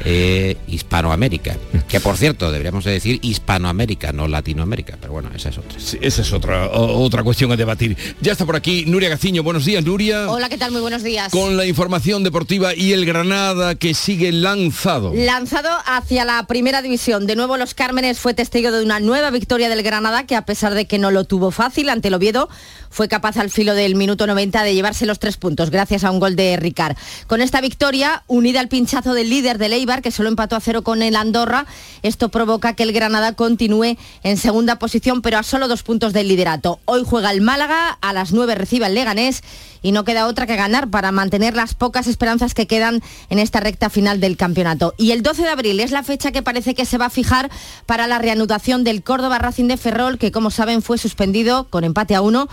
eh, 0.05 0.57
Hispanoamérica. 0.67 1.57
Que 1.87 1.99
por 1.99 2.17
cierto, 2.17 2.51
deberíamos 2.51 2.85
decir 2.85 3.19
Hispanoamérica, 3.21 4.13
no 4.13 4.27
Latinoamérica, 4.27 4.97
pero 4.99 5.13
bueno, 5.13 5.29
esa 5.35 5.49
es 5.49 5.57
otra. 5.57 5.77
esa 5.77 6.21
es 6.21 6.33
otra, 6.33 6.69
otra 6.71 7.23
cuestión 7.23 7.51
a 7.51 7.55
debatir. 7.55 7.97
Ya 8.21 8.33
está 8.33 8.45
por 8.45 8.55
aquí 8.55 8.85
Nuria 8.85 9.09
Gaciño, 9.09 9.43
buenos 9.43 9.65
días 9.65 9.83
Nuria. 9.83 10.29
Hola, 10.29 10.49
¿qué 10.49 10.57
tal? 10.57 10.71
Muy 10.71 10.81
buenos 10.81 11.03
días. 11.03 11.31
Con 11.31 11.57
la 11.57 11.65
información 11.65 12.23
deportiva 12.23 12.75
y 12.75 12.93
el 12.93 13.05
Granada 13.05 13.75
que 13.75 13.93
sigue 13.93 14.31
lanzado. 14.31 15.13
Lanzado 15.15 15.69
hacia 15.85 16.25
la 16.25 16.45
primera 16.47 16.81
división. 16.81 17.27
De 17.27 17.35
nuevo 17.35 17.57
los 17.57 17.73
Cármenes 17.73 18.19
fue 18.19 18.33
testigo 18.33 18.71
de 18.71 18.83
una 18.83 18.99
nueva 18.99 19.31
victoria 19.31 19.69
del 19.69 19.83
Granada 19.83 20.25
que 20.25 20.35
a 20.35 20.45
pesar 20.45 20.73
de 20.73 20.85
que 20.85 20.99
no 20.99 21.11
lo 21.11 21.23
tuvo 21.23 21.51
fácil 21.51 21.89
ante 21.89 22.09
el 22.09 22.13
Oviedo, 22.13 22.49
fue 22.89 23.07
capaz 23.07 23.37
al 23.37 23.49
filo 23.49 23.73
del 23.73 23.95
minuto 23.95 24.27
90 24.27 24.63
de 24.63 24.73
llevarse 24.73 25.05
los 25.05 25.19
tres 25.19 25.37
puntos 25.37 25.69
gracias 25.69 26.03
a 26.03 26.11
un 26.11 26.19
gol 26.19 26.35
de 26.35 26.57
Ricard. 26.57 26.97
Con 27.27 27.41
esta 27.41 27.61
victoria, 27.61 28.23
unida 28.27 28.59
al 28.59 28.67
pinchazo 28.67 29.13
del 29.13 29.29
líder 29.29 29.57
de 29.57 29.67
Eibar, 29.67 29.88
que 29.97 30.11
solo 30.11 30.29
empató 30.29 30.55
a 30.55 30.59
cero 30.59 30.83
con 30.83 31.01
el 31.01 31.15
Andorra, 31.15 31.65
esto 32.03 32.29
provoca 32.29 32.73
que 32.73 32.83
el 32.83 32.93
Granada 32.93 33.33
continúe 33.33 33.97
en 34.23 34.37
segunda 34.37 34.77
posición, 34.77 35.21
pero 35.21 35.37
a 35.37 35.43
solo 35.43 35.67
dos 35.67 35.83
puntos 35.83 36.13
del 36.13 36.27
liderato. 36.27 36.79
Hoy 36.85 37.03
juega 37.05 37.31
el 37.31 37.41
Málaga, 37.41 37.97
a 38.01 38.13
las 38.13 38.31
9 38.31 38.55
recibe 38.55 38.85
el 38.85 38.93
Leganés 38.93 39.43
y 39.81 39.91
no 39.91 40.03
queda 40.03 40.27
otra 40.27 40.45
que 40.45 40.55
ganar 40.55 40.89
para 40.89 41.11
mantener 41.11 41.55
las 41.55 41.73
pocas 41.73 42.07
esperanzas 42.07 42.53
que 42.53 42.67
quedan 42.67 43.01
en 43.29 43.39
esta 43.39 43.59
recta 43.59 43.89
final 43.89 44.19
del 44.19 44.37
campeonato. 44.37 44.93
Y 44.97 45.11
el 45.11 45.23
12 45.23 45.43
de 45.43 45.49
abril 45.49 45.79
es 45.79 45.91
la 45.91 46.03
fecha 46.03 46.31
que 46.31 46.41
parece 46.41 46.75
que 46.75 46.85
se 46.85 46.97
va 46.97 47.05
a 47.05 47.09
fijar 47.09 47.49
para 47.85 48.07
la 48.07 48.19
reanudación 48.19 48.83
del 48.83 49.03
Córdoba 49.03 49.39
Racing 49.39 49.67
de 49.67 49.77
Ferrol, 49.77 50.17
que 50.17 50.31
como 50.31 50.51
saben 50.51 50.81
fue 50.81 50.97
suspendido 50.97 51.65
con 51.69 51.83
empate 51.83 52.15
a 52.15 52.21
uno 52.21 52.49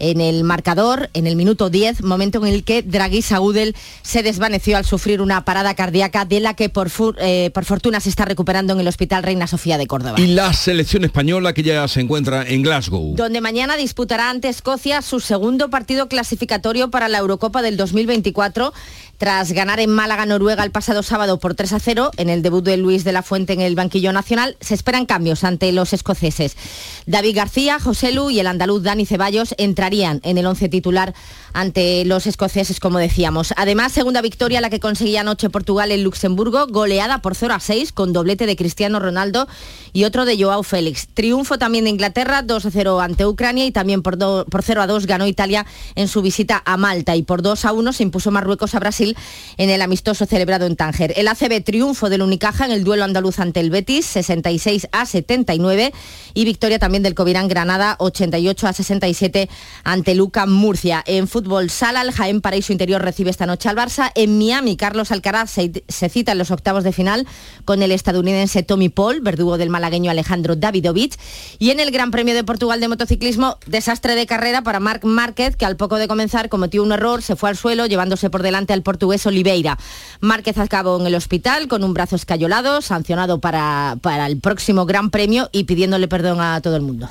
en 0.00 0.20
el 0.20 0.42
marcador 0.42 1.10
en 1.14 1.26
el 1.26 1.36
minuto 1.36 1.70
10, 1.70 2.02
momento 2.02 2.44
en 2.44 2.52
el 2.52 2.64
que 2.64 2.82
Draghi 2.82 3.22
Saúdel 3.22 3.76
se 4.02 4.22
desvaneció 4.22 4.76
al 4.76 4.84
sufrir 4.84 5.20
una 5.20 5.44
parada 5.44 5.74
cardíaca 5.74 6.24
de 6.24 6.40
la 6.40 6.54
que 6.54 6.68
por, 6.68 6.90
eh, 7.18 7.50
por 7.54 7.64
fortuna 7.64 8.00
se 8.00 8.08
está 8.08 8.24
recuperando 8.24 8.72
en 8.72 8.80
el 8.80 8.88
Hospital 8.88 9.22
Reina 9.22 9.46
Sofía 9.46 9.78
de 9.78 9.86
Córdoba. 9.86 10.18
Y 10.18 10.28
la 10.28 10.52
selección 10.52 11.04
española 11.04 11.52
que 11.52 11.62
ya 11.62 11.86
se 11.86 12.00
encuentra 12.00 12.42
en 12.42 12.62
Glasgow. 12.62 13.14
Donde 13.14 13.40
mañana 13.40 13.76
disputará 13.76 14.30
ante 14.30 14.48
Escocia 14.48 15.02
su 15.02 15.20
segundo 15.20 15.70
partido 15.70 16.08
clasificatorio 16.08 16.90
para 16.90 17.08
la 17.08 17.18
Eurocopa 17.18 17.62
del 17.62 17.76
2024 17.76 18.72
tras 19.20 19.52
ganar 19.52 19.80
en 19.80 19.90
Málaga, 19.90 20.24
Noruega, 20.24 20.64
el 20.64 20.70
pasado 20.70 21.02
sábado 21.02 21.38
por 21.38 21.54
3 21.54 21.74
a 21.74 21.78
0, 21.78 22.10
en 22.16 22.30
el 22.30 22.40
debut 22.40 22.64
de 22.64 22.78
Luis 22.78 23.04
de 23.04 23.12
la 23.12 23.22
Fuente 23.22 23.52
en 23.52 23.60
el 23.60 23.74
banquillo 23.74 24.14
nacional, 24.14 24.56
se 24.62 24.72
esperan 24.72 25.04
cambios 25.04 25.44
ante 25.44 25.70
los 25.72 25.92
escoceses. 25.92 26.56
David 27.04 27.36
García, 27.36 27.78
José 27.78 28.12
Lu 28.12 28.30
y 28.30 28.40
el 28.40 28.46
andaluz 28.46 28.82
Dani 28.82 29.04
Ceballos 29.04 29.54
entrarían 29.58 30.22
en 30.24 30.38
el 30.38 30.46
once 30.46 30.70
titular 30.70 31.12
ante 31.52 32.06
los 32.06 32.26
escoceses, 32.26 32.80
como 32.80 32.98
decíamos. 32.98 33.52
Además, 33.58 33.92
segunda 33.92 34.22
victoria 34.22 34.62
la 34.62 34.70
que 34.70 34.80
conseguía 34.80 35.20
anoche 35.20 35.50
Portugal 35.50 35.92
en 35.92 36.02
Luxemburgo, 36.02 36.66
goleada 36.68 37.20
por 37.20 37.34
0 37.34 37.52
a 37.52 37.60
6 37.60 37.92
con 37.92 38.14
doblete 38.14 38.46
de 38.46 38.56
Cristiano 38.56 39.00
Ronaldo 39.00 39.48
y 39.92 40.04
otro 40.04 40.24
de 40.24 40.42
Joao 40.42 40.62
Félix. 40.62 41.08
Triunfo 41.12 41.58
también 41.58 41.84
de 41.84 41.90
Inglaterra, 41.90 42.40
2 42.40 42.64
a 42.64 42.70
0 42.70 43.00
ante 43.00 43.26
Ucrania 43.26 43.66
y 43.66 43.70
también 43.70 44.00
por, 44.00 44.16
por 44.16 44.62
0 44.62 44.80
a 44.80 44.86
2 44.86 45.04
ganó 45.04 45.26
Italia 45.26 45.66
en 45.94 46.08
su 46.08 46.22
visita 46.22 46.62
a 46.64 46.78
Malta 46.78 47.16
y 47.16 47.22
por 47.22 47.42
2 47.42 47.66
a 47.66 47.72
1 47.72 47.92
se 47.92 48.02
impuso 48.02 48.30
Marruecos 48.30 48.74
a 48.74 48.78
Brasil 48.78 49.09
en 49.56 49.70
el 49.70 49.82
amistoso 49.82 50.26
celebrado 50.26 50.66
en 50.66 50.76
Tánger. 50.76 51.12
El 51.16 51.28
ACB 51.28 51.62
triunfo 51.62 52.08
del 52.08 52.22
Unicaja 52.22 52.64
en 52.64 52.72
el 52.72 52.84
duelo 52.84 53.04
andaluz 53.04 53.38
ante 53.38 53.60
el 53.60 53.70
Betis, 53.70 54.06
66 54.06 54.88
a 54.92 55.06
79 55.06 55.92
y 56.34 56.44
victoria 56.44 56.78
también 56.78 57.02
del 57.02 57.14
Covirán 57.14 57.48
Granada, 57.48 57.96
88 57.98 58.66
a 58.66 58.72
67 58.72 59.48
ante 59.84 60.14
Luca 60.14 60.46
Murcia. 60.46 61.02
En 61.06 61.28
fútbol 61.28 61.70
sala, 61.70 62.02
el 62.02 62.12
Jaén 62.12 62.40
Paraíso 62.40 62.72
Interior 62.72 63.02
recibe 63.02 63.30
esta 63.30 63.46
noche 63.46 63.68
al 63.68 63.76
Barça. 63.76 64.12
En 64.14 64.38
Miami, 64.38 64.76
Carlos 64.76 65.10
Alcaraz 65.10 65.50
se, 65.50 66.08
cita 66.08 66.32
en 66.32 66.38
los 66.38 66.50
octavos 66.50 66.84
de 66.84 66.92
final 66.92 67.26
con 67.64 67.82
el 67.82 67.92
estadounidense 67.92 68.62
Tommy 68.62 68.88
Paul, 68.88 69.20
verdugo 69.20 69.58
del 69.58 69.70
malagueño 69.70 70.10
Alejandro 70.10 70.56
Davidovich. 70.56 71.18
Y 71.58 71.70
en 71.70 71.80
el 71.80 71.90
Gran 71.90 72.10
Premio 72.10 72.34
de 72.34 72.44
Portugal 72.44 72.80
de 72.80 72.88
motociclismo, 72.88 73.58
desastre 73.66 74.14
de 74.14 74.26
carrera 74.26 74.62
para 74.62 74.80
Marc 74.80 75.04
Márquez, 75.04 75.56
que 75.56 75.64
al 75.64 75.76
poco 75.76 75.96
de 75.96 76.08
comenzar 76.08 76.48
cometió 76.48 76.82
un 76.82 76.92
error, 76.92 77.22
se 77.22 77.36
fue 77.36 77.50
al 77.50 77.56
suelo, 77.56 77.86
llevándose 77.86 78.30
por 78.30 78.42
delante 78.42 78.72
al 78.72 78.82
portugués 79.00 79.24
Oliveira. 79.24 79.78
Márquez 80.20 80.58
acabó 80.58 81.00
en 81.00 81.06
el 81.06 81.14
hospital 81.14 81.68
con 81.68 81.82
un 81.82 81.94
brazo 81.94 82.16
escayolado, 82.16 82.82
sancionado 82.82 83.40
para, 83.40 83.96
para 84.02 84.26
el 84.26 84.38
próximo 84.38 84.84
Gran 84.84 85.08
Premio 85.08 85.48
y 85.52 85.64
pidiéndole 85.64 86.06
perdón 86.06 86.42
a 86.42 86.60
todo 86.60 86.76
el 86.76 86.82
mundo. 86.82 87.08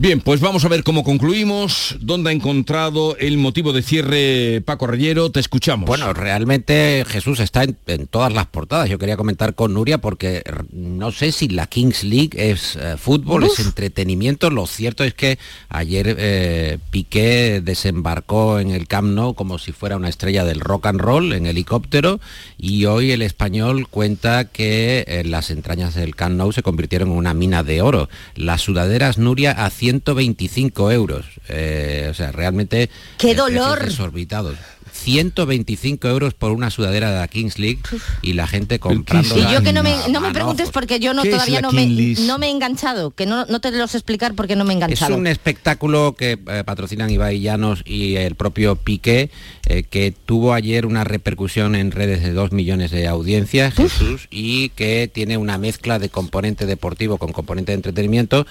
Bien, 0.00 0.20
pues 0.20 0.40
vamos 0.40 0.64
a 0.64 0.68
ver 0.68 0.84
cómo 0.84 1.02
concluimos, 1.02 1.96
dónde 2.00 2.30
ha 2.30 2.32
encontrado 2.32 3.16
el 3.16 3.36
motivo 3.36 3.72
de 3.72 3.82
cierre 3.82 4.62
Paco 4.64 4.86
Reyero, 4.86 5.32
te 5.32 5.40
escuchamos. 5.40 5.88
Bueno, 5.88 6.12
realmente 6.12 7.04
Jesús 7.08 7.40
está 7.40 7.64
en, 7.64 7.76
en 7.88 8.06
todas 8.06 8.32
las 8.32 8.46
portadas. 8.46 8.88
Yo 8.88 9.00
quería 9.00 9.16
comentar 9.16 9.56
con 9.56 9.74
Nuria 9.74 9.98
porque 9.98 10.44
no 10.70 11.10
sé 11.10 11.32
si 11.32 11.48
la 11.48 11.66
Kings 11.66 12.04
League 12.04 12.30
es 12.36 12.76
eh, 12.76 12.94
fútbol, 12.96 13.42
es 13.42 13.58
entretenimiento. 13.58 14.50
Lo 14.50 14.68
cierto 14.68 15.02
es 15.02 15.14
que 15.14 15.40
ayer 15.68 16.14
eh, 16.16 16.78
Piqué 16.92 17.60
desembarcó 17.60 18.60
en 18.60 18.70
el 18.70 18.86
Camp 18.86 19.08
Nou 19.08 19.34
como 19.34 19.58
si 19.58 19.72
fuera 19.72 19.96
una 19.96 20.08
estrella 20.08 20.44
del 20.44 20.60
rock 20.60 20.86
and 20.86 21.00
roll 21.00 21.32
en 21.32 21.46
helicóptero 21.46 22.20
y 22.56 22.84
hoy 22.84 23.10
el 23.10 23.22
español 23.22 23.88
cuenta 23.88 24.44
que 24.44 25.04
eh, 25.08 25.24
las 25.24 25.50
entrañas 25.50 25.96
del 25.96 26.14
Camp 26.14 26.36
Nou 26.36 26.52
se 26.52 26.62
convirtieron 26.62 27.10
en 27.10 27.16
una 27.16 27.34
mina 27.34 27.64
de 27.64 27.82
oro. 27.82 28.08
Las 28.36 28.62
sudaderas 28.62 29.18
Nuria 29.18 29.50
a 29.50 29.70
125 29.88 30.92
euros. 30.92 31.24
Eh, 31.48 32.08
o 32.10 32.14
sea, 32.14 32.30
realmente... 32.30 32.90
¡Qué 33.16 33.30
eh, 33.30 33.34
dolor! 33.34 33.84
Desorbitados. 33.84 34.56
125 34.92 36.08
euros 36.08 36.34
por 36.34 36.50
una 36.50 36.70
sudadera 36.70 37.10
de 37.10 37.18
la 37.18 37.28
Kings 37.28 37.58
League 37.58 37.80
y 38.20 38.32
la 38.32 38.46
gente 38.46 38.78
comprando. 38.78 39.38
Y 39.38 39.52
yo 39.52 39.62
que 39.62 39.72
no 39.72 39.82
me, 39.82 39.94
no 40.10 40.20
me 40.20 40.32
preguntes 40.32 40.70
porque 40.70 40.98
yo 40.98 41.14
no 41.14 41.22
¿Qué 41.22 41.28
es 41.28 41.34
todavía 41.34 41.60
no 41.60 41.72
me, 41.72 41.86
no 41.86 42.38
me 42.38 42.48
he 42.48 42.50
enganchado, 42.50 43.12
que 43.12 43.24
no, 43.24 43.46
no 43.46 43.60
te 43.60 43.70
lo 43.70 43.86
sé 43.86 43.98
explicar 43.98 44.34
porque 44.34 44.56
no 44.56 44.64
me 44.64 44.74
he 44.74 44.76
Es 44.76 44.82
enganchado. 44.82 45.16
un 45.16 45.26
espectáculo 45.26 46.14
que 46.16 46.32
eh, 46.32 46.62
patrocinan 46.64 47.10
Ibai 47.10 47.40
Llanos 47.40 47.82
y 47.84 48.16
el 48.16 48.34
propio 48.34 48.76
Piqué, 48.76 49.30
eh, 49.66 49.84
que 49.84 50.12
tuvo 50.26 50.52
ayer 50.52 50.84
una 50.84 51.04
repercusión 51.04 51.74
en 51.74 51.92
redes 51.92 52.22
de 52.22 52.32
2 52.32 52.52
millones 52.52 52.90
de 52.90 53.06
audiencias, 53.06 53.74
Jesús, 53.74 54.26
y 54.30 54.70
que 54.70 55.10
tiene 55.12 55.38
una 55.38 55.58
mezcla 55.58 55.98
de 55.98 56.08
componente 56.08 56.66
deportivo 56.66 57.18
con 57.18 57.32
componente 57.32 57.72
de 57.72 57.76
entretenimiento 57.76 58.46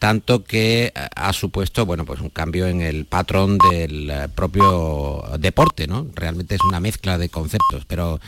tanto 0.00 0.42
que 0.42 0.86
eh, 0.86 0.92
ha 1.14 1.32
supuesto 1.32 1.86
bueno 1.86 2.04
pues 2.04 2.20
un 2.20 2.30
cambio 2.30 2.66
en 2.66 2.80
el 2.80 3.04
patrón 3.04 3.58
del 3.70 4.10
eh, 4.10 4.28
propio 4.34 5.22
deporte 5.38 5.86
no 5.86 6.06
realmente 6.14 6.56
es 6.56 6.60
una 6.64 6.80
mezcla 6.80 7.18
de 7.18 7.28
conceptos 7.28 7.84
pero 7.86 8.18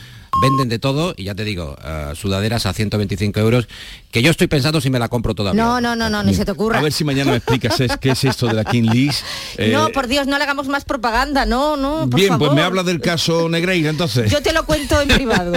venden 0.41 0.69
de 0.69 0.77
todo 0.79 1.13
y 1.17 1.25
ya 1.25 1.35
te 1.35 1.43
digo 1.43 1.75
eh, 1.83 2.13
sudaderas 2.15 2.65
a 2.67 2.73
125 2.73 3.39
euros 3.39 3.67
que 4.11 4.21
yo 4.21 4.29
estoy 4.31 4.45
pensando 4.47 4.81
si 4.81 4.89
me 4.91 4.99
la 4.99 5.09
compro 5.09 5.33
todavía 5.33 5.63
No, 5.63 5.81
no, 5.81 5.95
no, 5.95 6.09
no, 6.11 6.21
ni 6.23 6.33
se 6.35 6.45
te 6.45 6.51
ocurra. 6.51 6.77
A 6.77 6.81
ver 6.81 6.91
si 6.93 7.03
mañana 7.03 7.31
me 7.31 7.37
explicas 7.37 7.79
es- 7.79 7.97
qué 7.97 8.11
es 8.11 8.23
esto 8.23 8.45
de 8.47 8.53
la 8.53 8.63
King 8.63 8.83
League. 8.91 9.13
Eh, 9.57 9.71
no, 9.71 9.89
por 9.89 10.07
Dios, 10.07 10.25
no 10.25 10.37
le 10.39 10.43
hagamos 10.43 10.67
más 10.67 10.83
propaganda, 10.85 11.45
no, 11.45 11.77
no, 11.77 12.07
por 12.09 12.19
bien, 12.19 12.29
favor. 12.29 12.47
pues 12.49 12.55
me 12.55 12.63
habla 12.63 12.81
del 12.83 12.99
caso 13.01 13.47
Negreira 13.49 13.89
entonces. 13.91 14.31
Yo 14.31 14.41
te 14.41 14.51
lo 14.53 14.65
cuento 14.65 14.99
en 15.01 15.07
privado. 15.09 15.53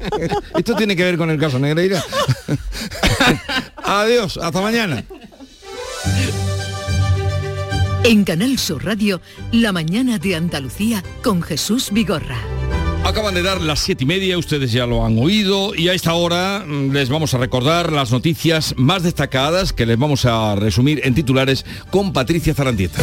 ¿Esto 0.56 0.74
tiene 0.76 0.96
que 0.96 1.04
ver 1.04 1.16
con 1.18 1.28
el 1.30 1.38
caso 1.38 1.58
Negreira? 1.58 2.02
Adiós, 3.76 4.38
hasta 4.38 4.60
mañana. 4.60 5.04
En 8.06 8.24
Canal 8.24 8.58
Sur 8.58 8.84
Radio, 8.84 9.22
La 9.50 9.72
mañana 9.72 10.18
de 10.18 10.36
Andalucía 10.36 11.02
con 11.22 11.40
Jesús 11.40 11.88
Vigorra. 11.90 12.36
Acaban 13.02 13.34
de 13.34 13.42
dar 13.42 13.62
las 13.62 13.80
siete 13.80 14.04
y 14.04 14.06
media, 14.06 14.36
ustedes 14.36 14.72
ya 14.72 14.86
lo 14.86 15.06
han 15.06 15.18
oído 15.18 15.74
y 15.74 15.88
a 15.88 15.94
esta 15.94 16.12
hora 16.12 16.64
mm, 16.66 16.92
les 16.92 17.08
vamos 17.08 17.32
a 17.32 17.38
recordar 17.38 17.92
las 17.92 18.12
noticias 18.12 18.74
más 18.76 19.04
destacadas 19.04 19.72
que 19.72 19.86
les 19.86 19.98
vamos 19.98 20.26
a 20.26 20.54
resumir 20.54 21.00
en 21.04 21.14
titulares 21.14 21.64
con 21.90 22.12
Patricia 22.12 22.52
Zarandieta. 22.52 23.00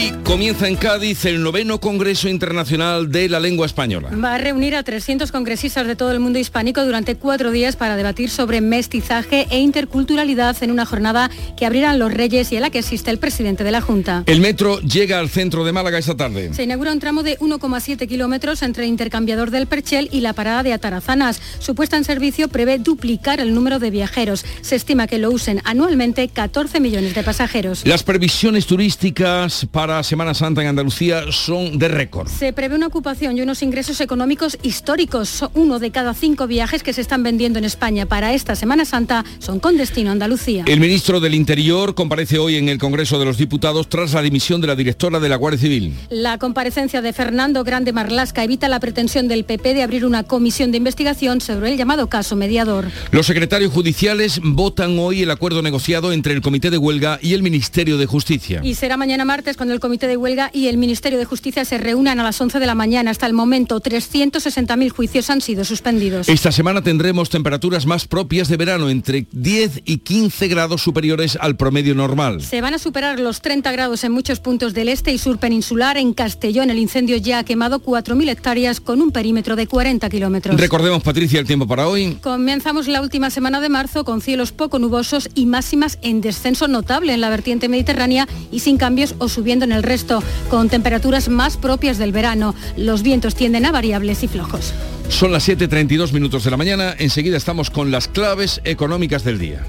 Hoy 0.00 0.14
comienza 0.24 0.66
en 0.66 0.76
Cádiz 0.76 1.26
el 1.26 1.42
noveno 1.42 1.78
Congreso 1.78 2.28
Internacional 2.28 3.10
de 3.10 3.28
la 3.28 3.38
Lengua 3.38 3.66
Española. 3.66 4.08
Va 4.12 4.36
a 4.36 4.38
reunir 4.38 4.74
a 4.74 4.82
300 4.82 5.30
congresistas 5.30 5.86
de 5.86 5.94
todo 5.94 6.10
el 6.12 6.20
mundo 6.20 6.38
hispánico 6.38 6.82
durante 6.84 7.16
cuatro 7.16 7.50
días 7.50 7.76
para 7.76 7.96
debatir 7.96 8.30
sobre 8.30 8.62
mestizaje 8.62 9.46
e 9.50 9.58
interculturalidad 9.58 10.56
en 10.62 10.70
una 10.70 10.86
jornada 10.86 11.30
que 11.56 11.66
abrirán 11.66 11.98
los 11.98 12.14
Reyes 12.14 12.50
y 12.52 12.56
a 12.56 12.60
la 12.60 12.70
que 12.70 12.78
asiste 12.78 13.10
el 13.10 13.18
presidente 13.18 13.62
de 13.62 13.72
la 13.72 13.82
Junta. 13.82 14.22
El 14.24 14.40
metro 14.40 14.80
llega 14.80 15.18
al 15.18 15.28
centro 15.28 15.64
de 15.64 15.72
Málaga 15.72 15.98
esta 15.98 16.16
tarde. 16.16 16.54
Se 16.54 16.62
inaugura 16.62 16.92
un 16.92 17.00
tramo 17.00 17.22
de 17.22 17.38
1,7 17.38 18.08
kilómetros 18.08 18.62
entre 18.62 18.84
el 18.84 18.88
intercambiador 18.88 19.50
del 19.50 19.66
Perchel 19.66 20.08
y 20.12 20.20
la 20.20 20.32
parada 20.32 20.62
de 20.62 20.72
Atarazanas. 20.72 21.42
Su 21.58 21.74
puesta 21.74 21.98
en 21.98 22.04
servicio 22.04 22.48
prevé 22.48 22.78
duplicar 22.78 23.40
el 23.40 23.52
número 23.52 23.78
de 23.78 23.90
viajeros. 23.90 24.46
Se 24.62 24.76
estima 24.76 25.06
que 25.06 25.18
lo 25.18 25.30
usen 25.30 25.60
anualmente 25.64 26.26
14 26.28 26.80
millones 26.80 27.14
de 27.14 27.22
pasajeros. 27.22 27.84
Las 27.84 28.02
previsiones 28.02 28.66
turísticas 28.66 29.66
para 29.70 29.89
Semana 30.02 30.34
Santa 30.34 30.62
en 30.62 30.68
Andalucía 30.68 31.24
son 31.30 31.78
de 31.78 31.88
récord. 31.88 32.28
Se 32.28 32.52
prevé 32.52 32.76
una 32.76 32.86
ocupación 32.86 33.36
y 33.36 33.42
unos 33.42 33.62
ingresos 33.62 34.00
económicos 34.00 34.56
históricos. 34.62 35.44
Uno 35.54 35.78
de 35.78 35.90
cada 35.90 36.14
cinco 36.14 36.46
viajes 36.46 36.82
que 36.82 36.92
se 36.92 37.00
están 37.00 37.22
vendiendo 37.22 37.58
en 37.58 37.64
España 37.64 38.06
para 38.06 38.32
esta 38.32 38.54
Semana 38.54 38.84
Santa 38.84 39.24
son 39.40 39.58
con 39.58 39.76
destino 39.76 40.10
a 40.10 40.12
Andalucía. 40.12 40.64
El 40.66 40.80
ministro 40.80 41.18
del 41.18 41.34
Interior 41.34 41.94
comparece 41.94 42.38
hoy 42.38 42.56
en 42.56 42.68
el 42.68 42.78
Congreso 42.78 43.18
de 43.18 43.24
los 43.24 43.36
Diputados 43.36 43.88
tras 43.88 44.14
la 44.14 44.22
dimisión 44.22 44.60
de 44.60 44.68
la 44.68 44.76
directora 44.76 45.18
de 45.18 45.28
la 45.28 45.36
Guardia 45.36 45.60
Civil. 45.60 45.94
La 46.08 46.38
comparecencia 46.38 47.02
de 47.02 47.12
Fernando 47.12 47.64
Grande 47.64 47.92
Marlasca 47.92 48.44
evita 48.44 48.68
la 48.68 48.80
pretensión 48.80 49.26
del 49.28 49.44
PP 49.44 49.74
de 49.74 49.82
abrir 49.82 50.06
una 50.06 50.22
comisión 50.22 50.70
de 50.70 50.78
investigación 50.78 51.40
sobre 51.40 51.72
el 51.72 51.76
llamado 51.76 52.08
caso 52.08 52.36
mediador. 52.36 52.86
Los 53.10 53.26
secretarios 53.26 53.72
judiciales 53.72 54.40
votan 54.42 54.98
hoy 54.98 55.22
el 55.22 55.30
acuerdo 55.30 55.62
negociado 55.62 56.12
entre 56.12 56.32
el 56.32 56.40
Comité 56.40 56.70
de 56.70 56.78
Huelga 56.78 57.18
y 57.20 57.34
el 57.34 57.42
Ministerio 57.42 57.98
de 57.98 58.06
Justicia. 58.06 58.60
Y 58.62 58.74
será 58.74 58.96
mañana 58.96 59.24
martes 59.24 59.56
cuando 59.56 59.74
el 59.74 59.79
Comité 59.80 60.06
de 60.06 60.16
Huelga 60.16 60.50
y 60.52 60.68
el 60.68 60.76
Ministerio 60.76 61.18
de 61.18 61.24
Justicia 61.24 61.64
se 61.64 61.78
reúnan 61.78 62.20
a 62.20 62.22
las 62.22 62.40
11 62.40 62.60
de 62.60 62.66
la 62.66 62.74
mañana. 62.74 63.10
Hasta 63.10 63.26
el 63.26 63.32
momento, 63.32 63.80
360.000 63.80 64.90
juicios 64.90 65.30
han 65.30 65.40
sido 65.40 65.64
suspendidos. 65.64 66.28
Esta 66.28 66.52
semana 66.52 66.82
tendremos 66.82 67.30
temperaturas 67.30 67.86
más 67.86 68.06
propias 68.06 68.48
de 68.48 68.56
verano, 68.56 68.90
entre 68.90 69.26
10 69.32 69.82
y 69.84 69.98
15 69.98 70.48
grados 70.48 70.82
superiores 70.82 71.36
al 71.40 71.56
promedio 71.56 71.94
normal. 71.94 72.42
Se 72.42 72.60
van 72.60 72.74
a 72.74 72.78
superar 72.78 73.18
los 73.18 73.40
30 73.40 73.72
grados 73.72 74.04
en 74.04 74.12
muchos 74.12 74.40
puntos 74.40 74.74
del 74.74 74.88
este 74.88 75.12
y 75.12 75.18
sur 75.18 75.38
peninsular. 75.38 75.96
En 75.96 76.12
Castellón 76.14 76.70
el 76.70 76.78
incendio 76.78 77.16
ya 77.16 77.40
ha 77.40 77.44
quemado 77.44 77.82
4.000 77.82 78.28
hectáreas 78.28 78.80
con 78.80 79.00
un 79.00 79.10
perímetro 79.10 79.56
de 79.56 79.66
40 79.66 80.08
kilómetros. 80.08 80.60
Recordemos, 80.60 81.02
Patricia, 81.02 81.40
el 81.40 81.46
tiempo 81.46 81.66
para 81.66 81.88
hoy. 81.88 82.18
Comenzamos 82.22 82.86
la 82.86 83.00
última 83.00 83.30
semana 83.30 83.60
de 83.60 83.68
marzo 83.68 84.04
con 84.04 84.20
cielos 84.20 84.52
poco 84.52 84.78
nubosos 84.78 85.28
y 85.34 85.46
máximas 85.46 85.98
en 86.02 86.20
descenso 86.20 86.68
notable 86.68 87.14
en 87.14 87.20
la 87.20 87.30
vertiente 87.30 87.68
mediterránea 87.68 88.28
y 88.50 88.60
sin 88.60 88.76
cambios 88.76 89.14
o 89.18 89.28
subiendo 89.28 89.64
en 89.64 89.69
el 89.72 89.82
resto, 89.82 90.22
con 90.48 90.68
temperaturas 90.68 91.28
más 91.28 91.56
propias 91.56 91.98
del 91.98 92.12
verano. 92.12 92.54
Los 92.76 93.02
vientos 93.02 93.34
tienden 93.34 93.66
a 93.66 93.72
variables 93.72 94.22
y 94.22 94.28
flojos. 94.28 94.72
Son 95.08 95.32
las 95.32 95.48
7.32 95.48 96.12
minutos 96.12 96.44
de 96.44 96.50
la 96.50 96.56
mañana. 96.56 96.94
Enseguida 96.98 97.36
estamos 97.36 97.70
con 97.70 97.90
las 97.90 98.08
claves 98.08 98.60
económicas 98.64 99.24
del 99.24 99.38
día. 99.38 99.64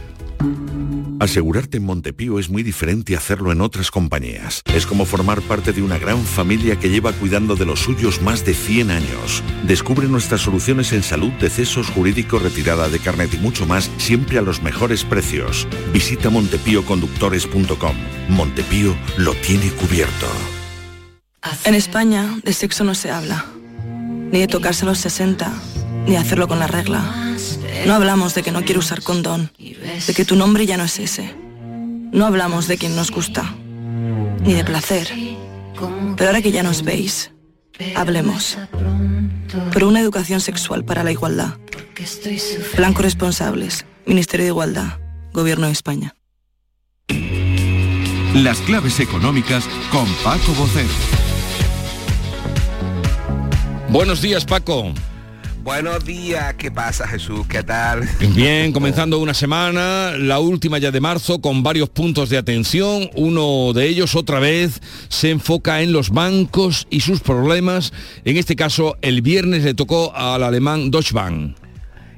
Asegurarte 1.22 1.78
en 1.78 1.86
Montepío 1.86 2.40
es 2.40 2.50
muy 2.50 2.64
diferente 2.64 3.14
a 3.14 3.20
hacerlo 3.20 3.52
en 3.52 3.62
otras 3.62 3.92
compañías. 3.92 4.64
Es 4.74 4.88
como 4.88 5.06
formar 5.06 5.40
parte 5.44 5.72
de 5.72 5.84
una 5.84 6.00
gran 6.00 6.18
familia 6.24 6.80
que 6.80 6.90
lleva 6.90 7.14
cuidando 7.14 7.56
de 7.56 7.64
los 7.64 7.80
suyos 7.80 8.24
más 8.24 8.44
de 8.44 8.56
100 8.56 8.90
años. 8.90 9.44
Descubre 9.62 10.08
nuestras 10.08 10.42
soluciones 10.42 10.92
en 10.94 11.04
salud, 11.04 11.32
decesos, 11.34 11.92
jurídico, 11.92 12.40
retirada 12.40 12.90
de 12.90 12.98
carnet 12.98 13.32
y 13.36 13.38
mucho 13.38 13.68
más, 13.68 13.92
siempre 13.98 14.40
a 14.40 14.42
los 14.42 14.64
mejores 14.64 15.04
precios. 15.04 15.68
Visita 15.94 16.32
montepíoconductores.com. 16.32 17.96
Montepío 18.30 18.96
lo 19.18 19.36
tiene 19.36 19.70
cubierto. 19.74 20.26
En 21.66 21.76
España 21.76 22.40
de 22.44 22.52
sexo 22.52 22.84
no 22.84 22.96
se 22.96 23.12
habla, 23.12 23.46
ni 24.32 24.40
de 24.40 24.48
tocarse 24.48 24.86
a 24.86 24.88
los 24.88 24.98
60, 24.98 25.54
ni 26.06 26.14
de 26.14 26.18
hacerlo 26.18 26.48
con 26.48 26.58
la 26.58 26.66
regla. 26.66 27.31
No 27.86 27.94
hablamos 27.94 28.36
de 28.36 28.44
que 28.44 28.52
no 28.52 28.64
quiero 28.64 28.80
usar 28.80 29.02
condón, 29.02 29.52
de 29.58 30.14
que 30.14 30.26
tu 30.26 30.36
nombre 30.36 30.66
ya 30.66 30.78
no 30.78 30.84
es 30.84 31.00
ese. 31.00 31.36
No 32.12 32.26
hablamos 32.26 32.68
de 32.68 32.78
quien 32.78 32.96
nos 32.96 33.12
gusta, 33.12 33.56
ni 34.44 34.54
de 34.54 34.64
placer. 34.64 35.10
Pero 36.18 36.30
ahora 36.30 36.42
que 36.42 36.52
ya 36.52 36.64
nos 36.64 36.84
veis, 36.84 37.32
hablemos. 37.96 38.58
Por 39.74 39.84
una 39.84 40.00
educación 40.00 40.42
sexual 40.42 40.86
para 40.86 41.04
la 41.04 41.12
igualdad. 41.12 41.58
Plan 42.76 42.94
Corresponsables, 42.94 43.86
Ministerio 44.06 44.46
de 44.46 44.50
Igualdad, 44.50 45.00
Gobierno 45.34 45.68
de 45.68 45.74
España. 45.74 46.16
Las 48.34 48.60
claves 48.60 49.00
económicas 49.00 49.68
con 49.92 50.06
Paco 50.24 50.54
Bocero. 50.54 50.90
Buenos 53.90 54.22
días, 54.22 54.46
Paco. 54.46 54.94
Buenos 55.64 56.04
días, 56.04 56.56
¿qué 56.56 56.72
pasa 56.72 57.08
Jesús? 57.08 57.46
¿Qué 57.46 57.62
tal? 57.62 58.10
Bien, 58.34 58.72
comenzando 58.72 59.20
una 59.20 59.36
semana, 59.36 60.14
la 60.18 60.40
última 60.40 60.80
ya 60.80 60.90
de 60.90 61.00
marzo, 61.00 61.40
con 61.40 61.62
varios 61.62 61.88
puntos 61.90 62.30
de 62.30 62.40
atención. 62.40 63.12
Uno 63.16 63.72
de 63.74 63.88
ellos, 63.88 64.16
otra 64.16 64.40
vez, 64.40 64.82
se 65.08 65.30
enfoca 65.30 65.84
en 65.84 65.94
los 65.94 66.10
bancos 66.10 66.88
y 66.90 67.02
sus 67.02 67.20
problemas. 67.20 67.94
En 68.26 68.38
este 68.38 68.56
caso, 68.56 68.98
el 69.04 69.22
viernes 69.22 69.64
le 69.64 69.76
tocó 69.76 70.16
al 70.16 70.44
alemán 70.44 70.90
Deutsche 70.90 71.14
Bank. 71.14 71.56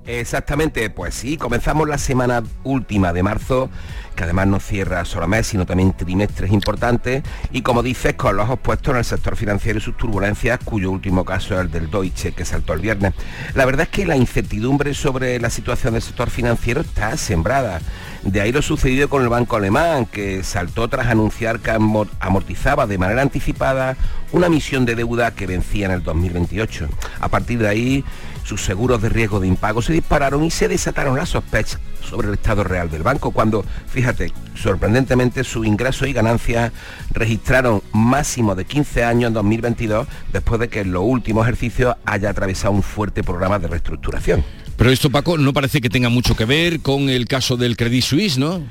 Exactamente, 0.06 0.90
pues 0.90 1.16
sí, 1.16 1.38
comenzamos 1.38 1.88
la 1.88 1.98
semana 1.98 2.44
última 2.66 3.14
de 3.14 3.24
marzo, 3.24 3.70
que 4.16 4.26
además 4.26 4.48
no 4.48 4.60
cierra 4.60 5.06
solo 5.06 5.30
mes, 5.30 5.48
sino 5.48 5.66
también 5.66 5.94
trimestres 5.94 6.52
importantes, 6.52 7.24
y 7.52 7.62
como 7.62 7.82
dices, 7.82 8.16
con 8.16 8.36
los 8.36 8.44
ojos 8.44 8.60
puestos 8.60 8.92
en 8.92 8.98
el 8.98 9.06
sector 9.06 9.38
financiero 9.38 9.80
y 9.80 9.82
sus 9.82 9.96
turbulencias, 9.96 10.60
cuyo 10.66 10.92
último 10.92 11.24
caso 11.24 11.56
es 11.56 11.62
el 11.62 11.72
del 11.72 11.90
Deutsche, 11.90 12.34
que 12.34 12.44
saltó 12.44 12.74
el 12.74 12.82
viernes. 12.82 13.14
La 13.54 13.64
verdad 13.64 13.84
es 13.84 13.90
que 13.90 14.06
la 14.06 14.18
incertidumbre 14.18 14.94
sobre 14.94 15.40
la 15.40 15.50
situación 15.50 15.94
del 15.94 16.02
sector 16.02 16.30
financiero 16.30 16.82
está 16.82 17.16
sembrada. 17.16 17.80
De 18.24 18.42
ahí 18.42 18.52
lo 18.52 18.62
sucedido 18.62 19.08
con 19.10 19.24
el 19.24 19.30
banco 19.30 19.56
alemán, 19.56 20.06
que 20.06 20.44
saltó 20.44 20.90
tras 20.90 21.08
anunciar 21.08 21.60
que 21.60 21.72
amortizaba 21.72 22.88
de 22.88 22.98
manera 22.98 23.22
anticipada 23.22 23.96
una 24.34 24.50
misión 24.50 24.86
de 24.86 24.96
deuda 24.96 25.32
que 25.32 25.48
vencía 25.48 25.86
en 25.86 25.92
el 25.92 26.04
2028. 26.04 26.90
A 27.20 27.30
partir 27.30 27.60
de 27.60 27.68
ahí, 27.68 28.06
sus 28.44 28.62
seguros 28.62 29.02
de 29.02 29.10
riesgo 29.10 29.40
de 29.40 29.48
impago 29.48 29.82
se 29.82 29.94
dispararon 29.94 30.44
y 30.44 30.52
se 30.52 30.68
desataron 30.68 31.16
las 31.16 31.30
sospechas 31.30 31.80
sobre 32.02 32.28
el 32.28 32.34
estado 32.36 32.64
real 32.64 32.90
del 32.90 33.04
banco, 33.04 33.32
cuando, 33.32 33.66
fíjate, 33.88 34.32
sorprendentemente 34.56 35.44
su 35.44 35.64
ingreso 35.64 36.06
y 36.06 36.14
ganancias 36.14 36.72
registraron 37.12 37.82
máximo 37.94 38.56
de 38.56 38.66
15 38.66 39.04
años 39.04 39.30
en 39.30 39.34
2022, 39.34 40.08
después 40.32 40.60
de 40.60 40.68
que 40.68 40.82
en 40.82 40.92
los 40.92 41.04
últimos 41.04 41.44
ejercicios 41.46 41.96
haya 42.06 42.30
atravesado 42.30 42.74
un 42.74 42.84
fuerte 42.84 43.24
programa 43.24 43.60
de 43.60 43.68
reestructuración. 43.68 44.44
Pero 44.76 44.90
esto, 44.90 45.10
Paco, 45.10 45.38
no 45.38 45.54
parece 45.54 45.82
que 45.82 45.90
tenga 45.90 46.10
mucho 46.10 46.36
que 46.36 46.46
ver 46.46 46.82
con 46.82 47.10
el 47.10 47.28
caso 47.28 47.58
del 47.58 47.78
Credit 47.78 48.04
Suisse, 48.04 48.38
¿no? 48.38 48.62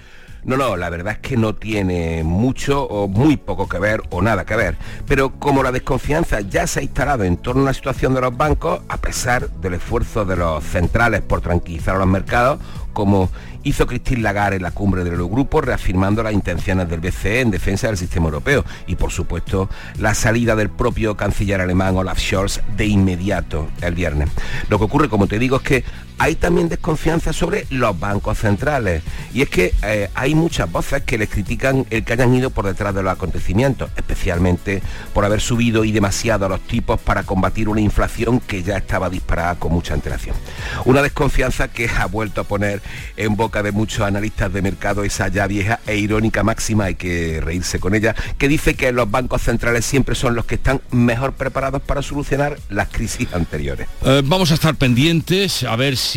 No, 0.45 0.57
no, 0.57 0.77
la 0.77 0.91
verdad 0.91 1.15
es 1.15 1.19
que 1.21 1.37
no 1.37 1.55
tiene 1.55 2.25
mucho 2.25 2.83
o 2.83 3.07
muy 3.07 3.37
poco 3.37 3.69
que 3.69 3.79
ver 3.79 4.03
o 4.11 4.23
nada 4.23 4.45
que 4.45 4.57
ver. 4.57 4.77
Pero 5.07 5.39
como 5.39 5.63
la 5.63 5.71
desconfianza 5.71 6.41
ya 6.41 6.67
se 6.67 6.81
ha 6.81 6.83
instalado 6.83 7.23
en 7.23 7.37
torno 7.37 7.63
a 7.63 7.67
la 7.67 7.75
situación 7.75 8.13
de 8.15 8.23
los 8.23 8.37
bancos, 8.37 8.81
a 8.89 8.97
pesar 8.97 9.49
del 9.49 9.75
esfuerzo 9.75 10.25
de 10.25 10.37
los 10.37 10.65
centrales 10.65 11.21
por 11.21 11.43
tranquilizar 11.43 11.95
a 11.95 11.99
los 12.01 12.09
mercados, 12.09 12.59
como 12.93 13.31
hizo 13.63 13.87
Christine 13.87 14.23
Lagarde 14.23 14.57
en 14.57 14.63
la 14.63 14.73
cumbre 14.73 15.05
del 15.05 15.15
Eurogrupo, 15.15 15.61
reafirmando 15.61 16.23
las 16.23 16.33
intenciones 16.33 16.89
del 16.89 17.01
BCE 17.01 17.41
en 17.41 17.51
defensa 17.51 17.87
del 17.87 17.97
sistema 17.97 18.27
europeo 18.27 18.65
y, 18.87 18.97
por 18.97 19.13
supuesto, 19.13 19.69
la 19.99 20.15
salida 20.15 20.57
del 20.57 20.71
propio 20.71 21.17
canciller 21.17 21.61
alemán 21.61 21.97
Olaf 21.97 22.19
Scholz 22.19 22.61
de 22.77 22.87
inmediato 22.87 23.69
el 23.81 23.95
viernes. 23.95 24.29
Lo 24.69 24.79
que 24.79 24.85
ocurre, 24.85 25.09
como 25.09 25.27
te 25.27 25.39
digo, 25.39 25.57
es 25.57 25.63
que 25.63 25.85
hay 26.23 26.37
también 26.37 26.69
desconfianza 26.69 27.33
sobre 27.33 27.67
los 27.71 27.99
bancos 27.99 28.39
centrales 28.39 29.03
y 29.35 29.43
es 29.43 29.49
que 29.49 29.75
eh, 29.83 30.09
hay 30.15 30.37
muchas 30.37 30.71
voces 30.71 31.03
que 31.03 31.19
les 31.19 31.29
critican 31.29 31.85
el 31.91 32.05
que 32.05 32.13
hayan 32.13 32.33
ido 32.33 32.51
por 32.51 32.65
detrás 32.65 32.95
de 32.95 33.03
los 33.03 33.13
acontecimientos, 33.13 33.91
especialmente 33.97 34.85
por 35.15 35.25
haber 35.25 35.41
subido 35.41 35.85
y 35.85 35.91
demasiado 35.91 36.49
los 36.49 36.61
tipos 36.61 37.01
para 37.01 37.25
combatir 37.25 37.69
una 37.69 37.81
inflación 37.81 38.39
que 38.39 38.63
ya 38.63 38.77
estaba 38.77 39.11
disparada 39.11 39.57
con 39.57 39.73
mucha 39.73 39.95
antelación. 39.95 40.37
Una 40.85 41.03
desconfianza 41.03 41.67
que 41.67 41.89
ha 41.89 42.07
vuelto 42.07 42.43
a 42.43 42.45
poner 42.45 42.83
en 43.17 43.35
boca 43.35 43.65
de 43.65 43.73
muchos 43.73 44.03
analistas 44.03 44.53
de 44.53 44.63
mercado 44.63 45.03
esa 45.03 45.27
ya 45.27 45.49
vieja 45.49 45.81
e 45.89 45.97
irónica 45.97 46.45
máxima, 46.45 46.85
hay 46.85 46.95
que 46.95 47.41
reírse 47.41 47.81
con 47.81 47.97
ella, 47.97 48.15
que 48.39 48.47
dice 48.47 48.75
que 48.77 48.93
los 48.93 49.11
bancos 49.11 49.43
centrales 49.43 49.85
siempre 49.85 50.15
son 50.15 50.37
los 50.37 50.45
que 50.45 50.55
están 50.55 50.83
mejor 50.93 51.33
preparados 51.33 51.83
para 51.83 52.01
solucionar 52.01 52.61
las 52.71 52.91
crisis 52.91 53.27
anteriores. 53.33 53.89
Eh, 54.05 54.23
vamos 54.25 54.53
a 54.53 54.55
estar 54.55 54.77
pendientes 54.77 55.65
a 55.65 55.75
ver 55.75 55.97
si 55.97 56.12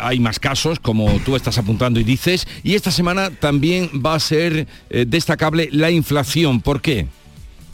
hay 0.00 0.20
más 0.20 0.38
casos, 0.38 0.78
como 0.80 1.10
tú 1.24 1.36
estás 1.36 1.58
apuntando 1.58 2.00
y 2.00 2.04
dices, 2.04 2.46
y 2.62 2.74
esta 2.74 2.90
semana 2.90 3.30
también 3.30 3.90
va 4.04 4.14
a 4.14 4.20
ser 4.20 4.66
eh, 4.90 5.04
destacable 5.06 5.68
la 5.72 5.90
inflación. 5.90 6.60
¿Por 6.60 6.80
qué? 6.80 7.06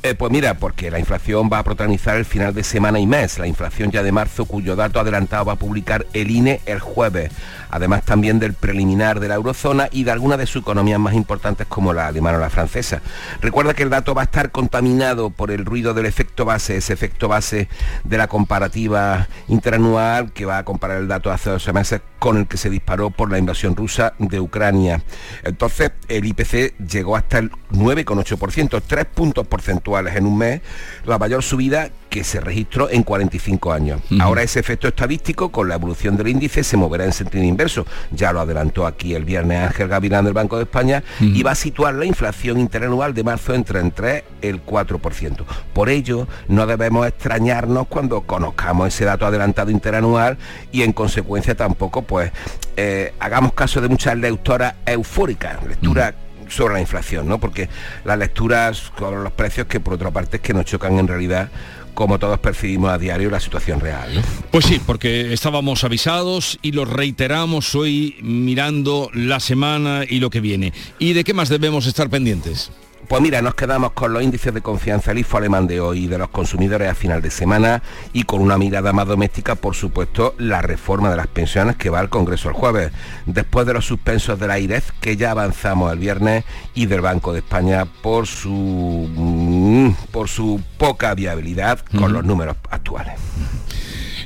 Eh, 0.06 0.14
pues 0.14 0.30
mira, 0.30 0.54
porque 0.54 0.88
la 0.88 1.00
inflación 1.00 1.50
va 1.52 1.58
a 1.58 1.64
protagonizar 1.64 2.16
el 2.16 2.24
final 2.24 2.54
de 2.54 2.62
semana 2.62 3.00
y 3.00 3.08
mes, 3.08 3.40
la 3.40 3.48
inflación 3.48 3.90
ya 3.90 4.04
de 4.04 4.12
marzo 4.12 4.44
cuyo 4.44 4.76
dato 4.76 5.00
adelantado 5.00 5.46
va 5.46 5.54
a 5.54 5.56
publicar 5.56 6.06
el 6.12 6.30
INE 6.30 6.60
el 6.64 6.78
jueves, 6.78 7.32
además 7.70 8.04
también 8.04 8.38
del 8.38 8.54
preliminar 8.54 9.18
de 9.18 9.26
la 9.26 9.34
eurozona 9.34 9.88
y 9.90 10.04
de 10.04 10.12
algunas 10.12 10.38
de 10.38 10.46
sus 10.46 10.62
economías 10.62 11.00
más 11.00 11.14
importantes 11.14 11.66
como 11.66 11.92
la 11.92 12.06
alemana 12.06 12.38
o 12.38 12.40
la 12.40 12.50
francesa. 12.50 13.02
Recuerda 13.40 13.74
que 13.74 13.82
el 13.82 13.90
dato 13.90 14.14
va 14.14 14.22
a 14.22 14.26
estar 14.26 14.52
contaminado 14.52 15.30
por 15.30 15.50
el 15.50 15.64
ruido 15.64 15.92
del 15.92 16.06
efecto 16.06 16.44
base, 16.44 16.76
ese 16.76 16.92
efecto 16.92 17.26
base 17.26 17.68
de 18.04 18.16
la 18.16 18.28
comparativa 18.28 19.26
interanual 19.48 20.32
que 20.32 20.46
va 20.46 20.58
a 20.58 20.64
comparar 20.64 20.98
el 20.98 21.08
dato 21.08 21.32
hace 21.32 21.50
12 21.50 21.72
meses 21.72 22.00
con 22.20 22.38
el 22.38 22.46
que 22.46 22.56
se 22.56 22.70
disparó 22.70 23.10
por 23.10 23.30
la 23.30 23.38
invasión 23.38 23.74
rusa 23.74 24.14
de 24.18 24.38
Ucrania. 24.38 25.02
Entonces 25.42 25.90
el 26.06 26.24
IPC 26.24 26.78
llegó 26.78 27.16
hasta 27.16 27.38
el 27.38 27.50
9,8%, 27.72 28.82
tres 28.86 29.04
puntos 29.06 29.46
porcentuales 29.46 29.95
en 29.98 30.26
un 30.26 30.38
mes, 30.38 30.60
la 31.06 31.18
mayor 31.18 31.42
subida 31.42 31.90
que 32.10 32.24
se 32.24 32.40
registró 32.40 32.88
en 32.88 33.02
45 33.02 33.72
años. 33.72 34.00
Ahora 34.20 34.42
ese 34.42 34.60
efecto 34.60 34.88
estadístico 34.88 35.50
con 35.50 35.68
la 35.68 35.74
evolución 35.74 36.16
del 36.16 36.28
índice 36.28 36.64
se 36.64 36.76
moverá 36.76 37.04
en 37.04 37.12
sentido 37.12 37.44
inverso. 37.44 37.86
Ya 38.10 38.32
lo 38.32 38.40
adelantó 38.40 38.86
aquí 38.86 39.14
el 39.14 39.24
viernes 39.24 39.66
Ángel 39.66 39.88
Gavilán 39.88 40.24
del 40.24 40.32
Banco 40.32 40.56
de 40.56 40.62
España 40.62 41.02
y 41.20 41.42
va 41.42 41.50
a 41.52 41.54
situar 41.54 41.94
la 41.94 42.04
inflación 42.04 42.58
interanual 42.58 43.12
de 43.12 43.24
marzo 43.24 43.54
entre 43.54 43.80
el 43.80 43.92
3 43.92 44.24
y 44.42 44.46
el 44.46 44.64
4%. 44.64 45.44
Por 45.72 45.88
ello, 45.88 46.26
no 46.48 46.66
debemos 46.66 47.06
extrañarnos 47.06 47.86
cuando 47.88 48.22
conozcamos 48.22 48.88
ese 48.88 49.04
dato 49.04 49.26
adelantado 49.26 49.70
interanual 49.70 50.38
y 50.72 50.82
en 50.82 50.92
consecuencia 50.92 51.54
tampoco 51.54 52.02
pues 52.02 52.32
eh, 52.76 53.12
hagamos 53.20 53.52
caso 53.52 53.80
de 53.80 53.88
muchas 53.88 54.16
lectoras 54.16 54.74
eufóricas, 54.86 55.62
lecturas 55.66 56.14
sobre 56.48 56.74
la 56.74 56.80
inflación, 56.80 57.28
¿no? 57.28 57.38
Porque 57.38 57.68
las 58.04 58.18
lecturas 58.18 58.92
con 58.96 59.24
los 59.24 59.32
precios 59.32 59.66
que 59.66 59.80
por 59.80 59.94
otra 59.94 60.10
parte 60.10 60.36
es 60.36 60.42
que 60.42 60.54
nos 60.54 60.64
chocan 60.64 60.98
en 60.98 61.08
realidad 61.08 61.50
como 61.96 62.18
todos 62.18 62.38
percibimos 62.38 62.90
a 62.90 62.98
diario 62.98 63.30
la 63.30 63.40
situación 63.40 63.80
real. 63.80 64.22
Pues 64.50 64.66
sí, 64.66 64.80
porque 64.84 65.32
estábamos 65.32 65.82
avisados 65.82 66.58
y 66.60 66.72
lo 66.72 66.84
reiteramos 66.84 67.74
hoy 67.74 68.16
mirando 68.20 69.10
la 69.14 69.40
semana 69.40 70.02
y 70.06 70.20
lo 70.20 70.28
que 70.28 70.40
viene. 70.40 70.74
¿Y 70.98 71.14
de 71.14 71.24
qué 71.24 71.32
más 71.32 71.48
debemos 71.48 71.86
estar 71.86 72.10
pendientes? 72.10 72.70
Pues 73.08 73.22
mira, 73.22 73.40
nos 73.40 73.54
quedamos 73.54 73.92
con 73.92 74.12
los 74.12 74.22
índices 74.22 74.52
de 74.52 74.62
confianza 74.62 75.12
del 75.12 75.18
IFO 75.18 75.36
alemán 75.36 75.68
de 75.68 75.78
hoy 75.80 76.08
de 76.08 76.18
los 76.18 76.28
consumidores 76.28 76.90
a 76.90 76.94
final 76.94 77.22
de 77.22 77.30
semana 77.30 77.80
y 78.12 78.24
con 78.24 78.40
una 78.40 78.58
mirada 78.58 78.92
más 78.92 79.06
doméstica, 79.06 79.54
por 79.54 79.76
supuesto, 79.76 80.34
la 80.38 80.60
reforma 80.60 81.10
de 81.10 81.16
las 81.16 81.28
pensiones 81.28 81.76
que 81.76 81.88
va 81.88 82.00
al 82.00 82.08
Congreso 82.08 82.48
el 82.48 82.54
jueves, 82.54 82.90
después 83.26 83.64
de 83.64 83.74
los 83.74 83.84
suspensos 83.84 84.40
de 84.40 84.48
la 84.48 84.58
IREF 84.58 84.90
que 85.00 85.16
ya 85.16 85.30
avanzamos 85.30 85.92
el 85.92 86.00
viernes 86.00 86.44
y 86.74 86.86
del 86.86 87.00
Banco 87.00 87.32
de 87.32 87.38
España 87.38 87.84
por 87.84 88.26
su, 88.26 89.08
mm, 89.14 89.90
por 90.10 90.28
su 90.28 90.60
poca 90.76 91.14
viabilidad 91.14 91.78
con 91.96 92.12
los 92.12 92.24
números 92.24 92.56
actuales. 92.70 93.14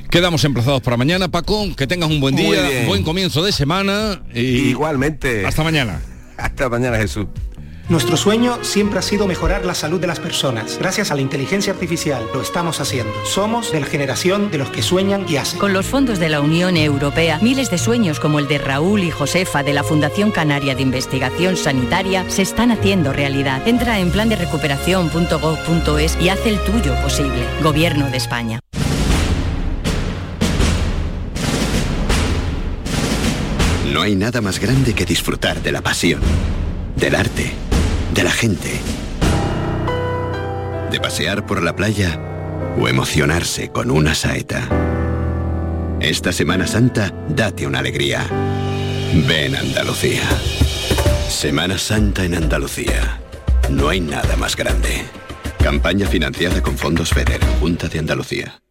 Quedamos 0.09 0.43
emplazados 0.43 0.81
para 0.81 0.97
mañana, 0.97 1.29
Paco. 1.29 1.73
Que 1.75 1.87
tengas 1.87 2.09
un 2.09 2.19
buen 2.19 2.35
día, 2.35 2.85
buen 2.87 3.03
comienzo 3.03 3.43
de 3.43 3.51
semana. 3.51 4.23
Y 4.33 4.69
Igualmente. 4.69 5.45
Hasta 5.45 5.63
mañana. 5.63 6.01
Hasta 6.37 6.67
mañana, 6.67 6.97
Jesús. 6.97 7.27
Nuestro 7.91 8.15
sueño 8.15 8.63
siempre 8.63 8.99
ha 8.99 9.01
sido 9.01 9.27
mejorar 9.27 9.65
la 9.65 9.75
salud 9.75 9.99
de 9.99 10.07
las 10.07 10.21
personas. 10.21 10.77
Gracias 10.79 11.11
a 11.11 11.15
la 11.15 11.19
inteligencia 11.19 11.73
artificial 11.73 12.25
lo 12.33 12.41
estamos 12.41 12.79
haciendo. 12.79 13.11
Somos 13.25 13.73
de 13.73 13.81
la 13.81 13.85
generación 13.85 14.49
de 14.49 14.59
los 14.59 14.69
que 14.69 14.81
sueñan 14.81 15.25
y 15.27 15.35
hacen. 15.35 15.59
Con 15.59 15.73
los 15.73 15.87
fondos 15.87 16.17
de 16.17 16.29
la 16.29 16.39
Unión 16.39 16.77
Europea, 16.77 17.37
miles 17.41 17.69
de 17.69 17.77
sueños 17.77 18.21
como 18.21 18.39
el 18.39 18.47
de 18.47 18.59
Raúl 18.59 19.03
y 19.03 19.11
Josefa 19.11 19.61
de 19.61 19.73
la 19.73 19.83
Fundación 19.83 20.31
Canaria 20.31 20.73
de 20.73 20.83
Investigación 20.83 21.57
Sanitaria 21.57 22.23
se 22.29 22.43
están 22.43 22.71
haciendo 22.71 23.11
realidad. 23.11 23.67
Entra 23.67 23.99
en 23.99 24.09
plan 24.09 24.29
de 24.29 24.37
recuperación.gov.es 24.37 26.17
y 26.21 26.29
haz 26.29 26.45
el 26.45 26.63
tuyo 26.63 26.95
posible. 27.01 27.45
Gobierno 27.61 28.09
de 28.09 28.15
España. 28.15 28.61
No 33.91 34.01
hay 34.01 34.15
nada 34.15 34.39
más 34.39 34.61
grande 34.61 34.93
que 34.93 35.05
disfrutar 35.05 35.61
de 35.61 35.73
la 35.73 35.81
pasión, 35.81 36.21
del 36.95 37.15
arte 37.15 37.51
de 38.13 38.23
la 38.23 38.31
gente, 38.31 38.71
de 40.91 40.99
pasear 40.99 41.45
por 41.45 41.63
la 41.63 41.75
playa 41.75 42.19
o 42.79 42.87
emocionarse 42.87 43.69
con 43.69 43.91
una 43.91 44.15
saeta. 44.15 44.67
Esta 45.99 46.31
Semana 46.31 46.67
Santa, 46.67 47.13
date 47.29 47.67
una 47.67 47.79
alegría. 47.79 48.25
Ven 49.27 49.55
Andalucía. 49.55 50.23
Semana 51.29 51.77
Santa 51.77 52.25
en 52.25 52.35
Andalucía. 52.35 53.19
No 53.69 53.89
hay 53.89 54.01
nada 54.01 54.35
más 54.35 54.55
grande. 54.55 55.03
Campaña 55.63 56.07
financiada 56.07 56.61
con 56.61 56.77
fondos 56.77 57.11
FEDER, 57.11 57.39
Junta 57.59 57.87
de 57.87 57.99
Andalucía. 57.99 58.61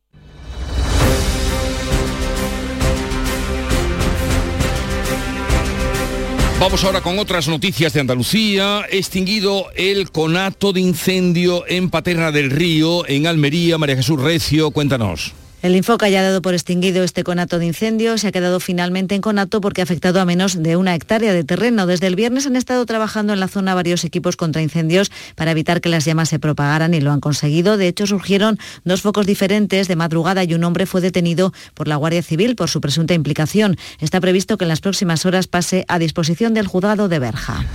Vamos 6.61 6.85
ahora 6.85 7.01
con 7.01 7.19
otras 7.19 7.49
noticias 7.49 7.95
de 7.95 8.01
Andalucía. 8.01 8.85
Extinguido 8.91 9.69
el 9.77 10.11
conato 10.11 10.75
de 10.75 10.83
incendio 10.83 11.65
en 11.67 11.89
Paterna 11.89 12.33
del 12.33 12.51
Río, 12.51 13.09
en 13.09 13.27
Almería. 13.27 13.79
María 13.79 13.97
Jesús 13.97 14.21
Recio, 14.21 14.71
cuéntanos. 14.71 15.33
El 15.63 15.77
Infoca 15.77 16.09
ya 16.09 16.21
ha 16.21 16.23
dado 16.23 16.41
por 16.41 16.55
extinguido 16.55 17.05
este 17.05 17.23
conato 17.23 17.59
de 17.59 17.67
incendios. 17.67 18.23
Se 18.23 18.29
ha 18.29 18.33
quedado 18.33 18.61
finalmente 18.61 19.15
en 19.15 19.21
conato 19.21 19.61
porque 19.61 19.83
ha 19.83 19.85
afectado 19.85 20.19
a 20.19 20.25
menos 20.25 20.63
de 20.63 20.77
una 20.77 20.95
hectárea 20.95 21.35
de 21.35 21.45
terreno. 21.45 21.87
Desde 21.87 22.07
el 22.07 22.17
viernes 22.17 22.47
han 22.47 22.57
estado 22.57 22.87
trabajando 22.87 23.35
en 23.35 23.41
la 23.41 23.49
zona 23.49 23.75
varios 23.75 24.05
equipos 24.05 24.37
contra 24.37 24.63
incendios 24.63 25.11
para 25.35 25.51
evitar 25.51 25.83
que 25.83 25.91
las 25.91 26.07
llamas 26.07 26.31
se 26.31 26.39
propagaran 26.39 26.95
y 26.95 27.03
lo 27.03 27.13
han 27.13 27.21
conseguido. 27.21 27.77
De 27.77 27.89
hecho, 27.89 28.07
surgieron 28.07 28.59
dos 28.85 29.03
focos 29.03 29.27
diferentes 29.27 29.87
de 29.87 29.97
madrugada 29.97 30.45
y 30.45 30.55
un 30.55 30.65
hombre 30.65 30.87
fue 30.87 31.03
detenido 31.03 31.53
por 31.75 31.89
la 31.89 31.97
Guardia 31.97 32.23
Civil 32.23 32.57
por 32.57 32.71
su 32.71 32.81
presunta 32.81 33.13
implicación. 33.13 33.77
Está 33.99 34.19
previsto 34.19 34.57
que 34.57 34.65
en 34.65 34.71
las 34.71 34.81
próximas 34.81 35.27
horas 35.27 35.47
pase 35.47 35.85
a 35.89 35.99
disposición 35.99 36.55
del 36.55 36.69
juzgado 36.69 37.11
de 37.11 37.19
Berja. 37.19 37.67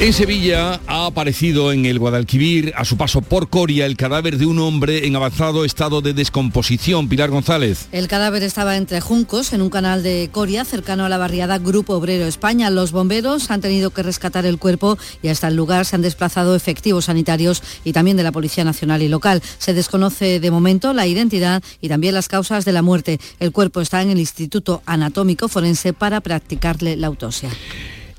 En 0.00 0.12
Sevilla 0.12 0.80
ha 0.86 1.06
aparecido 1.06 1.72
en 1.72 1.84
el 1.84 1.98
Guadalquivir, 1.98 2.72
a 2.76 2.84
su 2.84 2.96
paso 2.96 3.20
por 3.20 3.48
Coria, 3.48 3.84
el 3.84 3.96
cadáver 3.96 4.38
de 4.38 4.46
un 4.46 4.60
hombre 4.60 5.08
en 5.08 5.16
avanzado 5.16 5.64
estado 5.64 6.00
de 6.02 6.12
descomposición. 6.12 7.08
González. 7.30 7.88
El 7.92 8.08
cadáver 8.08 8.42
estaba 8.42 8.76
entre 8.76 9.00
juncos 9.00 9.52
en 9.52 9.62
un 9.62 9.70
canal 9.70 10.02
de 10.02 10.28
Coria, 10.32 10.64
cercano 10.64 11.04
a 11.04 11.08
la 11.08 11.18
barriada 11.18 11.58
Grupo 11.58 11.94
Obrero 11.94 12.26
España. 12.26 12.70
Los 12.70 12.92
bomberos 12.92 13.50
han 13.50 13.60
tenido 13.60 13.90
que 13.90 14.02
rescatar 14.02 14.46
el 14.46 14.58
cuerpo 14.58 14.98
y 15.22 15.28
hasta 15.28 15.48
el 15.48 15.56
lugar 15.56 15.84
se 15.84 15.96
han 15.96 16.02
desplazado 16.02 16.54
efectivos 16.54 17.06
sanitarios 17.06 17.62
y 17.84 17.92
también 17.92 18.16
de 18.16 18.22
la 18.22 18.32
Policía 18.32 18.64
Nacional 18.64 19.02
y 19.02 19.08
local. 19.08 19.42
Se 19.58 19.74
desconoce 19.74 20.40
de 20.40 20.50
momento 20.50 20.92
la 20.92 21.06
identidad 21.06 21.62
y 21.80 21.88
también 21.88 22.14
las 22.14 22.28
causas 22.28 22.64
de 22.64 22.72
la 22.72 22.82
muerte. 22.82 23.18
El 23.40 23.52
cuerpo 23.52 23.80
está 23.80 24.02
en 24.02 24.10
el 24.10 24.18
Instituto 24.18 24.82
Anatómico 24.86 25.48
Forense 25.48 25.92
para 25.92 26.20
practicarle 26.20 26.96
la 26.96 27.08
autopsia. 27.08 27.50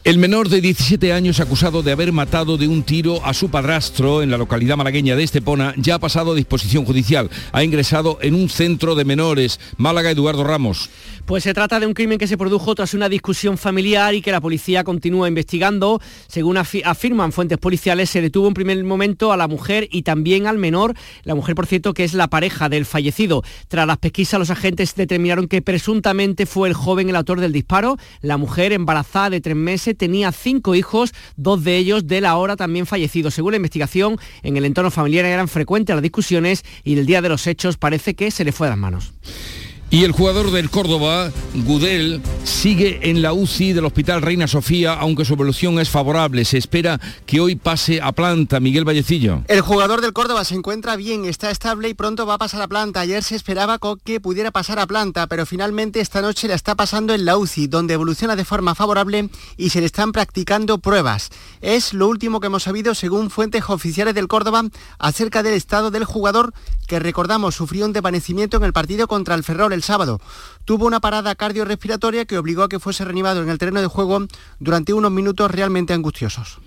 El 0.10 0.18
menor 0.18 0.50
de 0.50 0.60
17 0.60 1.14
años 1.14 1.40
acusado 1.40 1.84
de 1.84 1.92
haber 1.92 2.12
matado 2.12 2.58
de 2.58 2.68
un 2.68 2.82
tiro 2.82 3.24
a 3.24 3.36
su 3.36 3.52
padrastro 3.52 4.24
en 4.24 4.32
la 4.32 4.40
localidad 4.40 4.76
malagueña 4.76 5.16
de 5.16 5.22
Estepona 5.22 5.76
ya 5.78 5.94
ha 5.94 6.00
pasado 6.00 6.32
a 6.32 6.36
disposición 6.36 6.84
judicial. 6.84 7.30
Ha 7.52 7.64
ingresado 7.64 8.18
en 8.24 8.34
un 8.34 8.50
centro 8.50 8.96
de 8.96 9.06
menores. 9.06 9.60
Málaga 9.78 10.10
Eduardo 10.10 10.44
Ramos. 10.44 10.90
Pues 11.30 11.44
se 11.44 11.54
trata 11.54 11.80
de 11.80 11.86
un 11.86 11.94
crimen 11.94 12.18
que 12.18 12.26
se 12.26 12.40
produjo 12.40 12.74
tras 12.74 12.96
una 12.96 13.08
discusión 13.08 13.60
familiar 13.60 14.16
y 14.16 14.22
que 14.24 14.32
la 14.32 14.42
policía 14.42 14.84
continúa 14.84 15.28
investigando. 15.28 16.02
Según 16.26 16.58
afirman 16.58 17.32
fuentes 17.32 17.60
policiales, 17.60 18.10
se 18.10 18.20
detuvo 18.20 18.48
en 18.48 18.56
primer 18.56 18.84
momento 18.84 19.32
a 19.32 19.38
la 19.38 19.48
mujer 19.48 19.88
y 19.92 20.02
también 20.02 20.48
al 20.48 20.58
menor. 20.58 20.96
La 21.22 21.36
mujer, 21.36 21.54
por 21.54 21.68
cierto, 21.68 21.94
que 21.94 22.04
es 22.04 22.16
la 22.16 22.30
pareja 22.30 22.68
del 22.68 22.84
fallecido. 22.84 23.44
Tras 23.68 23.86
las 23.86 24.00
pesquisas, 24.00 24.40
los 24.40 24.50
agentes 24.50 24.96
determinaron 24.96 25.48
que 25.48 25.62
presuntamente 25.62 26.48
fue 26.48 26.68
el 26.68 26.74
joven 26.74 27.10
el 27.10 27.16
autor 27.16 27.42
del 27.42 27.54
disparo. 27.54 27.98
La 28.22 28.38
mujer, 28.38 28.74
embarazada 28.74 29.30
de 29.30 29.40
tres 29.40 29.56
meses, 29.56 29.96
tenía 29.96 30.32
cinco 30.32 30.74
hijos, 30.74 31.14
dos 31.36 31.64
de 31.64 31.78
ellos 31.78 32.08
de 32.08 32.22
la 32.22 32.38
hora 32.38 32.56
también 32.56 32.88
fallecidos. 32.88 33.36
Según 33.36 33.52
la 33.52 33.58
investigación, 33.58 34.18
en 34.42 34.58
el 34.58 34.66
entorno 34.66 34.90
familiar 34.90 35.26
eran 35.26 35.48
frecuentes 35.48 35.96
las 35.96 36.02
discusiones 36.02 36.66
y 36.84 36.98
el 36.98 37.06
día 37.06 37.22
de 37.22 37.30
los 37.30 37.46
hechos 37.46 37.78
parece 37.78 38.16
que 38.16 38.32
se 38.32 38.44
le 38.44 38.52
fue 38.52 38.66
a 38.66 38.72
las 38.72 38.80
manos. 38.80 39.14
Y 39.92 40.04
el 40.04 40.12
jugador 40.12 40.52
del 40.52 40.70
Córdoba, 40.70 41.32
Gudel, 41.66 42.22
sigue 42.44 43.10
en 43.10 43.24
la 43.24 43.34
UCI 43.34 43.74
del 43.74 43.86
Hospital 43.86 44.22
Reina 44.22 44.48
Sofía, 44.48 44.94
aunque 44.94 45.26
su 45.26 45.34
evolución 45.34 45.80
es 45.80 45.90
favorable. 45.90 46.46
Se 46.46 46.60
espera 46.60 47.02
que 47.26 47.40
hoy 47.40 47.56
pase 47.56 48.00
a 48.00 48.12
planta. 48.12 48.60
Miguel 48.60 48.88
Vallecillo. 48.88 49.42
El 49.48 49.62
jugador 49.62 50.02
del 50.02 50.14
Córdoba 50.14 50.46
se 50.46 50.54
encuentra 50.54 50.96
bien, 50.96 51.26
está 51.26 51.50
estable 51.50 51.90
y 51.90 51.96
pronto 51.96 52.28
va 52.28 52.36
a 52.36 52.38
pasar 52.38 52.62
a 52.62 52.68
planta. 52.68 53.00
Ayer 53.00 53.24
se 53.24 53.36
esperaba 53.36 53.80
que 54.04 54.20
pudiera 54.20 54.52
pasar 54.52 54.78
a 54.78 54.86
planta, 54.86 55.26
pero 55.26 55.48
finalmente 55.48 56.02
esta 56.02 56.22
noche 56.22 56.48
la 56.48 56.54
está 56.54 56.76
pasando 56.76 57.16
en 57.16 57.26
la 57.26 57.38
UCI, 57.38 57.66
donde 57.66 57.96
evoluciona 57.96 58.36
de 58.36 58.46
forma 58.46 58.76
favorable 58.76 59.30
y 59.58 59.72
se 59.72 59.80
le 59.80 59.88
están 59.88 60.12
practicando 60.12 60.78
pruebas. 60.78 61.32
Es 61.62 61.96
lo 61.96 62.08
último 62.08 62.40
que 62.40 62.48
hemos 62.48 62.62
sabido 62.62 62.94
según 62.94 63.32
fuentes 63.32 63.64
oficiales 63.68 64.14
del 64.14 64.28
Córdoba 64.28 64.66
acerca 65.00 65.42
del 65.42 65.56
estado 65.56 65.90
del 65.90 66.06
jugador 66.06 66.54
que 66.88 67.00
recordamos 67.00 67.54
sufrió 67.56 67.86
un 67.86 67.94
desvanecimiento 67.94 68.58
en 68.58 68.64
el 68.64 68.74
partido 68.74 69.08
contra 69.08 69.36
el 69.36 69.44
Ferrol 69.44 69.79
el 69.80 69.84
sábado. 69.84 70.20
Tuvo 70.66 70.86
una 70.86 71.00
parada 71.00 71.34
cardiorrespiratoria 71.34 72.26
que 72.26 72.38
obligó 72.38 72.64
a 72.64 72.70
que 72.70 72.80
fuese 72.80 73.06
reanimado 73.06 73.42
en 73.42 73.50
el 73.50 73.58
terreno 73.58 73.82
de 73.82 73.88
juego 73.88 74.28
durante 74.60 74.94
unos 74.94 75.12
minutos 75.12 75.50
realmente 75.50 75.94
angustiosos. 75.94 76.60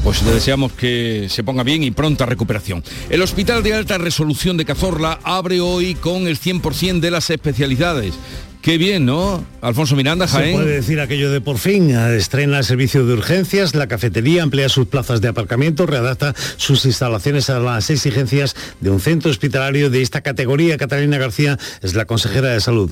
pues 0.00 0.22
le 0.22 0.32
deseamos 0.32 0.72
que 0.72 1.28
se 1.30 1.44
ponga 1.44 1.62
bien 1.62 1.82
y 1.82 1.90
pronta 1.90 2.26
recuperación. 2.26 2.82
El 3.08 3.22
Hospital 3.22 3.62
de 3.62 3.74
Alta 3.74 3.98
Resolución 3.98 4.56
de 4.56 4.64
Cazorla 4.64 5.20
abre 5.22 5.60
hoy 5.60 5.94
con 5.94 6.26
el 6.26 6.38
100% 6.38 7.00
de 7.00 7.10
las 7.10 7.30
especialidades. 7.30 8.14
Qué 8.62 8.76
bien, 8.76 9.06
¿no? 9.06 9.42
Alfonso 9.62 9.96
Miranda, 9.96 10.28
Jaén. 10.28 10.50
Se 10.50 10.62
puede 10.62 10.74
decir 10.74 11.00
aquello 11.00 11.30
de 11.30 11.40
por 11.40 11.56
fin. 11.56 11.90
Estrena 11.90 12.58
el 12.58 12.64
servicio 12.64 13.06
de 13.06 13.14
urgencias, 13.14 13.74
la 13.74 13.86
cafetería 13.86 14.42
amplía 14.42 14.68
sus 14.68 14.86
plazas 14.86 15.22
de 15.22 15.28
aparcamiento, 15.28 15.86
readapta 15.86 16.34
sus 16.58 16.84
instalaciones 16.84 17.48
a 17.48 17.58
las 17.58 17.88
exigencias 17.88 18.54
de 18.80 18.90
un 18.90 19.00
centro 19.00 19.30
hospitalario 19.30 19.88
de 19.88 20.02
esta 20.02 20.20
categoría. 20.20 20.76
Catalina 20.76 21.16
García 21.16 21.58
es 21.80 21.94
la 21.94 22.04
consejera 22.04 22.48
de 22.50 22.60
salud 22.60 22.90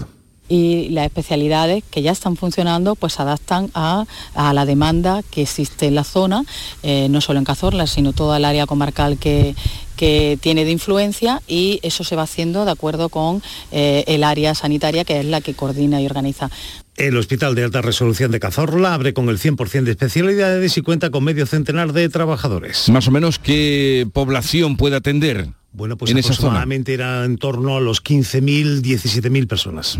y 0.48 0.88
las 0.88 1.04
especialidades 1.04 1.84
que 1.90 2.02
ya 2.02 2.12
están 2.12 2.36
funcionando 2.36 2.94
pues 2.94 3.14
se 3.14 3.22
adaptan 3.22 3.70
a, 3.74 4.06
la 4.34 4.64
demanda 4.64 5.22
que 5.30 5.42
existe 5.42 5.86
en 5.86 5.94
la 5.94 6.04
zona, 6.04 6.44
eh, 6.82 7.08
no 7.10 7.20
solo 7.20 7.38
en 7.38 7.44
Cazorla, 7.44 7.86
sino 7.86 8.12
toda 8.12 8.38
el 8.38 8.44
área 8.44 8.66
comarcal 8.66 9.18
que, 9.18 9.54
que 9.98 10.38
tiene 10.40 10.64
de 10.64 10.70
influencia 10.70 11.42
y 11.46 11.80
eso 11.82 12.04
se 12.04 12.16
va 12.16 12.22
haciendo 12.22 12.64
de 12.64 12.70
acuerdo 12.70 13.10
con 13.10 13.42
eh, 13.72 14.04
el 14.06 14.24
área 14.24 14.54
sanitaria 14.54 15.04
que 15.04 15.18
es 15.20 15.26
la 15.26 15.42
que 15.42 15.52
coordina 15.52 16.00
y 16.00 16.06
organiza. 16.06 16.50
El 16.96 17.16
Hospital 17.16 17.54
de 17.54 17.64
Alta 17.64 17.82
Resolución 17.82 18.30
de 18.30 18.40
Cazorla 18.40 18.94
abre 18.94 19.12
con 19.12 19.28
el 19.28 19.38
100% 19.38 19.82
de 19.82 19.90
especialidades 19.90 20.76
y 20.78 20.82
cuenta 20.82 21.10
con 21.10 21.24
medio 21.24 21.46
centenar 21.46 21.92
de 21.92 22.08
trabajadores. 22.08 22.88
Más 22.88 23.06
o 23.08 23.10
menos, 23.10 23.38
¿qué 23.38 24.08
población 24.12 24.76
puede 24.76 24.96
atender? 24.96 25.48
Bueno, 25.72 25.96
pues 25.96 26.10
en 26.10 26.18
aproximadamente 26.18 26.94
era 26.94 27.24
en 27.24 27.36
torno 27.36 27.76
a 27.76 27.80
los 27.80 28.02
15.000, 28.02 28.80
17.000 28.80 29.46
personas. 29.46 29.98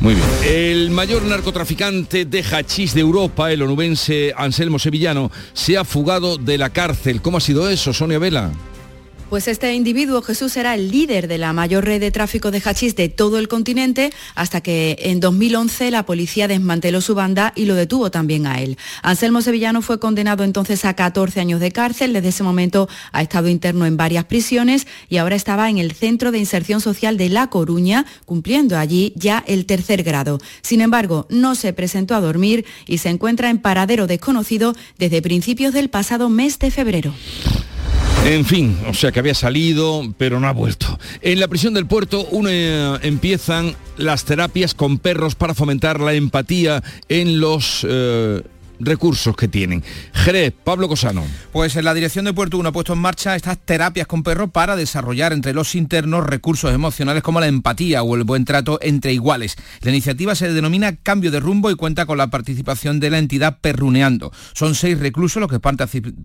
Muy 0.00 0.14
bien. 0.14 0.26
El 0.44 0.90
mayor 0.90 1.22
narcotraficante 1.22 2.24
de 2.24 2.42
hachís 2.42 2.94
de 2.94 3.00
Europa, 3.00 3.52
el 3.52 3.62
onubense 3.62 4.32
Anselmo 4.36 4.78
Sevillano, 4.78 5.30
se 5.52 5.76
ha 5.76 5.84
fugado 5.84 6.36
de 6.38 6.58
la 6.58 6.70
cárcel. 6.70 7.20
¿Cómo 7.20 7.36
ha 7.36 7.40
sido 7.40 7.68
eso, 7.68 7.92
Sonia 7.92 8.18
Vela? 8.18 8.50
Pues 9.28 9.46
este 9.46 9.74
individuo, 9.74 10.22
Jesús, 10.22 10.56
era 10.56 10.74
el 10.74 10.90
líder 10.90 11.28
de 11.28 11.36
la 11.36 11.52
mayor 11.52 11.84
red 11.84 12.00
de 12.00 12.10
tráfico 12.10 12.50
de 12.50 12.62
hachís 12.64 12.96
de 12.96 13.10
todo 13.10 13.38
el 13.38 13.46
continente 13.46 14.10
hasta 14.34 14.62
que 14.62 14.96
en 15.00 15.20
2011 15.20 15.90
la 15.90 16.06
policía 16.06 16.48
desmanteló 16.48 17.02
su 17.02 17.14
banda 17.14 17.52
y 17.54 17.66
lo 17.66 17.74
detuvo 17.74 18.10
también 18.10 18.46
a 18.46 18.62
él. 18.62 18.78
Anselmo 19.02 19.42
Sevillano 19.42 19.82
fue 19.82 20.00
condenado 20.00 20.44
entonces 20.44 20.86
a 20.86 20.94
14 20.94 21.40
años 21.40 21.60
de 21.60 21.72
cárcel. 21.72 22.14
Desde 22.14 22.30
ese 22.30 22.42
momento 22.42 22.88
ha 23.12 23.20
estado 23.20 23.48
interno 23.48 23.84
en 23.84 23.98
varias 23.98 24.24
prisiones 24.24 24.86
y 25.10 25.18
ahora 25.18 25.36
estaba 25.36 25.68
en 25.68 25.76
el 25.76 25.92
Centro 25.92 26.32
de 26.32 26.38
Inserción 26.38 26.80
Social 26.80 27.18
de 27.18 27.28
La 27.28 27.48
Coruña, 27.48 28.06
cumpliendo 28.24 28.78
allí 28.78 29.12
ya 29.14 29.44
el 29.46 29.66
tercer 29.66 30.04
grado. 30.04 30.38
Sin 30.62 30.80
embargo, 30.80 31.26
no 31.28 31.54
se 31.54 31.74
presentó 31.74 32.14
a 32.14 32.22
dormir 32.22 32.64
y 32.86 32.96
se 32.96 33.10
encuentra 33.10 33.50
en 33.50 33.58
paradero 33.58 34.06
desconocido 34.06 34.74
desde 34.96 35.20
principios 35.20 35.74
del 35.74 35.90
pasado 35.90 36.30
mes 36.30 36.58
de 36.58 36.70
febrero. 36.70 37.12
En 38.24 38.44
fin, 38.44 38.76
o 38.88 38.94
sea 38.94 39.10
que 39.12 39.20
había 39.20 39.34
salido, 39.34 40.02
pero 40.18 40.38
no 40.40 40.48
ha 40.48 40.52
vuelto. 40.52 40.98
En 41.22 41.40
la 41.40 41.48
prisión 41.48 41.74
del 41.74 41.86
puerto 41.86 42.26
eh, 42.48 42.98
empiezan 43.02 43.74
las 43.96 44.24
terapias 44.24 44.74
con 44.74 44.98
perros 44.98 45.34
para 45.34 45.54
fomentar 45.54 46.00
la 46.00 46.14
empatía 46.14 46.82
en 47.08 47.40
los... 47.40 47.86
Eh, 47.88 48.42
recursos 48.80 49.36
que 49.36 49.48
tienen. 49.48 49.82
Jerez, 50.12 50.52
Pablo 50.64 50.88
Cosano. 50.88 51.24
Pues 51.52 51.76
en 51.76 51.84
la 51.84 51.94
dirección 51.94 52.24
de 52.24 52.32
Puerto 52.32 52.58
1 52.58 52.68
ha 52.68 52.72
puesto 52.72 52.92
en 52.92 52.98
marcha 52.98 53.36
estas 53.36 53.58
terapias 53.58 54.06
con 54.06 54.22
perros 54.22 54.50
para 54.50 54.76
desarrollar 54.76 55.32
entre 55.32 55.54
los 55.54 55.74
internos 55.74 56.24
recursos 56.24 56.72
emocionales 56.72 57.22
como 57.22 57.40
la 57.40 57.46
empatía 57.46 58.02
o 58.02 58.14
el 58.14 58.24
buen 58.24 58.44
trato 58.44 58.78
entre 58.82 59.12
iguales. 59.12 59.56
La 59.80 59.90
iniciativa 59.90 60.34
se 60.34 60.52
denomina 60.52 60.96
Cambio 60.96 61.30
de 61.30 61.40
Rumbo 61.40 61.70
y 61.70 61.74
cuenta 61.74 62.06
con 62.06 62.18
la 62.18 62.28
participación 62.28 63.00
de 63.00 63.10
la 63.10 63.18
entidad 63.18 63.58
Perruneando. 63.60 64.32
Son 64.54 64.74
seis 64.74 64.98
reclusos 64.98 65.40
los 65.40 65.48
que 65.48 65.56
están 65.56 65.76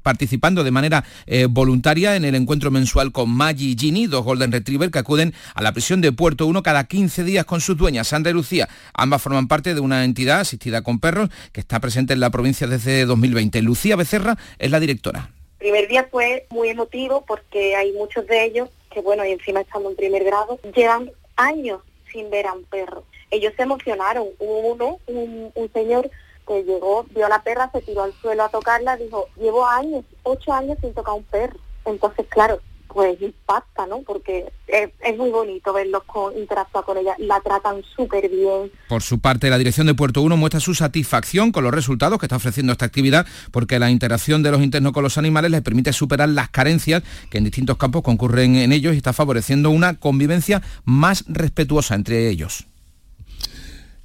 participando 0.04 0.64
de 0.64 0.72
manera 0.72 1.04
eh, 1.26 1.48
voluntaria 1.50 2.16
en 2.16 2.26
el 2.26 2.36
encuentro 2.36 2.72
mensual 2.72 3.12
con 3.12 3.30
Maggie 3.30 3.72
y 3.72 3.78
Ginny, 3.78 4.08
dos 4.08 4.24
Golden 4.24 4.52
Retriever 4.52 4.92
que 4.92 5.00
acuden 5.00 5.34
a 5.56 5.62
la 5.62 5.72
prisión 5.72 6.02
de 6.02 6.12
Puerto 6.12 6.46
1 6.46 6.64
cada 6.64 6.86
15 6.86 7.24
días 7.24 7.46
con 7.46 7.62
sus 7.62 7.78
dueñas, 7.78 8.08
Sandra 8.08 8.32
y 8.32 8.34
Lucía. 8.34 8.70
Ambas 8.94 9.22
forman 9.22 9.48
parte 9.48 9.74
de 9.74 9.80
una 9.80 10.04
entidad 10.04 10.42
asistida 10.42 10.82
con 10.82 11.00
perros 11.00 11.30
que 11.52 11.62
está 11.62 11.80
presente 11.80 12.14
en 12.14 12.20
la 12.20 12.30
provincia 12.30 12.43
desde 12.44 13.06
2020. 13.06 13.62
Lucía 13.62 13.96
Becerra 13.96 14.38
es 14.60 14.70
la 14.70 14.80
directora. 14.80 15.30
El 15.60 15.70
primer 15.70 15.88
día 15.88 16.08
fue 16.12 16.46
muy 16.50 16.70
emotivo 16.70 17.24
porque 17.26 17.76
hay 17.76 17.94
muchos 17.94 18.28
de 18.28 18.44
ellos 18.44 18.70
que, 18.92 19.02
bueno, 19.02 19.26
y 19.26 19.32
encima 19.32 19.62
estando 19.62 19.90
en 19.90 19.96
primer 19.96 20.24
grado, 20.26 20.60
llevan 20.76 21.10
años 21.38 21.82
sin 22.12 22.30
ver 22.30 22.46
a 22.48 22.54
un 22.54 22.64
perro. 22.66 23.06
Ellos 23.32 23.54
se 23.56 23.64
emocionaron. 23.64 24.28
Uno, 24.40 25.00
un, 25.08 25.52
un 25.56 25.74
señor 25.74 26.12
que 26.46 26.64
llegó, 26.64 27.06
vio 27.12 27.26
a 27.26 27.30
la 27.30 27.42
perra, 27.42 27.72
se 27.72 27.82
tiró 27.82 28.04
al 28.04 28.14
suelo 28.14 28.44
a 28.44 28.50
tocarla, 28.50 28.98
dijo, 28.98 29.30
llevo 29.38 29.66
años, 29.66 30.04
ocho 30.24 30.52
años 30.52 30.78
sin 30.82 30.94
tocar 30.94 31.16
un 31.16 31.24
perro. 31.24 31.58
Entonces, 31.86 32.26
claro, 32.30 32.60
pues 32.94 33.22
impacta, 33.22 33.86
¿no? 33.88 34.02
Porque 34.02 34.52
es, 34.68 35.18
muy 35.18 35.30
bonito 35.30 35.74
verlos 35.74 36.04
con, 36.04 36.38
interactuar 36.38 36.86
con 36.86 36.98
ella, 36.98 37.16
la 37.18 37.40
tratan 37.42 37.84
súper 37.96 38.30
bien. 38.30 38.72
Por 38.88 39.02
su 39.02 39.20
parte, 39.20 39.50
la 39.50 39.58
dirección 39.58 39.88
de 39.88 39.94
Puerto 39.94 40.22
1 40.22 40.38
muestra 40.38 40.60
su 40.60 40.74
satisfacción 40.74 41.52
con 41.52 41.64
los 41.64 41.74
resultados 41.74 42.20
que 42.20 42.26
está 42.26 42.36
ofreciendo 42.36 42.72
esta 42.72 42.86
actividad, 42.86 43.26
porque 43.52 43.80
la 43.80 43.90
interacción 43.90 44.44
de 44.44 44.52
los 44.52 44.62
internos 44.62 44.94
con 44.94 45.04
los 45.04 45.18
animales 45.18 45.52
les 45.52 45.62
permite 45.62 45.94
superar 45.94 46.30
las 46.30 46.50
carencias 46.50 47.04
que 47.30 47.38
en 47.38 47.44
distintos 47.44 47.78
campos 47.78 48.04
concurren 48.04 48.56
en 48.56 48.72
ellos 48.72 48.94
y 48.94 48.98
está 48.98 49.14
favoreciendo 49.14 49.70
una 49.70 50.00
convivencia 50.00 50.62
más 50.86 51.26
respetuosa 51.28 51.96
entre 51.96 52.30
ellos. 52.30 52.68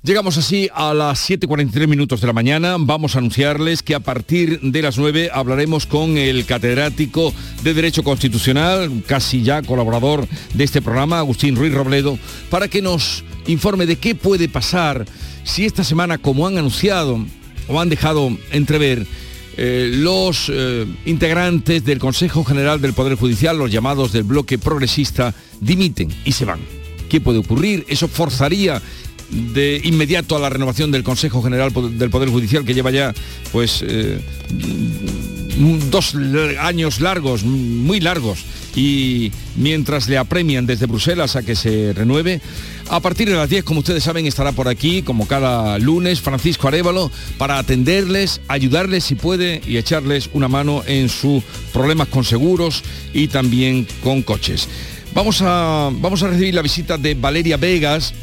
Llegamos 0.00 0.38
así 0.38 0.68
a 0.72 0.94
las 0.94 1.28
7.43 1.28 1.88
minutos 1.88 2.20
de 2.20 2.28
la 2.28 2.32
mañana. 2.32 2.76
Vamos 2.78 3.16
a 3.16 3.18
anunciarles 3.18 3.82
que 3.82 3.96
a 3.96 4.00
partir 4.00 4.60
de 4.60 4.80
las 4.80 4.96
9 4.96 5.30
hablaremos 5.32 5.86
con 5.86 6.16
el 6.16 6.46
catedrático 6.46 7.34
de 7.64 7.74
Derecho 7.74 8.04
Constitucional, 8.04 9.02
casi 9.08 9.42
ya 9.42 9.60
colaborador 9.60 10.28
de 10.54 10.62
este 10.62 10.80
programa, 10.80 11.18
Agustín 11.18 11.56
Ruiz 11.56 11.74
Robledo, 11.74 12.16
para 12.48 12.68
que 12.68 12.80
nos 12.80 13.24
informe 13.48 13.86
de 13.86 13.96
qué 13.96 14.14
puede 14.14 14.48
pasar 14.48 15.04
si 15.42 15.64
esta 15.64 15.82
semana, 15.82 16.16
como 16.16 16.46
han 16.46 16.58
anunciado 16.58 17.18
o 17.66 17.80
han 17.80 17.88
dejado 17.88 18.30
entrever, 18.52 19.04
eh, 19.56 19.90
los 19.92 20.48
eh, 20.48 20.86
integrantes 21.06 21.84
del 21.84 21.98
Consejo 21.98 22.44
General 22.44 22.80
del 22.80 22.92
Poder 22.92 23.16
Judicial, 23.16 23.58
los 23.58 23.72
llamados 23.72 24.12
del 24.12 24.22
bloque 24.22 24.58
progresista, 24.58 25.34
dimiten 25.60 26.08
y 26.24 26.30
se 26.30 26.44
van. 26.44 26.60
¿Qué 27.08 27.20
puede 27.20 27.38
ocurrir? 27.38 27.84
Eso 27.88 28.06
forzaría 28.06 28.80
de 29.30 29.80
inmediato 29.84 30.36
a 30.36 30.38
la 30.38 30.48
renovación 30.48 30.90
del 30.90 31.02
Consejo 31.02 31.42
General 31.42 31.72
del 31.98 32.10
Poder 32.10 32.28
Judicial 32.28 32.64
que 32.64 32.74
lleva 32.74 32.90
ya 32.90 33.14
pues 33.52 33.84
eh, 33.86 34.20
dos 35.90 36.14
años 36.60 37.00
largos, 37.00 37.44
muy 37.44 38.00
largos, 38.00 38.44
y 38.76 39.32
mientras 39.56 40.08
le 40.08 40.18
apremian 40.18 40.66
desde 40.66 40.86
Bruselas 40.86 41.36
a 41.36 41.42
que 41.42 41.56
se 41.56 41.92
renueve, 41.92 42.40
a 42.90 43.00
partir 43.00 43.28
de 43.28 43.34
las 43.34 43.50
10, 43.50 43.64
como 43.64 43.80
ustedes 43.80 44.04
saben, 44.04 44.26
estará 44.26 44.52
por 44.52 44.68
aquí, 44.68 45.02
como 45.02 45.26
cada 45.26 45.78
lunes, 45.78 46.20
Francisco 46.20 46.68
Arevalo, 46.68 47.10
para 47.36 47.58
atenderles, 47.58 48.40
ayudarles 48.48 49.04
si 49.04 49.14
puede 49.14 49.60
y 49.66 49.76
echarles 49.76 50.30
una 50.32 50.48
mano 50.48 50.82
en 50.86 51.08
sus 51.08 51.42
problemas 51.72 52.08
con 52.08 52.24
seguros 52.24 52.84
y 53.12 53.28
también 53.28 53.86
con 54.02 54.22
coches. 54.22 54.68
Vamos 55.14 55.42
a, 55.42 55.90
vamos 55.92 56.22
a 56.22 56.28
recibir 56.28 56.54
la 56.54 56.62
visita 56.62 56.96
de 56.96 57.14
Valeria 57.14 57.56
Vegas, 57.56 58.14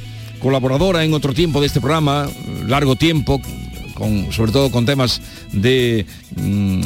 colaboradora 0.46 1.04
en 1.04 1.12
otro 1.16 1.34
tiempo 1.34 1.60
de 1.60 1.66
este 1.66 1.82
programa, 1.82 2.30
largo 2.68 2.96
tiempo, 2.96 3.42
con, 3.96 4.32
sobre 4.32 4.52
todo 4.52 4.70
con 4.70 4.86
temas 4.86 5.20
de 5.52 6.06
mm, 6.36 6.82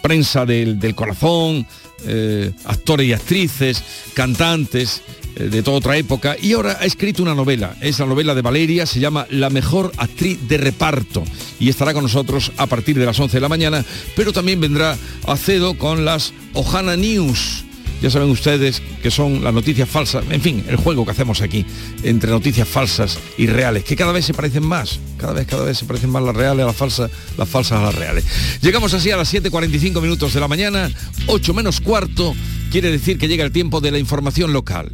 prensa 0.00 0.46
del, 0.46 0.94
corazón, 0.94 1.66
eh, 2.06 2.52
actores 2.64 3.06
y 3.06 3.12
actrices, 3.12 3.84
cantantes 4.14 5.02
eh, 5.36 5.42
de 5.42 5.62
toda 5.62 5.76
otra 5.76 5.98
época, 5.98 6.36
y 6.40 6.54
ahora 6.54 6.78
ha 6.80 6.86
escrito 6.86 7.22
una 7.22 7.34
novela, 7.34 7.76
es 7.82 7.98
la 7.98 8.06
novela 8.06 8.34
de 8.34 8.40
Valeria, 8.40 8.86
se 8.86 8.98
llama 8.98 9.26
La 9.28 9.50
mejor 9.50 9.92
actriz 9.98 10.48
de 10.48 10.56
reparto, 10.56 11.22
y 11.60 11.68
estará 11.68 11.92
con 11.92 12.04
nosotros 12.04 12.50
a 12.56 12.66
partir 12.66 12.98
de 12.98 13.04
las 13.04 13.20
11 13.20 13.36
de 13.36 13.40
la 13.42 13.50
mañana, 13.50 13.84
pero 14.16 14.32
también 14.32 14.58
vendrá 14.58 14.96
a 15.26 15.36
Cedo 15.36 15.74
con 15.74 16.06
las 16.06 16.32
Ohana 16.54 16.96
News 16.96 17.66
ya 18.02 18.10
saben 18.10 18.28
ustedes 18.30 18.82
que 19.00 19.12
son 19.12 19.44
las 19.44 19.54
noticias 19.54 19.88
falsas, 19.88 20.24
en 20.28 20.40
fin, 20.40 20.64
el 20.68 20.76
juego 20.76 21.04
que 21.04 21.12
hacemos 21.12 21.40
aquí 21.40 21.64
entre 22.02 22.30
noticias 22.30 22.66
falsas 22.66 23.18
y 23.38 23.46
reales, 23.46 23.84
que 23.84 23.94
cada 23.94 24.10
vez 24.10 24.24
se 24.24 24.34
parecen 24.34 24.66
más, 24.66 24.98
cada 25.16 25.32
vez, 25.32 25.46
cada 25.46 25.62
vez 25.62 25.78
se 25.78 25.84
parecen 25.84 26.10
más 26.10 26.24
las 26.24 26.34
reales 26.34 26.64
a 26.64 26.66
las 26.66 26.76
falsas, 26.76 27.10
las 27.38 27.48
falsas 27.48 27.78
a 27.78 27.84
las 27.84 27.94
reales. 27.94 28.24
Llegamos 28.60 28.92
así 28.92 29.12
a 29.12 29.16
las 29.16 29.32
7.45 29.32 30.02
minutos 30.02 30.34
de 30.34 30.40
la 30.40 30.48
mañana, 30.48 30.90
8 31.26 31.54
menos 31.54 31.80
cuarto, 31.80 32.34
quiere 32.72 32.90
decir 32.90 33.18
que 33.18 33.28
llega 33.28 33.44
el 33.44 33.52
tiempo 33.52 33.80
de 33.80 33.92
la 33.92 33.98
información 33.98 34.52
local. 34.52 34.90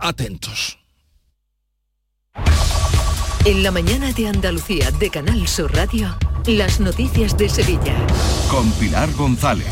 Atentos. 0.00 0.79
En 3.46 3.62
la 3.62 3.70
mañana 3.70 4.12
de 4.12 4.28
Andalucía 4.28 4.90
de 4.90 5.08
Canal 5.08 5.48
Sur 5.48 5.74
Radio. 5.74 6.14
Las 6.46 6.78
noticias 6.78 7.38
de 7.38 7.48
Sevilla. 7.48 7.96
Con 8.50 8.70
Pilar 8.72 9.10
González. 9.14 9.66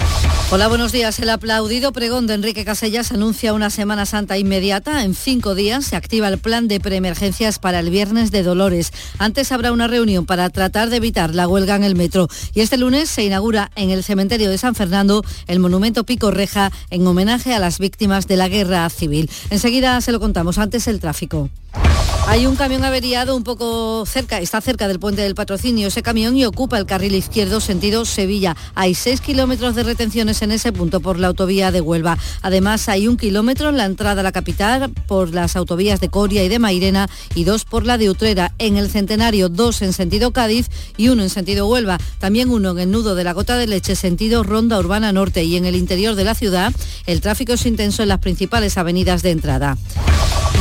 Hola, 0.50 0.68
buenos 0.68 0.90
días. 0.90 1.18
El 1.18 1.28
aplaudido 1.28 1.92
pregón 1.92 2.26
de 2.26 2.32
Enrique 2.32 2.64
Casellas 2.64 3.12
anuncia 3.12 3.52
una 3.52 3.68
Semana 3.68 4.06
Santa 4.06 4.38
inmediata. 4.38 5.04
En 5.04 5.14
cinco 5.14 5.54
días 5.54 5.84
se 5.84 5.96
activa 5.96 6.28
el 6.28 6.38
plan 6.38 6.66
de 6.66 6.80
preemergencias 6.80 7.58
para 7.58 7.80
el 7.80 7.90
viernes 7.90 8.30
de 8.30 8.42
Dolores. 8.42 8.90
Antes 9.18 9.52
habrá 9.52 9.70
una 9.70 9.86
reunión 9.86 10.24
para 10.24 10.48
tratar 10.48 10.88
de 10.88 10.96
evitar 10.96 11.34
la 11.34 11.46
huelga 11.46 11.76
en 11.76 11.84
el 11.84 11.94
metro. 11.94 12.28
Y 12.54 12.60
este 12.60 12.78
lunes 12.78 13.10
se 13.10 13.24
inaugura 13.24 13.70
en 13.76 13.90
el 13.90 14.02
cementerio 14.02 14.48
de 14.48 14.56
San 14.56 14.76
Fernando 14.76 15.22
el 15.46 15.60
monumento 15.60 16.04
Pico 16.04 16.30
Reja 16.30 16.72
en 16.88 17.06
homenaje 17.06 17.54
a 17.54 17.58
las 17.58 17.78
víctimas 17.78 18.26
de 18.26 18.38
la 18.38 18.48
guerra 18.48 18.88
civil. 18.88 19.30
Enseguida 19.50 20.00
se 20.00 20.12
lo 20.12 20.20
contamos. 20.20 20.56
Antes 20.56 20.88
el 20.88 21.00
tráfico. 21.00 21.50
Hay 22.30 22.44
un 22.44 22.56
camión 22.56 22.84
averiado 22.84 23.34
un 23.34 23.42
poco 23.42 24.04
cerca, 24.04 24.38
está 24.38 24.60
cerca 24.60 24.86
del 24.86 25.00
puente 25.00 25.22
del 25.22 25.34
patrocinio 25.34 25.88
ese 25.88 26.02
camión 26.02 26.36
y 26.36 26.44
ocupa 26.44 26.76
el 26.76 26.84
carril 26.84 27.14
izquierdo 27.14 27.58
sentido 27.58 28.04
Sevilla. 28.04 28.54
Hay 28.74 28.94
6 28.94 29.22
kilómetros 29.22 29.74
de 29.74 29.82
retenciones 29.82 30.42
en 30.42 30.52
ese 30.52 30.70
punto 30.70 31.00
por 31.00 31.18
la 31.18 31.28
autovía 31.28 31.72
de 31.72 31.80
Huelva. 31.80 32.18
Además 32.42 32.90
hay 32.90 33.08
un 33.08 33.16
kilómetro 33.16 33.70
en 33.70 33.78
la 33.78 33.86
entrada 33.86 34.20
a 34.20 34.24
la 34.24 34.30
capital 34.30 34.90
por 35.06 35.32
las 35.32 35.56
autovías 35.56 36.00
de 36.00 36.10
Coria 36.10 36.44
y 36.44 36.50
de 36.50 36.58
Mairena 36.58 37.08
y 37.34 37.44
dos 37.44 37.64
por 37.64 37.86
la 37.86 37.96
de 37.96 38.10
Utrera. 38.10 38.52
En 38.58 38.76
el 38.76 38.90
Centenario 38.90 39.48
dos 39.48 39.80
en 39.80 39.94
sentido 39.94 40.30
Cádiz 40.30 40.68
y 40.98 41.08
uno 41.08 41.22
en 41.22 41.30
sentido 41.30 41.66
Huelva. 41.66 41.96
También 42.18 42.50
uno 42.50 42.72
en 42.72 42.78
el 42.78 42.90
nudo 42.90 43.14
de 43.14 43.24
la 43.24 43.32
Gota 43.32 43.56
de 43.56 43.66
Leche 43.66 43.96
sentido 43.96 44.42
Ronda 44.42 44.78
Urbana 44.78 45.12
Norte 45.12 45.44
y 45.44 45.56
en 45.56 45.64
el 45.64 45.76
interior 45.76 46.14
de 46.14 46.24
la 46.24 46.34
ciudad 46.34 46.74
el 47.06 47.22
tráfico 47.22 47.54
es 47.54 47.64
intenso 47.64 48.02
en 48.02 48.10
las 48.10 48.18
principales 48.18 48.76
avenidas 48.76 49.22
de 49.22 49.30
entrada. 49.30 49.78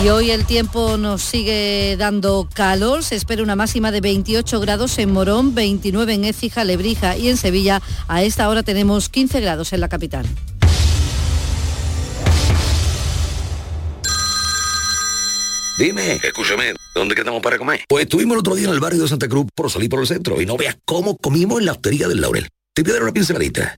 Y 0.04 0.10
hoy 0.10 0.30
el 0.30 0.46
tiempo 0.46 0.96
nos 0.98 1.24
sigue 1.24 1.57
dando 1.98 2.48
calor. 2.54 3.04
Se 3.04 3.16
espera 3.16 3.44
una 3.44 3.56
máxima 3.56 3.92
de 3.92 4.02
28 4.02 4.60
grados 4.60 4.98
en 4.98 5.12
Morón, 5.12 5.56
29 5.56 6.14
en 6.14 6.26
Écija, 6.26 6.64
Lebrija 6.64 7.18
y 7.18 7.30
en 7.30 7.38
Sevilla. 7.38 7.82
A 8.08 8.24
esta 8.24 8.50
hora 8.50 8.64
tenemos 8.64 9.10
15 9.10 9.40
grados 9.42 9.74
en 9.74 9.82
la 9.82 9.90
capital. 9.90 10.26
Dime, 15.78 16.14
escúchame, 16.24 16.74
¿dónde 16.96 17.14
quedamos 17.14 17.42
para 17.42 17.60
comer? 17.60 17.82
Pues 17.88 18.06
estuvimos 18.06 18.34
el 18.34 18.40
otro 18.40 18.56
día 18.56 18.68
en 18.68 18.74
el 18.74 18.80
barrio 18.80 19.04
de 19.04 19.08
Santa 19.08 19.28
Cruz 19.28 19.46
por 19.54 19.70
salir 19.70 19.90
por 19.90 20.00
el 20.00 20.08
centro 20.08 20.42
y 20.42 20.46
no 20.46 20.58
veas 20.58 20.76
cómo 20.86 21.18
comimos 21.18 21.60
en 21.60 21.68
la 21.68 21.74
hostería 21.74 22.08
del 22.08 22.20
Laurel. 22.20 22.48
Te 22.74 22.82
voy 22.82 22.92
a 22.92 22.94
dar 22.96 23.04
una 23.04 23.14
pinceladita. 23.14 23.78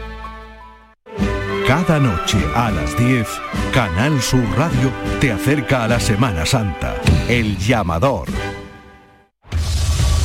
Cada 1.71 2.01
noche 2.01 2.37
a 2.53 2.69
las 2.69 2.97
10, 2.97 3.25
Canal 3.73 4.21
Sur 4.21 4.43
Radio 4.57 4.91
te 5.21 5.31
acerca 5.31 5.85
a 5.85 5.87
la 5.87 6.01
Semana 6.01 6.45
Santa. 6.45 6.97
El 7.29 7.57
llamador. 7.57 8.27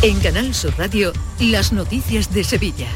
En 0.03 0.19
Canal 0.19 0.53
Sur 0.53 0.75
Radio, 0.77 1.13
las 1.39 1.73
noticias 1.73 2.35
de 2.35 2.43
Sevilla. 2.43 2.89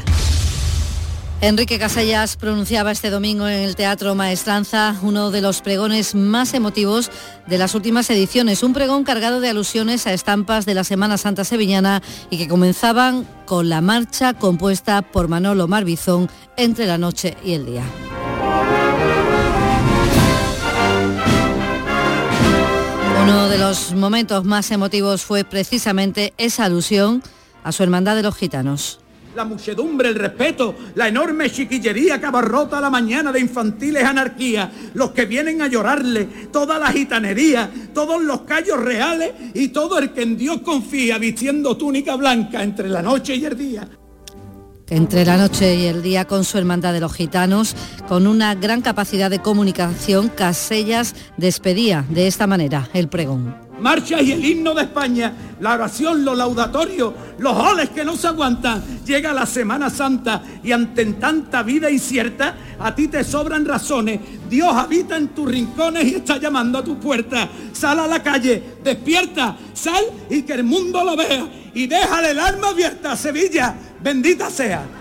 Enrique 1.39 1.79
Casellas 1.79 2.35
pronunciaba 2.35 2.91
este 2.91 3.09
domingo 3.09 3.47
en 3.47 3.61
el 3.61 3.77
Teatro 3.77 4.15
Maestranza 4.15 4.97
uno 5.01 5.31
de 5.31 5.39
los 5.39 5.61
pregones 5.61 6.13
más 6.13 6.53
emotivos 6.53 7.09
de 7.47 7.57
las 7.57 7.73
últimas 7.73 8.09
ediciones, 8.09 8.63
un 8.63 8.73
pregón 8.73 9.05
cargado 9.05 9.39
de 9.39 9.47
alusiones 9.47 10.07
a 10.07 10.13
estampas 10.13 10.65
de 10.65 10.73
la 10.73 10.83
Semana 10.83 11.17
Santa 11.17 11.45
Sevillana 11.45 12.03
y 12.29 12.37
que 12.37 12.49
comenzaban 12.49 13.25
con 13.45 13.69
la 13.69 13.79
marcha 13.79 14.33
compuesta 14.33 15.03
por 15.03 15.29
Manolo 15.29 15.69
Marbizón 15.69 16.29
entre 16.57 16.85
la 16.85 16.97
noche 16.97 17.37
y 17.45 17.53
el 17.53 17.65
día. 17.65 17.83
Uno 23.21 23.49
de 23.49 23.59
los 23.59 23.93
momentos 23.93 24.45
más 24.45 24.71
emotivos 24.71 25.23
fue 25.23 25.43
precisamente 25.43 26.33
esa 26.39 26.65
alusión 26.65 27.21
a 27.63 27.71
su 27.71 27.83
hermandad 27.83 28.15
de 28.15 28.23
los 28.23 28.35
gitanos. 28.35 28.99
la 29.35 29.45
muchedumbre, 29.45 30.09
el 30.09 30.15
respeto, 30.15 30.75
la 30.95 31.07
enorme 31.07 31.49
chiquillería 31.49 32.19
que 32.19 32.25
abarrota 32.25 32.81
la 32.81 32.89
mañana 32.89 33.31
de 33.31 33.39
infantiles 33.39 34.03
anarquía, 34.03 34.69
los 34.93 35.11
que 35.11 35.25
vienen 35.25 35.61
a 35.61 35.67
llorarle, 35.67 36.25
toda 36.51 36.77
la 36.77 36.91
gitanería, 36.91 37.71
todos 37.93 38.21
los 38.21 38.41
callos 38.41 38.77
reales 38.81 39.31
y 39.53 39.69
todo 39.69 39.99
el 39.99 40.11
que 40.11 40.23
en 40.23 40.37
Dios 40.37 40.61
confía 40.61 41.17
vistiendo 41.17 41.77
túnica 41.77 42.15
blanca 42.17 42.61
entre 42.61 42.89
la 42.89 43.01
noche 43.01 43.35
y 43.35 43.45
el 43.45 43.57
día. 43.57 43.87
Entre 44.91 45.23
la 45.23 45.37
noche 45.37 45.75
y 45.75 45.85
el 45.85 46.01
día 46.01 46.25
con 46.25 46.43
su 46.43 46.57
hermandad 46.57 46.91
de 46.91 46.99
los 46.99 47.13
gitanos, 47.13 47.77
con 48.09 48.27
una 48.27 48.53
gran 48.55 48.81
capacidad 48.81 49.29
de 49.29 49.39
comunicación, 49.39 50.27
Casellas 50.27 51.15
despedía 51.37 52.03
de 52.09 52.27
esta 52.27 52.45
manera 52.45 52.89
el 52.93 53.07
pregón 53.07 53.70
marcha 53.81 54.21
y 54.21 54.31
el 54.31 54.45
himno 54.45 54.73
de 54.73 54.83
España, 54.83 55.33
la 55.59 55.73
oración, 55.73 56.23
los 56.23 56.37
laudatorios, 56.37 57.13
los 57.39 57.53
oles 57.53 57.89
que 57.89 58.05
no 58.05 58.15
se 58.15 58.27
aguantan. 58.27 58.81
Llega 59.05 59.33
la 59.33 59.45
Semana 59.45 59.89
Santa 59.89 60.41
y 60.63 60.71
ante 60.71 61.05
tanta 61.13 61.63
vida 61.63 61.89
incierta, 61.89 62.55
a 62.79 62.95
ti 62.95 63.07
te 63.07 63.23
sobran 63.23 63.65
razones. 63.65 64.19
Dios 64.49 64.73
habita 64.73 65.17
en 65.17 65.29
tus 65.29 65.49
rincones 65.49 66.05
y 66.05 66.15
está 66.15 66.37
llamando 66.37 66.77
a 66.77 66.83
tu 66.83 66.99
puerta. 66.99 67.49
Sal 67.73 67.99
a 67.99 68.07
la 68.07 68.23
calle, 68.23 68.77
despierta, 68.83 69.57
sal 69.73 70.05
y 70.29 70.43
que 70.43 70.53
el 70.53 70.63
mundo 70.63 71.03
lo 71.03 71.17
vea. 71.17 71.47
Y 71.73 71.87
déjale 71.87 72.31
el 72.31 72.39
alma 72.39 72.69
abierta, 72.69 73.15
Sevilla, 73.15 73.75
bendita 74.01 74.49
sea. 74.49 75.00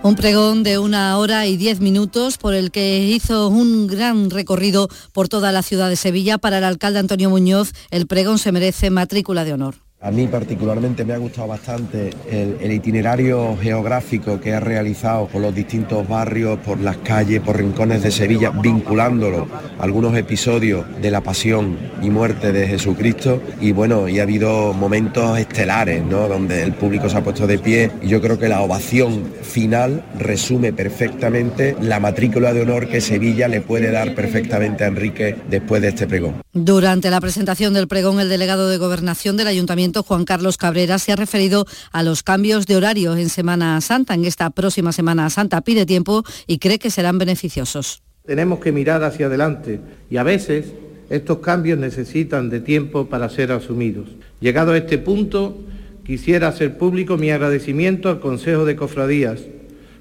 Un 0.00 0.14
pregón 0.14 0.62
de 0.62 0.78
una 0.78 1.18
hora 1.18 1.46
y 1.46 1.56
diez 1.56 1.80
minutos 1.80 2.38
por 2.38 2.54
el 2.54 2.70
que 2.70 3.00
hizo 3.00 3.48
un 3.48 3.88
gran 3.88 4.30
recorrido 4.30 4.88
por 5.12 5.28
toda 5.28 5.50
la 5.50 5.62
ciudad 5.62 5.88
de 5.88 5.96
Sevilla. 5.96 6.38
Para 6.38 6.58
el 6.58 6.64
alcalde 6.64 7.00
Antonio 7.00 7.30
Muñoz, 7.30 7.72
el 7.90 8.06
pregón 8.06 8.38
se 8.38 8.52
merece 8.52 8.90
matrícula 8.90 9.44
de 9.44 9.54
honor. 9.54 9.87
A 10.00 10.12
mí 10.12 10.28
particularmente 10.28 11.04
me 11.04 11.12
ha 11.12 11.18
gustado 11.18 11.48
bastante 11.48 12.10
el, 12.30 12.70
itinerario 12.70 13.56
geográfico 13.60 14.40
que 14.40 14.54
ha 14.54 14.60
realizado 14.60 15.26
por 15.26 15.42
los 15.42 15.52
distintos 15.52 16.06
barrios, 16.06 16.56
por 16.60 16.78
las 16.78 16.98
calles, 16.98 17.40
por 17.40 17.56
rincones 17.56 18.04
de 18.04 18.12
Sevilla, 18.12 18.50
vinculándolo 18.50 19.48
a 19.76 19.82
algunos 19.82 20.16
episodios 20.16 20.86
de 21.02 21.10
la 21.10 21.20
pasión 21.20 21.76
y 22.00 22.10
muerte 22.10 22.52
de 22.52 22.68
Jesucristo. 22.68 23.42
Y 23.60 23.72
bueno, 23.72 24.06
y 24.06 24.20
ha 24.20 24.22
habido 24.22 24.72
momentos 24.72 25.36
estelares, 25.36 26.04
¿no? 26.04 26.28
Donde 26.28 26.62
el 26.62 26.74
público 26.74 27.08
se 27.08 27.16
ha 27.16 27.24
puesto 27.24 27.48
de 27.48 27.58
pie 27.58 27.90
y 28.00 28.06
yo 28.06 28.20
creo 28.20 28.38
que 28.38 28.48
la 28.48 28.60
ovación 28.60 29.24
final 29.42 30.04
resume 30.16 30.72
perfectamente 30.72 31.74
la 31.80 31.98
matrícula 31.98 32.52
de 32.52 32.62
honor 32.62 32.88
que 32.88 33.00
Sevilla 33.00 33.48
le 33.48 33.62
puede 33.62 33.90
dar 33.90 34.14
perfectamente 34.14 34.84
a 34.84 34.86
Enrique 34.86 35.34
después 35.50 35.82
de 35.82 35.88
este 35.88 36.06
pregón. 36.06 36.36
Durante 36.52 37.10
la 37.10 37.20
presentación 37.20 37.74
del 37.74 37.88
pregón, 37.88 38.20
el 38.20 38.28
delegado 38.28 38.68
de 38.68 38.78
Gobernación 38.78 39.36
del 39.36 39.48
Ayuntamiento 39.48 39.87
Juan 39.92 40.24
Carlos 40.24 40.56
Cabrera, 40.56 40.98
se 40.98 41.12
ha 41.12 41.16
referido 41.16 41.66
a 41.92 42.02
los 42.02 42.22
cambios 42.22 42.66
de 42.66 42.76
horario 42.76 43.16
en 43.16 43.28
Semana 43.28 43.80
Santa. 43.80 44.14
En 44.14 44.24
esta 44.24 44.50
próxima 44.50 44.92
Semana 44.92 45.28
Santa 45.30 45.60
pide 45.60 45.86
tiempo 45.86 46.24
y 46.46 46.58
cree 46.58 46.78
que 46.78 46.90
serán 46.90 47.18
beneficiosos. 47.18 48.02
Tenemos 48.26 48.60
que 48.60 48.72
mirar 48.72 49.02
hacia 49.04 49.26
adelante 49.26 49.80
y 50.10 50.18
a 50.18 50.22
veces 50.22 50.66
estos 51.10 51.38
cambios 51.38 51.78
necesitan 51.78 52.50
de 52.50 52.60
tiempo 52.60 53.06
para 53.08 53.30
ser 53.30 53.52
asumidos. 53.52 54.08
Llegado 54.40 54.72
a 54.72 54.76
este 54.76 54.98
punto, 54.98 55.56
quisiera 56.04 56.48
hacer 56.48 56.76
público 56.76 57.16
mi 57.16 57.30
agradecimiento 57.30 58.10
al 58.10 58.20
Consejo 58.20 58.64
de 58.64 58.76
Cofradías, 58.76 59.40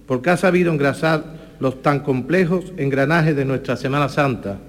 porque 0.05 0.29
ha 0.29 0.37
sabido 0.37 0.71
engrasar 0.71 1.37
los 1.59 1.81
tan 1.81 2.01
complejos 2.01 2.65
engranajes 2.77 3.35
de 3.35 3.45
nuestra 3.45 3.77
Semana 3.77 4.09
Santa, 4.09 4.59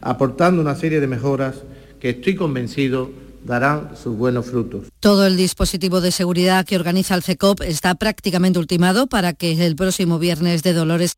aportando 0.00 0.62
una 0.62 0.76
serie 0.76 1.00
de 1.00 1.06
mejoras 1.06 1.62
que 2.00 2.10
estoy 2.10 2.36
convencido 2.36 3.10
darán 3.44 3.96
sus 4.00 4.16
buenos 4.16 4.46
frutos. 4.46 4.86
Todo 5.00 5.26
el 5.26 5.36
dispositivo 5.36 6.00
de 6.00 6.12
seguridad 6.12 6.66
que 6.66 6.76
organiza 6.76 7.14
el 7.14 7.22
CECOP 7.22 7.62
está 7.62 7.94
prácticamente 7.94 8.58
ultimado 8.58 9.06
para 9.06 9.32
que 9.32 9.64
el 9.64 9.76
próximo 9.76 10.18
viernes 10.18 10.62
de 10.62 10.72
Dolores 10.72 11.16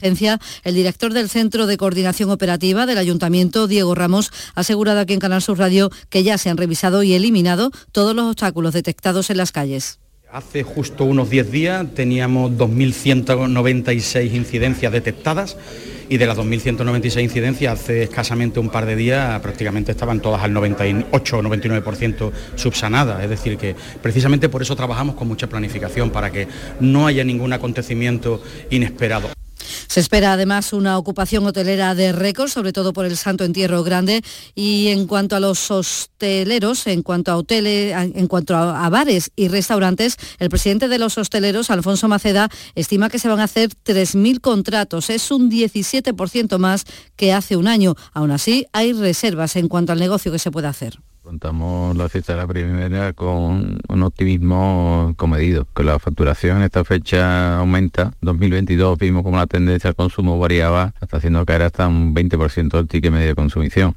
el 0.00 0.74
director 0.74 1.12
del 1.12 1.28
Centro 1.28 1.66
de 1.66 1.76
Coordinación 1.76 2.30
Operativa 2.30 2.86
del 2.86 2.98
Ayuntamiento, 2.98 3.66
Diego 3.66 3.96
Ramos, 3.96 4.30
ha 4.54 4.60
asegurado 4.60 5.00
aquí 5.00 5.12
en 5.14 5.18
Canal 5.18 5.42
Sur 5.42 5.58
Radio 5.58 5.90
que 6.08 6.22
ya 6.22 6.38
se 6.38 6.50
han 6.50 6.56
revisado 6.56 7.02
y 7.02 7.14
eliminado 7.14 7.72
todos 7.90 8.14
los 8.14 8.26
obstáculos 8.26 8.74
detectados 8.74 9.28
en 9.30 9.38
las 9.38 9.50
calles. 9.50 9.98
Hace 10.30 10.62
justo 10.62 11.04
unos 11.04 11.30
10 11.30 11.50
días 11.50 11.86
teníamos 11.94 12.52
2.196 12.52 14.34
incidencias 14.34 14.92
detectadas 14.92 15.56
y 16.08 16.16
de 16.16 16.26
las 16.26 16.36
2.196 16.36 17.22
incidencias 17.22 17.80
hace 17.80 18.04
escasamente 18.04 18.60
un 18.60 18.70
par 18.70 18.86
de 18.86 18.96
días 18.96 19.40
prácticamente 19.40 19.92
estaban 19.92 20.20
todas 20.20 20.42
al 20.42 20.52
98 20.52 21.38
o 21.38 21.42
99% 21.42 22.32
subsanadas. 22.56 23.22
Es 23.22 23.30
decir, 23.30 23.56
que 23.58 23.76
precisamente 24.02 24.48
por 24.48 24.62
eso 24.62 24.74
trabajamos 24.76 25.14
con 25.14 25.28
mucha 25.28 25.46
planificación, 25.46 26.10
para 26.10 26.30
que 26.30 26.48
no 26.80 27.06
haya 27.06 27.24
ningún 27.24 27.52
acontecimiento 27.52 28.42
inesperado. 28.70 29.30
Se 29.86 30.00
espera 30.00 30.32
además 30.32 30.72
una 30.72 30.98
ocupación 30.98 31.46
hotelera 31.46 31.94
de 31.94 32.12
récord, 32.12 32.48
sobre 32.48 32.72
todo 32.72 32.92
por 32.92 33.06
el 33.06 33.16
Santo 33.16 33.44
Entierro 33.44 33.82
Grande. 33.82 34.22
Y 34.54 34.88
en 34.88 35.06
cuanto 35.06 35.36
a 35.36 35.40
los 35.40 35.70
hosteleros, 35.70 36.86
en 36.86 37.02
cuanto 37.02 37.32
a 37.32 37.36
hoteles, 37.36 37.94
en 37.96 38.26
cuanto 38.26 38.56
a 38.56 38.88
bares 38.88 39.30
y 39.36 39.48
restaurantes, 39.48 40.16
el 40.38 40.50
presidente 40.50 40.88
de 40.88 40.98
los 40.98 41.18
hosteleros, 41.18 41.70
Alfonso 41.70 42.08
Maceda, 42.08 42.48
estima 42.74 43.08
que 43.08 43.18
se 43.18 43.28
van 43.28 43.40
a 43.40 43.44
hacer 43.44 43.70
3.000 43.84 44.40
contratos. 44.40 45.10
Es 45.10 45.30
un 45.30 45.50
17% 45.50 46.58
más 46.58 46.84
que 47.16 47.32
hace 47.32 47.56
un 47.56 47.68
año. 47.68 47.94
Aún 48.12 48.30
así, 48.30 48.66
hay 48.72 48.92
reservas 48.92 49.56
en 49.56 49.68
cuanto 49.68 49.92
al 49.92 49.98
negocio 49.98 50.32
que 50.32 50.38
se 50.38 50.50
puede 50.50 50.68
hacer. 50.68 50.98
Contamos 51.28 51.94
la 51.94 52.08
fiesta 52.08 52.32
de 52.32 52.38
la 52.38 52.46
primavera 52.46 53.12
con 53.12 53.78
un 53.86 54.02
optimismo 54.02 55.12
comedido, 55.18 55.66
que 55.76 55.82
la 55.84 55.98
facturación 55.98 56.56
en 56.56 56.62
esta 56.62 56.84
fecha 56.84 57.58
aumenta. 57.58 58.14
2022 58.22 58.98
vimos 58.98 59.24
como 59.24 59.36
la 59.36 59.46
tendencia 59.46 59.88
al 59.88 59.94
consumo 59.94 60.38
variaba, 60.38 60.94
hasta 60.98 61.18
haciendo 61.18 61.44
caer 61.44 61.64
hasta 61.64 61.86
un 61.86 62.14
20% 62.14 62.78
el 62.78 62.88
ticket 62.88 63.12
medio 63.12 63.26
de 63.26 63.34
consumición. 63.34 63.94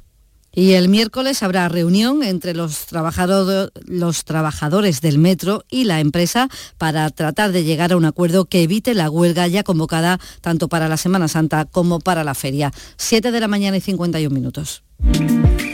Y 0.54 0.72
el 0.72 0.88
miércoles 0.88 1.42
habrá 1.42 1.68
reunión 1.68 2.22
entre 2.22 2.54
los, 2.54 2.86
trabajadores 2.86 5.00
del 5.00 5.18
metro 5.18 5.64
y 5.70 5.84
la 5.84 6.00
empresa 6.00 6.48
para 6.76 7.08
tratar 7.10 7.52
de 7.52 7.64
llegar 7.64 7.92
a 7.92 7.96
un 7.96 8.04
acuerdo 8.04 8.44
que 8.44 8.62
evite 8.62 8.94
la 8.94 9.08
huelga 9.08 9.46
ya 9.46 9.62
convocada 9.62 10.20
tanto 10.42 10.68
para 10.68 10.88
la 10.88 10.98
Semana 10.98 11.28
Santa 11.28 11.64
como 11.64 12.00
para 12.00 12.22
la 12.22 12.34
feria. 12.34 12.70
7 12.96 13.30
de 13.30 13.40
la 13.40 13.48
mañana 13.48 13.78
y 13.78 13.80
51 13.80 14.34
minutos. 14.34 14.82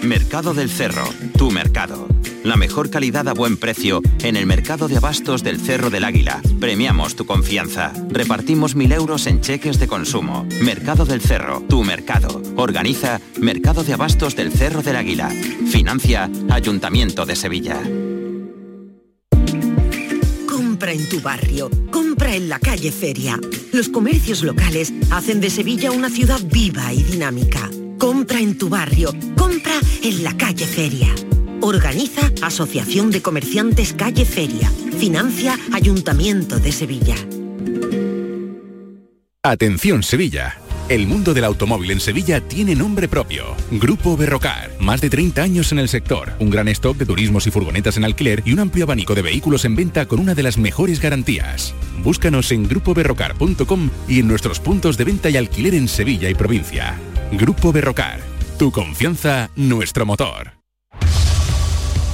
Mercado 0.03 0.55
del 0.55 0.71
Cerro, 0.71 1.09
tu 1.37 1.51
mercado. 1.51 2.07
La 2.49 2.57
mejor 2.57 2.89
calidad 2.89 3.29
a 3.29 3.35
buen 3.35 3.59
precio 3.59 4.01
en 4.23 4.35
el 4.35 4.47
mercado 4.47 4.89
de 4.89 4.97
abastos 4.97 5.43
del 5.43 5.61
Cerro 5.61 5.91
del 5.91 6.03
Águila. 6.03 6.41
Premiamos 6.59 7.15
tu 7.15 7.27
confianza. 7.27 7.93
Repartimos 8.09 8.75
mil 8.75 8.91
euros 8.93 9.27
en 9.27 9.43
cheques 9.43 9.79
de 9.79 9.87
consumo. 9.87 10.47
Mercado 10.63 11.05
del 11.05 11.21
Cerro, 11.21 11.63
tu 11.69 11.85
mercado. 11.85 12.41
Organiza 12.57 13.21
Mercado 13.39 13.85
de 13.85 13.93
Abastos 13.93 14.35
del 14.35 14.51
Cerro 14.51 14.81
del 14.81 14.97
Águila. 14.97 15.29
Financia 15.29 16.31
Ayuntamiento 16.49 17.27
de 17.27 17.37
Sevilla. 17.37 17.83
Compra 20.47 20.93
en 20.93 21.07
tu 21.11 21.21
barrio, 21.21 21.69
compra 21.91 22.35
en 22.35 22.49
la 22.49 22.59
calle 22.59 22.91
Feria. 22.93 23.39
Los 23.75 23.91
comercios 23.91 24.43
locales 24.43 24.95
hacen 25.11 25.43
de 25.43 25.51
Sevilla 25.51 25.91
una 25.91 26.09
ciudad 26.09 26.41
viva 26.51 26.95
y 26.95 27.03
dinámica. 27.03 27.69
Compra 27.99 28.41
en 28.41 28.57
tu 28.57 28.71
barrio, 28.71 29.13
compra 29.37 29.75
en 30.03 30.25
la 30.25 30.35
calle 30.35 30.65
Feria. 30.65 31.15
Organiza 31.61 32.31
Asociación 32.43 33.11
de 33.11 33.21
Comerciantes 33.21 33.93
Calle 33.93 34.25
Feria. 34.25 34.71
Financia 34.99 35.59
Ayuntamiento 35.73 36.59
de 36.59 36.73
Sevilla. 36.73 37.17
Atención 39.43 40.03
Sevilla. 40.03 40.59
El 40.89 41.07
mundo 41.07 41.35
del 41.35 41.45
automóvil 41.45 41.91
en 41.91 42.01
Sevilla 42.01 42.41
tiene 42.41 42.75
nombre 42.75 43.09
propio. 43.09 43.57
Grupo 43.73 44.17
Berrocar. 44.17 44.71
Más 44.81 45.01
de 45.01 45.11
30 45.11 45.43
años 45.43 45.73
en 45.73 45.81
el 45.81 45.89
sector. 45.89 46.33
Un 46.39 46.49
gran 46.49 46.69
stock 46.69 46.97
de 46.97 47.07
turismos 47.07 47.47
y 47.47 47.51
furgonetas 47.51 47.97
en 47.97 48.05
alquiler 48.05 48.43
y 48.47 48.53
un 48.53 48.61
amplio 48.61 48.85
abanico 48.85 49.15
de 49.15 49.23
vehículos 49.23 49.65
en 49.65 49.77
venta 49.77 50.07
con 50.07 50.21
una 50.21 50.35
de 50.35 50.45
las 50.45 50.59
mejores 50.59 51.01
garantías. 51.01 51.75
Búscanos 52.03 52.53
en 52.53 52.69
grupoberrocar.com 52.69 53.91
y 54.09 54.21
en 54.21 54.29
nuestros 54.29 54.61
puntos 54.61 54.97
de 54.97 55.05
venta 55.05 55.29
y 55.29 55.37
alquiler 55.37 55.75
en 55.75 55.89
Sevilla 55.89 56.31
y 56.31 56.35
provincia. 56.35 56.99
Grupo 57.33 57.73
Berrocar. 57.73 58.21
Tu 58.59 58.73
confianza, 58.73 59.51
nuestro 59.57 60.07
motor. 60.07 60.58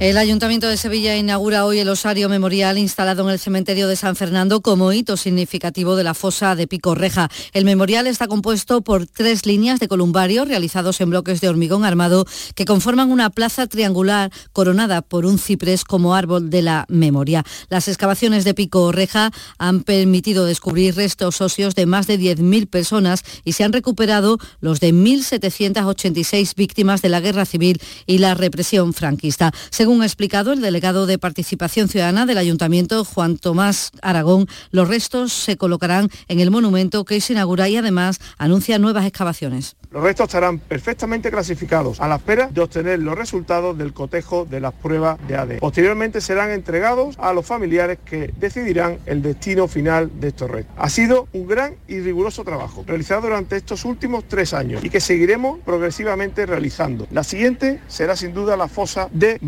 El 0.00 0.16
Ayuntamiento 0.16 0.68
de 0.68 0.76
Sevilla 0.76 1.16
inaugura 1.16 1.64
hoy 1.64 1.80
el 1.80 1.88
osario 1.88 2.28
memorial 2.28 2.78
instalado 2.78 3.24
en 3.24 3.30
el 3.30 3.40
cementerio 3.40 3.88
de 3.88 3.96
San 3.96 4.14
Fernando 4.14 4.60
como 4.60 4.92
hito 4.92 5.16
significativo 5.16 5.96
de 5.96 6.04
la 6.04 6.14
fosa 6.14 6.54
de 6.54 6.68
Pico 6.68 6.94
Reja. 6.94 7.28
El 7.52 7.64
memorial 7.64 8.06
está 8.06 8.28
compuesto 8.28 8.80
por 8.80 9.08
tres 9.08 9.44
líneas 9.44 9.80
de 9.80 9.88
columbario 9.88 10.44
realizados 10.44 11.00
en 11.00 11.10
bloques 11.10 11.40
de 11.40 11.48
hormigón 11.48 11.84
armado 11.84 12.26
que 12.54 12.64
conforman 12.64 13.10
una 13.10 13.30
plaza 13.30 13.66
triangular 13.66 14.30
coronada 14.52 15.02
por 15.02 15.26
un 15.26 15.36
ciprés 15.36 15.82
como 15.82 16.14
árbol 16.14 16.48
de 16.48 16.62
la 16.62 16.84
memoria. 16.88 17.44
Las 17.68 17.88
excavaciones 17.88 18.44
de 18.44 18.54
Pico 18.54 18.92
Reja 18.92 19.32
han 19.58 19.82
permitido 19.82 20.44
descubrir 20.44 20.94
restos 20.94 21.40
óseos 21.40 21.74
de 21.74 21.86
más 21.86 22.06
de 22.06 22.20
10.000 22.20 22.70
personas 22.70 23.24
y 23.42 23.54
se 23.54 23.64
han 23.64 23.72
recuperado 23.72 24.38
los 24.60 24.78
de 24.78 24.94
1.786 24.94 26.54
víctimas 26.54 27.02
de 27.02 27.08
la 27.08 27.18
guerra 27.18 27.44
civil 27.44 27.82
y 28.06 28.18
la 28.18 28.34
represión 28.34 28.92
franquista. 28.92 29.52
Ha 29.88 30.04
explicado 30.04 30.52
el 30.52 30.60
delegado 30.60 31.06
de 31.06 31.18
Participación 31.18 31.88
Ciudadana 31.88 32.26
del 32.26 32.36
Ayuntamiento, 32.36 33.04
Juan 33.06 33.38
Tomás 33.38 33.90
Aragón, 34.02 34.46
los 34.70 34.86
restos 34.86 35.32
se 35.32 35.56
colocarán 35.56 36.10
en 36.28 36.40
el 36.40 36.50
monumento 36.50 37.06
que 37.06 37.20
se 37.22 37.32
inaugura 37.32 37.70
y 37.70 37.76
además 37.78 38.20
anuncia 38.36 38.78
nuevas 38.78 39.06
excavaciones. 39.06 39.76
Los 39.90 40.02
restos 40.02 40.24
estarán 40.24 40.58
perfectamente 40.58 41.30
clasificados 41.30 41.98
a 42.00 42.08
la 42.08 42.16
espera 42.16 42.48
de 42.48 42.60
obtener 42.60 42.98
los 42.98 43.16
resultados 43.16 43.78
del 43.78 43.94
cotejo 43.94 44.44
de 44.44 44.60
las 44.60 44.74
pruebas 44.74 45.18
de 45.26 45.36
ADN. 45.36 45.58
Posteriormente 45.60 46.20
serán 46.20 46.50
entregados 46.50 47.16
a 47.18 47.32
los 47.32 47.46
familiares 47.46 47.98
que 48.04 48.30
decidirán 48.38 48.98
el 49.06 49.22
destino 49.22 49.66
final 49.66 50.10
de 50.20 50.28
estos 50.28 50.50
restos. 50.50 50.74
Ha 50.76 50.90
sido 50.90 51.28
un 51.32 51.46
gran 51.46 51.76
y 51.88 52.00
riguroso 52.00 52.44
trabajo 52.44 52.84
realizado 52.86 53.22
durante 53.22 53.56
estos 53.56 53.86
últimos 53.86 54.24
tres 54.28 54.52
años 54.52 54.84
y 54.84 54.90
que 54.90 55.00
seguiremos 55.00 55.58
progresivamente 55.60 56.44
realizando. 56.44 57.06
La 57.10 57.24
siguiente 57.24 57.80
será 57.88 58.14
sin 58.14 58.34
duda 58.34 58.54
la 58.58 58.68
fosa 58.68 59.08
de 59.12 59.38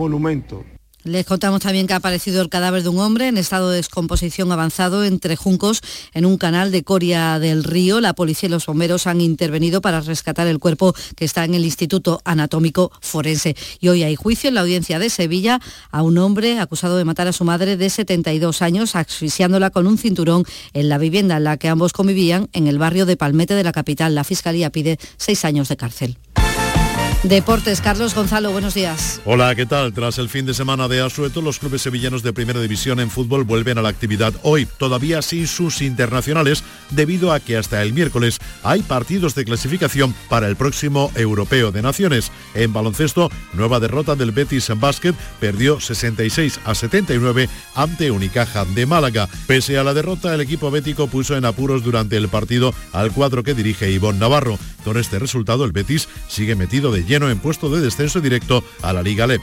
les 1.03 1.25
contamos 1.25 1.63
también 1.63 1.87
que 1.87 1.95
ha 1.95 1.97
aparecido 1.97 2.43
el 2.43 2.51
cadáver 2.51 2.83
de 2.83 2.91
un 2.91 2.99
hombre 2.99 3.29
en 3.29 3.39
estado 3.39 3.71
de 3.71 3.77
descomposición 3.77 4.53
avanzado 4.53 5.03
entre 5.03 5.35
juncos 5.35 5.81
en 6.13 6.27
un 6.27 6.37
canal 6.37 6.71
de 6.71 6.85
Coria 6.85 7.39
del 7.39 7.65
Río. 7.65 8.03
La 8.03 8.13
policía 8.13 8.49
y 8.49 8.51
los 8.51 8.67
bomberos 8.67 9.07
han 9.07 9.23
intervenido 9.23 9.81
para 9.81 10.03
rescatar 10.03 10.47
el 10.47 10.59
cuerpo 10.59 10.95
que 11.17 11.25
está 11.25 11.45
en 11.47 11.55
el 11.55 11.65
Instituto 11.65 12.21
Anatómico 12.25 12.93
Forense. 13.01 13.57
Y 13.81 13.89
hoy 13.89 14.03
hay 14.03 14.15
juicio 14.15 14.49
en 14.49 14.57
la 14.57 14.61
audiencia 14.61 14.99
de 14.99 15.09
Sevilla 15.09 15.59
a 15.91 16.03
un 16.03 16.19
hombre 16.19 16.61
acusado 16.61 16.99
de 16.99 17.07
matar 17.07 17.29
a 17.29 17.33
su 17.33 17.45
madre 17.45 17.79
de 17.79 17.89
72 17.89 18.61
años 18.61 18.95
asfixiándola 18.95 19.71
con 19.71 19.87
un 19.87 19.97
cinturón 19.97 20.45
en 20.75 20.91
la 20.91 20.99
vivienda 20.99 21.39
en 21.39 21.45
la 21.45 21.57
que 21.57 21.71
ambos 21.71 21.95
convivían 21.95 22.51
en 22.53 22.67
el 22.67 22.79
barrio 22.79 23.07
de 23.07 23.17
Palmete 23.17 23.55
de 23.55 23.65
la 23.65 23.73
capital. 23.73 24.15
La 24.15 24.25
Fiscalía 24.25 24.69
pide 24.69 24.99
seis 25.17 25.47
años 25.47 25.71
de 25.71 25.79
cárcel. 25.79 26.19
Deportes, 27.23 27.83
Carlos 27.83 28.15
Gonzalo, 28.15 28.51
buenos 28.51 28.73
días. 28.73 29.21
Hola, 29.27 29.55
¿qué 29.55 29.67
tal? 29.67 29.93
Tras 29.93 30.17
el 30.17 30.31
fin 30.31 30.47
de 30.47 30.55
semana 30.55 30.89
de 30.89 31.03
asueto, 31.03 31.43
los 31.43 31.59
clubes 31.59 31.83
sevillanos 31.83 32.23
de 32.23 32.33
primera 32.33 32.63
división 32.63 32.99
en 32.99 33.11
fútbol 33.11 33.45
vuelven 33.45 33.77
a 33.77 33.83
la 33.83 33.91
actividad 33.91 34.33
hoy, 34.43 34.67
todavía 34.79 35.21
sin 35.21 35.47
sus 35.47 35.83
internacionales, 35.83 36.65
debido 36.89 37.35
a 37.35 37.39
que 37.39 37.59
hasta 37.59 37.83
el 37.83 37.93
miércoles 37.93 38.39
hay 38.63 38.81
partidos 38.81 39.35
de 39.35 39.45
clasificación 39.45 40.15
para 40.31 40.49
el 40.49 40.57
próximo 40.57 41.13
Europeo 41.15 41.71
de 41.73 41.83
Naciones. 41.83 42.33
En 42.55 42.73
baloncesto, 42.73 43.31
nueva 43.53 43.81
derrota 43.81 44.17
del 44.17 44.33
Betis 44.33 44.71
en 44.71 44.81
básquet, 44.81 45.15
perdió 45.41 45.79
66 45.79 46.61
a 46.65 46.75
79 46.75 47.51
ante 47.75 48.11
Unicaja 48.11 48.65
de 48.65 48.87
Málaga. 48.87 49.29
Pese 49.47 49.77
a 49.77 49.85
la 49.85 49.93
derrota, 49.93 50.35
el 50.35 50.41
equipo 50.41 50.71
bético 50.71 51.07
puso 51.07 51.37
en 51.37 51.45
apuros 51.45 51.85
durante 51.85 52.17
el 52.17 52.29
partido 52.31 52.73
al 52.95 53.13
cuadro 53.13 53.43
que 53.43 53.53
dirige 53.53 53.91
Ivonne 53.91 54.21
Navarro. 54.21 54.59
Con 54.85 54.97
este 54.97 55.19
resultado, 55.19 55.67
el 55.67 55.73
Betis 55.73 56.09
sigue 56.27 56.57
metido 56.57 56.91
de 56.91 57.10
lleno 57.11 57.29
en 57.29 57.41
puesto 57.41 57.69
de 57.69 57.81
descenso 57.81 58.21
directo 58.21 58.65
a 58.83 58.93
la 58.93 59.03
Liga 59.03 59.27
LEP. 59.27 59.43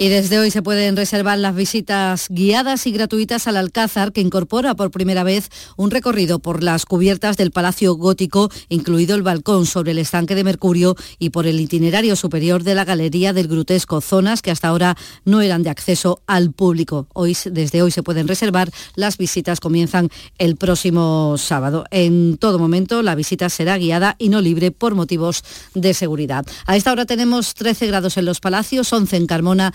Y 0.00 0.10
desde 0.10 0.38
hoy 0.38 0.52
se 0.52 0.62
pueden 0.62 0.96
reservar 0.96 1.38
las 1.38 1.56
visitas 1.56 2.28
guiadas 2.30 2.86
y 2.86 2.92
gratuitas 2.92 3.48
al 3.48 3.56
Alcázar, 3.56 4.12
que 4.12 4.20
incorpora 4.20 4.76
por 4.76 4.92
primera 4.92 5.24
vez 5.24 5.50
un 5.76 5.90
recorrido 5.90 6.38
por 6.38 6.62
las 6.62 6.86
cubiertas 6.86 7.36
del 7.36 7.50
Palacio 7.50 7.94
Gótico, 7.94 8.48
incluido 8.68 9.16
el 9.16 9.22
balcón 9.22 9.66
sobre 9.66 9.90
el 9.90 9.98
estanque 9.98 10.36
de 10.36 10.44
Mercurio 10.44 10.94
y 11.18 11.30
por 11.30 11.48
el 11.48 11.58
itinerario 11.58 12.14
superior 12.14 12.62
de 12.62 12.76
la 12.76 12.84
Galería 12.84 13.32
del 13.32 13.48
Grutesco, 13.48 14.00
zonas 14.00 14.40
que 14.40 14.52
hasta 14.52 14.68
ahora 14.68 14.96
no 15.24 15.40
eran 15.40 15.64
de 15.64 15.70
acceso 15.70 16.22
al 16.28 16.52
público. 16.52 17.08
Hoy, 17.12 17.36
desde 17.46 17.82
hoy 17.82 17.90
se 17.90 18.04
pueden 18.04 18.28
reservar, 18.28 18.70
las 18.94 19.18
visitas 19.18 19.58
comienzan 19.58 20.10
el 20.38 20.54
próximo 20.54 21.34
sábado. 21.38 21.86
En 21.90 22.36
todo 22.36 22.60
momento 22.60 23.02
la 23.02 23.16
visita 23.16 23.48
será 23.48 23.76
guiada 23.78 24.14
y 24.16 24.28
no 24.28 24.40
libre 24.42 24.70
por 24.70 24.94
motivos 24.94 25.42
de 25.74 25.92
seguridad. 25.92 26.46
A 26.66 26.76
esta 26.76 26.92
hora 26.92 27.04
tenemos 27.04 27.54
13 27.54 27.88
grados 27.88 28.16
en 28.16 28.26
los 28.26 28.38
Palacios, 28.38 28.92
11 28.92 29.16
en 29.16 29.26
Carmona, 29.26 29.74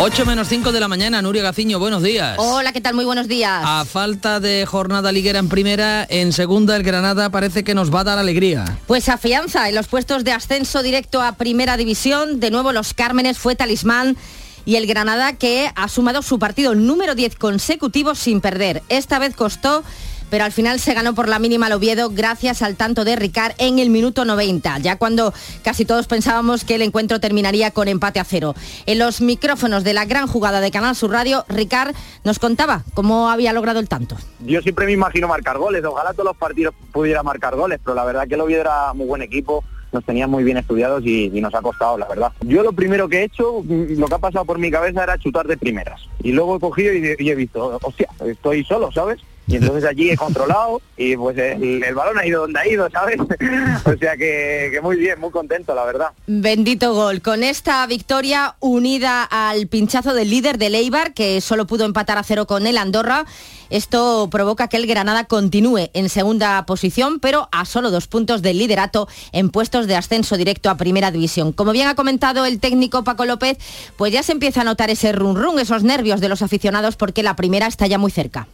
8 0.00 0.26
menos 0.26 0.46
5 0.46 0.70
de 0.70 0.78
la 0.78 0.86
mañana, 0.86 1.20
Nuria 1.22 1.42
Gaciño, 1.42 1.80
buenos 1.80 2.04
días. 2.04 2.36
Hola, 2.38 2.72
¿qué 2.72 2.80
tal? 2.80 2.94
Muy 2.94 3.04
buenos 3.04 3.26
días. 3.26 3.62
A 3.64 3.84
falta 3.84 4.38
de 4.38 4.64
jornada 4.64 5.10
liguera 5.10 5.40
en 5.40 5.48
primera, 5.48 6.06
en 6.08 6.32
segunda 6.32 6.76
el 6.76 6.84
Granada 6.84 7.30
parece 7.30 7.64
que 7.64 7.74
nos 7.74 7.92
va 7.92 8.00
a 8.00 8.04
dar 8.04 8.18
alegría. 8.18 8.78
Pues 8.86 9.08
afianza 9.08 9.68
en 9.68 9.74
los 9.74 9.88
puestos 9.88 10.22
de 10.22 10.30
ascenso 10.30 10.84
directo 10.84 11.20
a 11.20 11.32
primera 11.32 11.76
división. 11.76 12.38
De 12.38 12.52
nuevo 12.52 12.70
los 12.72 12.94
Cármenes 12.94 13.38
fue 13.38 13.56
talismán 13.56 14.16
y 14.64 14.76
el 14.76 14.86
Granada 14.86 15.32
que 15.32 15.72
ha 15.74 15.88
sumado 15.88 16.22
su 16.22 16.38
partido 16.38 16.76
número 16.76 17.16
10 17.16 17.34
consecutivo 17.34 18.14
sin 18.14 18.40
perder. 18.40 18.84
Esta 18.88 19.18
vez 19.18 19.34
costó 19.34 19.82
pero 20.30 20.44
al 20.44 20.52
final 20.52 20.80
se 20.80 20.94
ganó 20.94 21.14
por 21.14 21.28
la 21.28 21.38
mínima 21.38 21.66
al 21.66 21.72
Oviedo 21.72 22.10
gracias 22.10 22.62
al 22.62 22.76
tanto 22.76 23.04
de 23.04 23.16
Ricard 23.16 23.54
en 23.58 23.78
el 23.78 23.90
minuto 23.90 24.24
90, 24.24 24.78
ya 24.78 24.96
cuando 24.96 25.32
casi 25.62 25.84
todos 25.84 26.06
pensábamos 26.06 26.64
que 26.64 26.74
el 26.74 26.82
encuentro 26.82 27.20
terminaría 27.20 27.70
con 27.70 27.88
empate 27.88 28.20
a 28.20 28.24
cero. 28.24 28.54
En 28.86 28.98
los 28.98 29.20
micrófonos 29.20 29.84
de 29.84 29.94
la 29.94 30.04
gran 30.04 30.26
jugada 30.26 30.60
de 30.60 30.70
Canal 30.70 30.94
Sur 30.94 31.12
Radio, 31.12 31.44
Ricard 31.48 31.94
nos 32.24 32.38
contaba 32.38 32.84
cómo 32.94 33.30
había 33.30 33.52
logrado 33.52 33.80
el 33.80 33.88
tanto. 33.88 34.16
Yo 34.40 34.60
siempre 34.62 34.86
me 34.86 34.92
imagino 34.92 35.28
marcar 35.28 35.58
goles, 35.58 35.84
ojalá 35.84 36.12
todos 36.12 36.26
los 36.26 36.36
partidos 36.36 36.74
pudiera 36.92 37.22
marcar 37.22 37.56
goles, 37.56 37.80
pero 37.82 37.94
la 37.94 38.04
verdad 38.04 38.26
que 38.28 38.34
el 38.34 38.40
Oviedo 38.40 38.60
era 38.62 38.92
muy 38.94 39.06
buen 39.06 39.22
equipo, 39.22 39.64
nos 39.92 40.04
tenía 40.04 40.26
muy 40.26 40.44
bien 40.44 40.58
estudiados 40.58 41.04
y, 41.04 41.28
nos 41.40 41.54
ha 41.54 41.62
costado, 41.62 41.96
la 41.96 42.06
verdad. 42.08 42.32
Yo 42.40 42.62
lo 42.62 42.72
primero 42.72 43.08
que 43.08 43.20
he 43.20 43.24
hecho, 43.24 43.62
lo 43.66 44.06
que 44.06 44.14
ha 44.14 44.18
pasado 44.18 44.44
por 44.44 44.58
mi 44.58 44.70
cabeza 44.70 45.02
era 45.02 45.18
chutar 45.18 45.46
de 45.46 45.56
primeras. 45.56 46.02
Y 46.22 46.32
luego 46.32 46.56
he 46.56 46.60
cogido 46.60 46.92
y, 46.92 47.16
y 47.18 47.30
he 47.30 47.34
visto, 47.34 47.78
hostia, 47.82 48.08
estoy 48.26 48.64
solo, 48.64 48.92
¿sabes? 48.92 49.20
Y 49.48 49.56
entonces 49.56 49.84
allí 49.84 50.10
he 50.10 50.16
controlado 50.16 50.82
y 50.96 51.16
pues 51.16 51.36
el, 51.38 51.82
balón 51.94 52.18
ha 52.18 52.26
ido 52.26 52.42
donde 52.42 52.60
ha 52.60 52.68
ido, 52.68 52.88
¿sabes? 52.90 53.18
o 53.84 53.96
sea 53.96 54.16
que, 54.16 54.78
muy 54.82 54.96
bien, 54.96 55.18
muy 55.18 55.30
contento, 55.30 55.74
la 55.74 55.84
verdad. 55.84 56.08
Bendito 56.26 56.92
gol. 56.94 57.22
Con 57.22 57.42
esta 57.42 57.86
victoria 57.86 58.56
unida 58.60 59.24
al 59.24 59.66
pinchazo 59.66 60.12
del 60.12 60.28
líder 60.28 60.58
de 60.58 60.66
Eibar, 60.66 61.14
que 61.14 61.40
solo 61.40 61.66
pudo 61.66 61.86
empatar 61.86 62.18
a 62.18 62.22
cero 62.22 62.46
con 62.46 62.66
el 62.66 62.76
Andorra, 62.76 63.24
esto 63.70 64.28
provoca 64.30 64.68
que 64.68 64.76
el 64.76 64.86
Granada 64.86 65.24
continúe 65.24 65.88
en 65.94 66.10
segunda 66.10 66.64
posición, 66.66 67.18
pero 67.18 67.48
a 67.50 67.64
solo 67.64 67.90
dos 67.90 68.06
puntos 68.06 68.42
del 68.42 68.58
liderato 68.58 69.08
en 69.32 69.48
puestos 69.48 69.86
de 69.86 69.96
ascenso 69.96 70.36
directo 70.36 70.68
a 70.68 70.76
Primera 70.76 71.10
División. 71.10 71.52
Como 71.52 71.72
bien 71.72 71.88
ha 71.88 71.94
comentado 71.94 72.44
el 72.44 72.60
técnico 72.60 73.02
Paco 73.02 73.24
López, 73.24 73.56
pues 73.96 74.12
ya 74.12 74.22
se 74.22 74.32
empieza 74.32 74.60
a 74.60 74.64
notar 74.64 74.90
ese 74.90 75.12
run 75.12 75.36
run, 75.36 75.58
esos 75.58 75.84
nervios 75.84 76.20
de 76.20 76.28
los 76.28 76.42
aficionados 76.42 76.96
porque 76.96 77.22
la 77.22 77.34
primera 77.34 77.66
está 77.66 77.86
ya 77.86 77.96
muy 77.96 78.10
cerca 78.10 78.46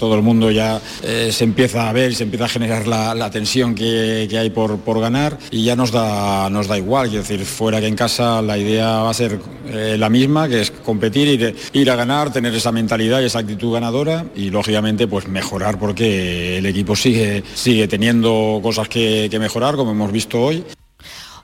todo 0.00 0.14
el 0.14 0.22
mundo 0.22 0.50
ya 0.50 0.80
eh, 1.02 1.30
se 1.30 1.44
empieza 1.44 1.88
a 1.88 1.92
ver, 1.92 2.14
se 2.14 2.24
empieza 2.24 2.46
a 2.46 2.48
generar 2.48 2.86
la, 2.88 3.30
tensión 3.30 3.74
que, 3.74 4.28
hay 4.36 4.50
por, 4.50 4.78
por, 4.78 4.98
ganar 4.98 5.38
y 5.50 5.62
ya 5.62 5.76
nos 5.76 5.92
da, 5.92 6.48
nos 6.50 6.66
da 6.66 6.78
igual, 6.78 7.08
es 7.08 7.28
decir, 7.28 7.44
fuera 7.44 7.80
que 7.80 7.86
en 7.86 7.94
casa 7.94 8.42
la 8.42 8.56
idea 8.56 9.02
va 9.02 9.10
a 9.10 9.14
ser 9.14 9.38
eh, 9.68 9.96
la 9.98 10.08
misma, 10.08 10.48
que 10.48 10.62
es 10.62 10.70
competir, 10.70 11.28
ir, 11.28 11.54
ir 11.74 11.90
a 11.90 11.96
ganar, 11.96 12.32
tener 12.32 12.54
esa 12.54 12.72
mentalidad 12.72 13.20
y 13.20 13.26
esa 13.26 13.40
actitud 13.40 13.74
ganadora 13.74 14.24
y 14.34 14.50
lógicamente 14.50 15.06
pues 15.06 15.28
mejorar 15.28 15.78
porque 15.78 16.58
el 16.58 16.66
equipo 16.66 16.96
sigue, 16.96 17.44
sigue 17.54 17.86
teniendo 17.86 18.58
cosas 18.62 18.88
que 18.88 19.28
mejorar, 19.38 19.76
como 19.76 19.92
hemos 19.92 20.10
visto 20.10 20.40
hoy. 20.40 20.64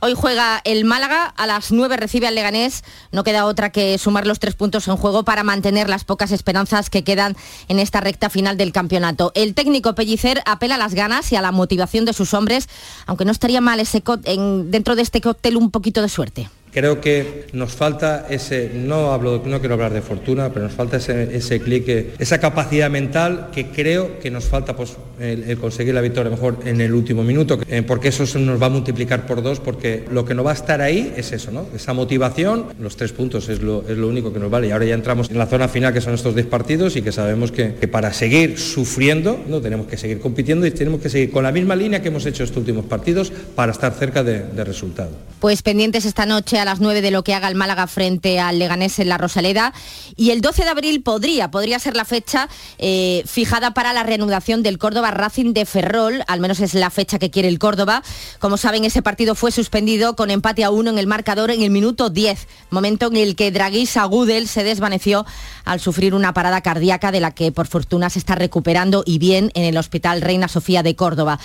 Hoy 0.00 0.14
juega 0.14 0.60
el 0.64 0.84
Málaga, 0.84 1.24
a 1.36 1.46
las 1.46 1.72
9 1.72 1.96
recibe 1.96 2.26
al 2.26 2.34
Leganés. 2.34 2.84
No 3.12 3.24
queda 3.24 3.46
otra 3.46 3.70
que 3.70 3.96
sumar 3.98 4.26
los 4.26 4.38
tres 4.38 4.54
puntos 4.54 4.88
en 4.88 4.96
juego 4.96 5.24
para 5.24 5.42
mantener 5.42 5.88
las 5.88 6.04
pocas 6.04 6.32
esperanzas 6.32 6.90
que 6.90 7.04
quedan 7.04 7.36
en 7.68 7.78
esta 7.78 8.00
recta 8.00 8.28
final 8.28 8.56
del 8.56 8.72
campeonato. 8.72 9.32
El 9.34 9.54
técnico 9.54 9.94
Pellicer 9.94 10.42
apela 10.44 10.74
a 10.74 10.78
las 10.78 10.94
ganas 10.94 11.32
y 11.32 11.36
a 11.36 11.42
la 11.42 11.52
motivación 11.52 12.04
de 12.04 12.12
sus 12.12 12.34
hombres, 12.34 12.68
aunque 13.06 13.24
no 13.24 13.32
estaría 13.32 13.60
mal 13.60 13.80
ese 13.80 14.02
en, 14.24 14.70
dentro 14.70 14.96
de 14.96 15.02
este 15.02 15.20
cóctel 15.20 15.56
un 15.56 15.70
poquito 15.70 16.02
de 16.02 16.08
suerte 16.08 16.48
Creo 16.76 17.00
que 17.00 17.46
nos 17.54 17.72
falta 17.72 18.26
ese, 18.28 18.70
no, 18.74 19.14
hablo, 19.14 19.42
no 19.46 19.60
quiero 19.60 19.76
hablar 19.76 19.94
de 19.94 20.02
fortuna, 20.02 20.50
pero 20.52 20.66
nos 20.66 20.74
falta 20.74 20.98
ese, 20.98 21.34
ese 21.34 21.58
clic, 21.58 21.88
esa 22.18 22.38
capacidad 22.38 22.90
mental 22.90 23.48
que 23.50 23.68
creo 23.68 24.20
que 24.20 24.30
nos 24.30 24.44
falta 24.44 24.76
pues, 24.76 24.94
el, 25.18 25.56
conseguir 25.56 25.94
la 25.94 26.02
victoria 26.02 26.30
mejor 26.30 26.58
en 26.66 26.82
el 26.82 26.92
último 26.92 27.24
minuto, 27.24 27.58
eh, 27.66 27.80
porque 27.80 28.08
eso 28.08 28.24
nos 28.38 28.60
va 28.60 28.66
a 28.66 28.68
multiplicar 28.68 29.24
por 29.24 29.42
dos, 29.42 29.58
porque 29.58 30.04
lo 30.10 30.26
que 30.26 30.34
no 30.34 30.44
va 30.44 30.50
a 30.50 30.54
estar 30.54 30.82
ahí 30.82 31.14
es 31.16 31.32
eso, 31.32 31.50
¿no? 31.50 31.66
esa 31.74 31.94
motivación, 31.94 32.66
los 32.78 32.94
tres 32.94 33.12
puntos 33.12 33.48
es 33.48 33.62
lo, 33.62 33.82
es 33.88 33.96
lo 33.96 34.06
único 34.08 34.30
que 34.30 34.38
nos 34.38 34.50
vale. 34.50 34.68
Y 34.68 34.72
ahora 34.72 34.84
ya 34.84 34.94
entramos 34.96 35.30
en 35.30 35.38
la 35.38 35.46
zona 35.46 35.68
final, 35.68 35.94
que 35.94 36.02
son 36.02 36.12
estos 36.12 36.34
10 36.34 36.46
partidos, 36.48 36.94
y 36.96 37.00
que 37.00 37.10
sabemos 37.10 37.52
que, 37.52 37.76
que 37.76 37.88
para 37.88 38.12
seguir 38.12 38.58
sufriendo, 38.58 39.42
¿no? 39.48 39.62
tenemos 39.62 39.86
que 39.86 39.96
seguir 39.96 40.20
compitiendo 40.20 40.66
y 40.66 40.72
tenemos 40.72 41.00
que 41.00 41.08
seguir 41.08 41.30
con 41.30 41.42
la 41.42 41.52
misma 41.52 41.74
línea 41.74 42.02
que 42.02 42.08
hemos 42.08 42.26
hecho 42.26 42.44
estos 42.44 42.58
últimos 42.58 42.84
partidos 42.84 43.32
para 43.54 43.72
estar 43.72 43.94
cerca 43.94 44.22
de, 44.22 44.40
de 44.42 44.62
resultado. 44.62 45.12
Pues 45.40 45.62
pendientes 45.62 46.04
esta 46.04 46.26
noche 46.26 46.58
a 46.58 46.65
las 46.66 46.80
9 46.80 47.00
de 47.00 47.10
lo 47.10 47.24
que 47.24 47.32
haga 47.32 47.48
el 47.48 47.54
Málaga 47.54 47.86
frente 47.86 48.38
al 48.38 48.58
Leganés 48.58 48.98
en 48.98 49.08
la 49.08 49.16
Rosaleda. 49.16 49.72
Y 50.16 50.30
el 50.30 50.42
12 50.42 50.64
de 50.64 50.68
abril 50.68 51.02
podría, 51.02 51.50
podría 51.50 51.78
ser 51.78 51.96
la 51.96 52.04
fecha 52.04 52.48
eh, 52.78 53.22
fijada 53.26 53.72
para 53.72 53.94
la 53.94 54.02
reanudación 54.02 54.62
del 54.62 54.76
Córdoba 54.78 55.10
Racing 55.10 55.54
de 55.54 55.64
Ferrol, 55.64 56.22
al 56.26 56.40
menos 56.40 56.60
es 56.60 56.74
la 56.74 56.90
fecha 56.90 57.18
que 57.18 57.30
quiere 57.30 57.48
el 57.48 57.58
Córdoba. 57.58 58.02
Como 58.38 58.56
saben, 58.56 58.84
ese 58.84 59.00
partido 59.00 59.34
fue 59.34 59.52
suspendido 59.52 60.16
con 60.16 60.30
empate 60.30 60.64
a 60.64 60.70
uno 60.70 60.90
en 60.90 60.98
el 60.98 61.06
marcador 61.06 61.50
en 61.50 61.62
el 61.62 61.70
minuto 61.70 62.10
10, 62.10 62.46
momento 62.70 63.06
en 63.06 63.16
el 63.16 63.36
que 63.36 63.50
Draguis 63.50 63.96
Agudel 63.96 64.48
se 64.48 64.64
desvaneció 64.64 65.24
al 65.64 65.80
sufrir 65.80 66.14
una 66.14 66.34
parada 66.34 66.60
cardíaca 66.60 67.12
de 67.12 67.20
la 67.20 67.32
que 67.32 67.52
por 67.52 67.66
fortuna 67.66 68.10
se 68.10 68.18
está 68.18 68.34
recuperando 68.34 69.02
y 69.06 69.18
bien 69.18 69.50
en 69.54 69.64
el 69.64 69.76
Hospital 69.76 70.20
Reina 70.20 70.48
Sofía 70.48 70.82
de 70.82 70.96
Córdoba. 70.96 71.38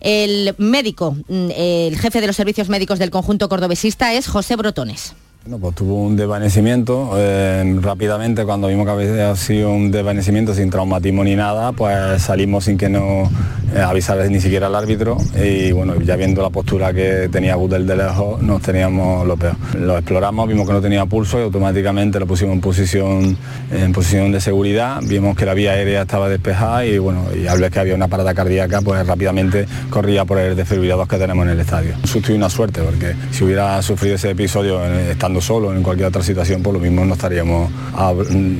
El 0.00 0.54
médico, 0.58 1.16
mm, 1.28 1.50
el 1.56 1.98
jefe 1.98 2.20
de 2.20 2.26
los 2.26 2.36
servicios 2.36 2.68
médicos 2.68 2.98
del 2.98 3.10
conjunto 3.10 3.48
cordobesista 3.48 4.12
es 4.12 4.28
José 4.28 4.56
Brotones. 4.68 5.14
No, 5.46 5.58
pues 5.58 5.76
tuvo 5.76 6.02
un 6.02 6.14
desvanecimiento, 6.14 7.12
eh, 7.16 7.78
rápidamente 7.80 8.44
cuando 8.44 8.68
vimos 8.68 8.84
que 8.84 8.92
había 8.92 9.34
sido 9.34 9.70
un 9.70 9.90
desvanecimiento 9.90 10.52
sin 10.52 10.68
traumatismo 10.68 11.24
ni 11.24 11.36
nada, 11.36 11.72
pues 11.72 12.20
salimos 12.20 12.64
sin 12.64 12.76
que 12.76 12.90
nos 12.90 13.30
eh, 13.74 13.80
avisara 13.80 14.26
ni 14.26 14.40
siquiera 14.40 14.66
al 14.66 14.74
árbitro 14.74 15.16
y 15.42 15.72
bueno, 15.72 15.98
ya 16.00 16.16
viendo 16.16 16.42
la 16.42 16.50
postura 16.50 16.92
que 16.92 17.30
tenía 17.30 17.56
Budel 17.56 17.86
de 17.86 17.96
lejos, 17.96 18.42
nos 18.42 18.60
teníamos 18.60 19.26
lo 19.26 19.38
peor. 19.38 19.54
Lo 19.78 19.96
exploramos, 19.96 20.48
vimos 20.48 20.66
que 20.66 20.72
no 20.74 20.82
tenía 20.82 21.06
pulso 21.06 21.38
y 21.38 21.44
automáticamente 21.44 22.20
lo 22.20 22.26
pusimos 22.26 22.54
en 22.54 22.60
posición, 22.60 23.36
en 23.70 23.92
posición 23.92 24.32
de 24.32 24.42
seguridad, 24.42 25.00
vimos 25.02 25.34
que 25.34 25.46
la 25.46 25.54
vía 25.54 25.72
aérea 25.72 26.02
estaba 26.02 26.28
despejada 26.28 26.84
y 26.84 26.98
bueno, 26.98 27.24
y 27.34 27.46
al 27.46 27.58
ver 27.58 27.70
que 27.70 27.78
había 27.78 27.94
una 27.94 28.08
parada 28.08 28.34
cardíaca, 28.34 28.82
pues 28.82 29.06
rápidamente 29.06 29.66
corría 29.88 30.26
por 30.26 30.38
el 30.38 30.56
desfibrilador 30.56 31.08
que 31.08 31.16
tenemos 31.16 31.46
en 31.46 31.52
el 31.52 31.60
estadio. 31.60 31.94
Un 32.28 32.36
una 32.36 32.50
suerte, 32.50 32.82
porque 32.82 33.14
si 33.30 33.44
hubiera 33.44 33.80
sufrido 33.80 34.16
ese 34.16 34.30
episodio 34.30 34.84
eh, 34.84 35.14
solo, 35.40 35.74
en 35.74 35.82
cualquier 35.82 36.08
otra 36.08 36.22
situación, 36.22 36.62
por 36.62 36.74
lo 36.74 36.80
mismo 36.80 37.04
no 37.04 37.14
estaríamos 37.14 37.70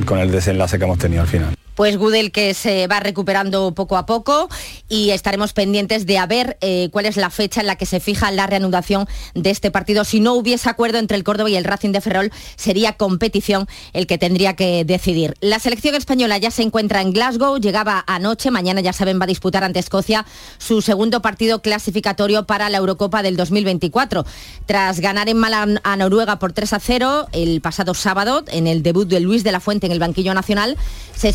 con 0.04 0.18
el 0.18 0.30
desenlace 0.30 0.78
que 0.78 0.84
hemos 0.84 0.98
tenido 0.98 1.22
al 1.22 1.28
final 1.28 1.54
pues 1.78 1.96
Gudel 1.96 2.32
que 2.32 2.54
se 2.54 2.88
va 2.88 2.98
recuperando 2.98 3.72
poco 3.72 3.96
a 3.96 4.04
poco 4.04 4.48
y 4.88 5.10
estaremos 5.10 5.52
pendientes 5.52 6.06
de 6.06 6.18
a 6.18 6.26
ver 6.26 6.58
eh, 6.60 6.88
cuál 6.90 7.06
es 7.06 7.16
la 7.16 7.30
fecha 7.30 7.60
en 7.60 7.68
la 7.68 7.76
que 7.76 7.86
se 7.86 8.00
fija 8.00 8.32
la 8.32 8.48
reanudación 8.48 9.06
de 9.36 9.50
este 9.50 9.70
partido. 9.70 10.02
Si 10.02 10.18
no 10.18 10.34
hubiese 10.34 10.68
acuerdo 10.68 10.98
entre 10.98 11.16
el 11.16 11.22
Córdoba 11.22 11.50
y 11.50 11.54
el 11.54 11.62
Racing 11.62 11.92
de 11.92 12.00
Ferrol, 12.00 12.32
sería 12.56 12.94
competición 12.94 13.68
el 13.92 14.08
que 14.08 14.18
tendría 14.18 14.56
que 14.56 14.84
decidir. 14.84 15.36
La 15.40 15.60
selección 15.60 15.94
española 15.94 16.36
ya 16.38 16.50
se 16.50 16.62
encuentra 16.62 17.00
en 17.00 17.12
Glasgow, 17.12 17.60
llegaba 17.60 18.02
anoche, 18.08 18.50
mañana 18.50 18.80
ya 18.80 18.92
saben 18.92 19.20
va 19.20 19.24
a 19.24 19.28
disputar 19.28 19.62
ante 19.62 19.78
Escocia 19.78 20.26
su 20.58 20.82
segundo 20.82 21.22
partido 21.22 21.62
clasificatorio 21.62 22.44
para 22.44 22.70
la 22.70 22.78
Eurocopa 22.78 23.22
del 23.22 23.36
2024. 23.36 24.26
Tras 24.66 24.98
ganar 24.98 25.28
en 25.28 25.36
Mala 25.36 25.68
a 25.84 25.96
Noruega 25.96 26.40
por 26.40 26.52
3 26.52 26.72
a 26.72 26.80
0 26.80 27.28
el 27.30 27.60
pasado 27.60 27.94
sábado 27.94 28.42
en 28.48 28.66
el 28.66 28.82
debut 28.82 29.06
de 29.06 29.20
Luis 29.20 29.44
de 29.44 29.52
la 29.52 29.60
Fuente 29.60 29.86
en 29.86 29.92
el 29.92 30.00
banquillo 30.00 30.34
nacional, 30.34 30.76
se 31.14 31.28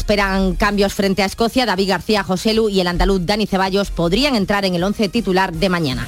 cambios 0.58 0.94
frente 0.94 1.24
a 1.24 1.26
Escocia. 1.26 1.66
David 1.66 1.90
García, 1.90 2.24
Joselu 2.24 2.70
y 2.70 2.80
el 2.80 2.88
andaluz 2.88 3.26
Dani 3.26 3.48
Ceballos 3.48 3.92
podrían 3.92 4.36
entrar 4.36 4.66
en 4.66 4.76
el 4.76 4.84
11 4.84 5.10
titular 5.10 5.54
de 5.54 5.70
mañana. 5.70 6.08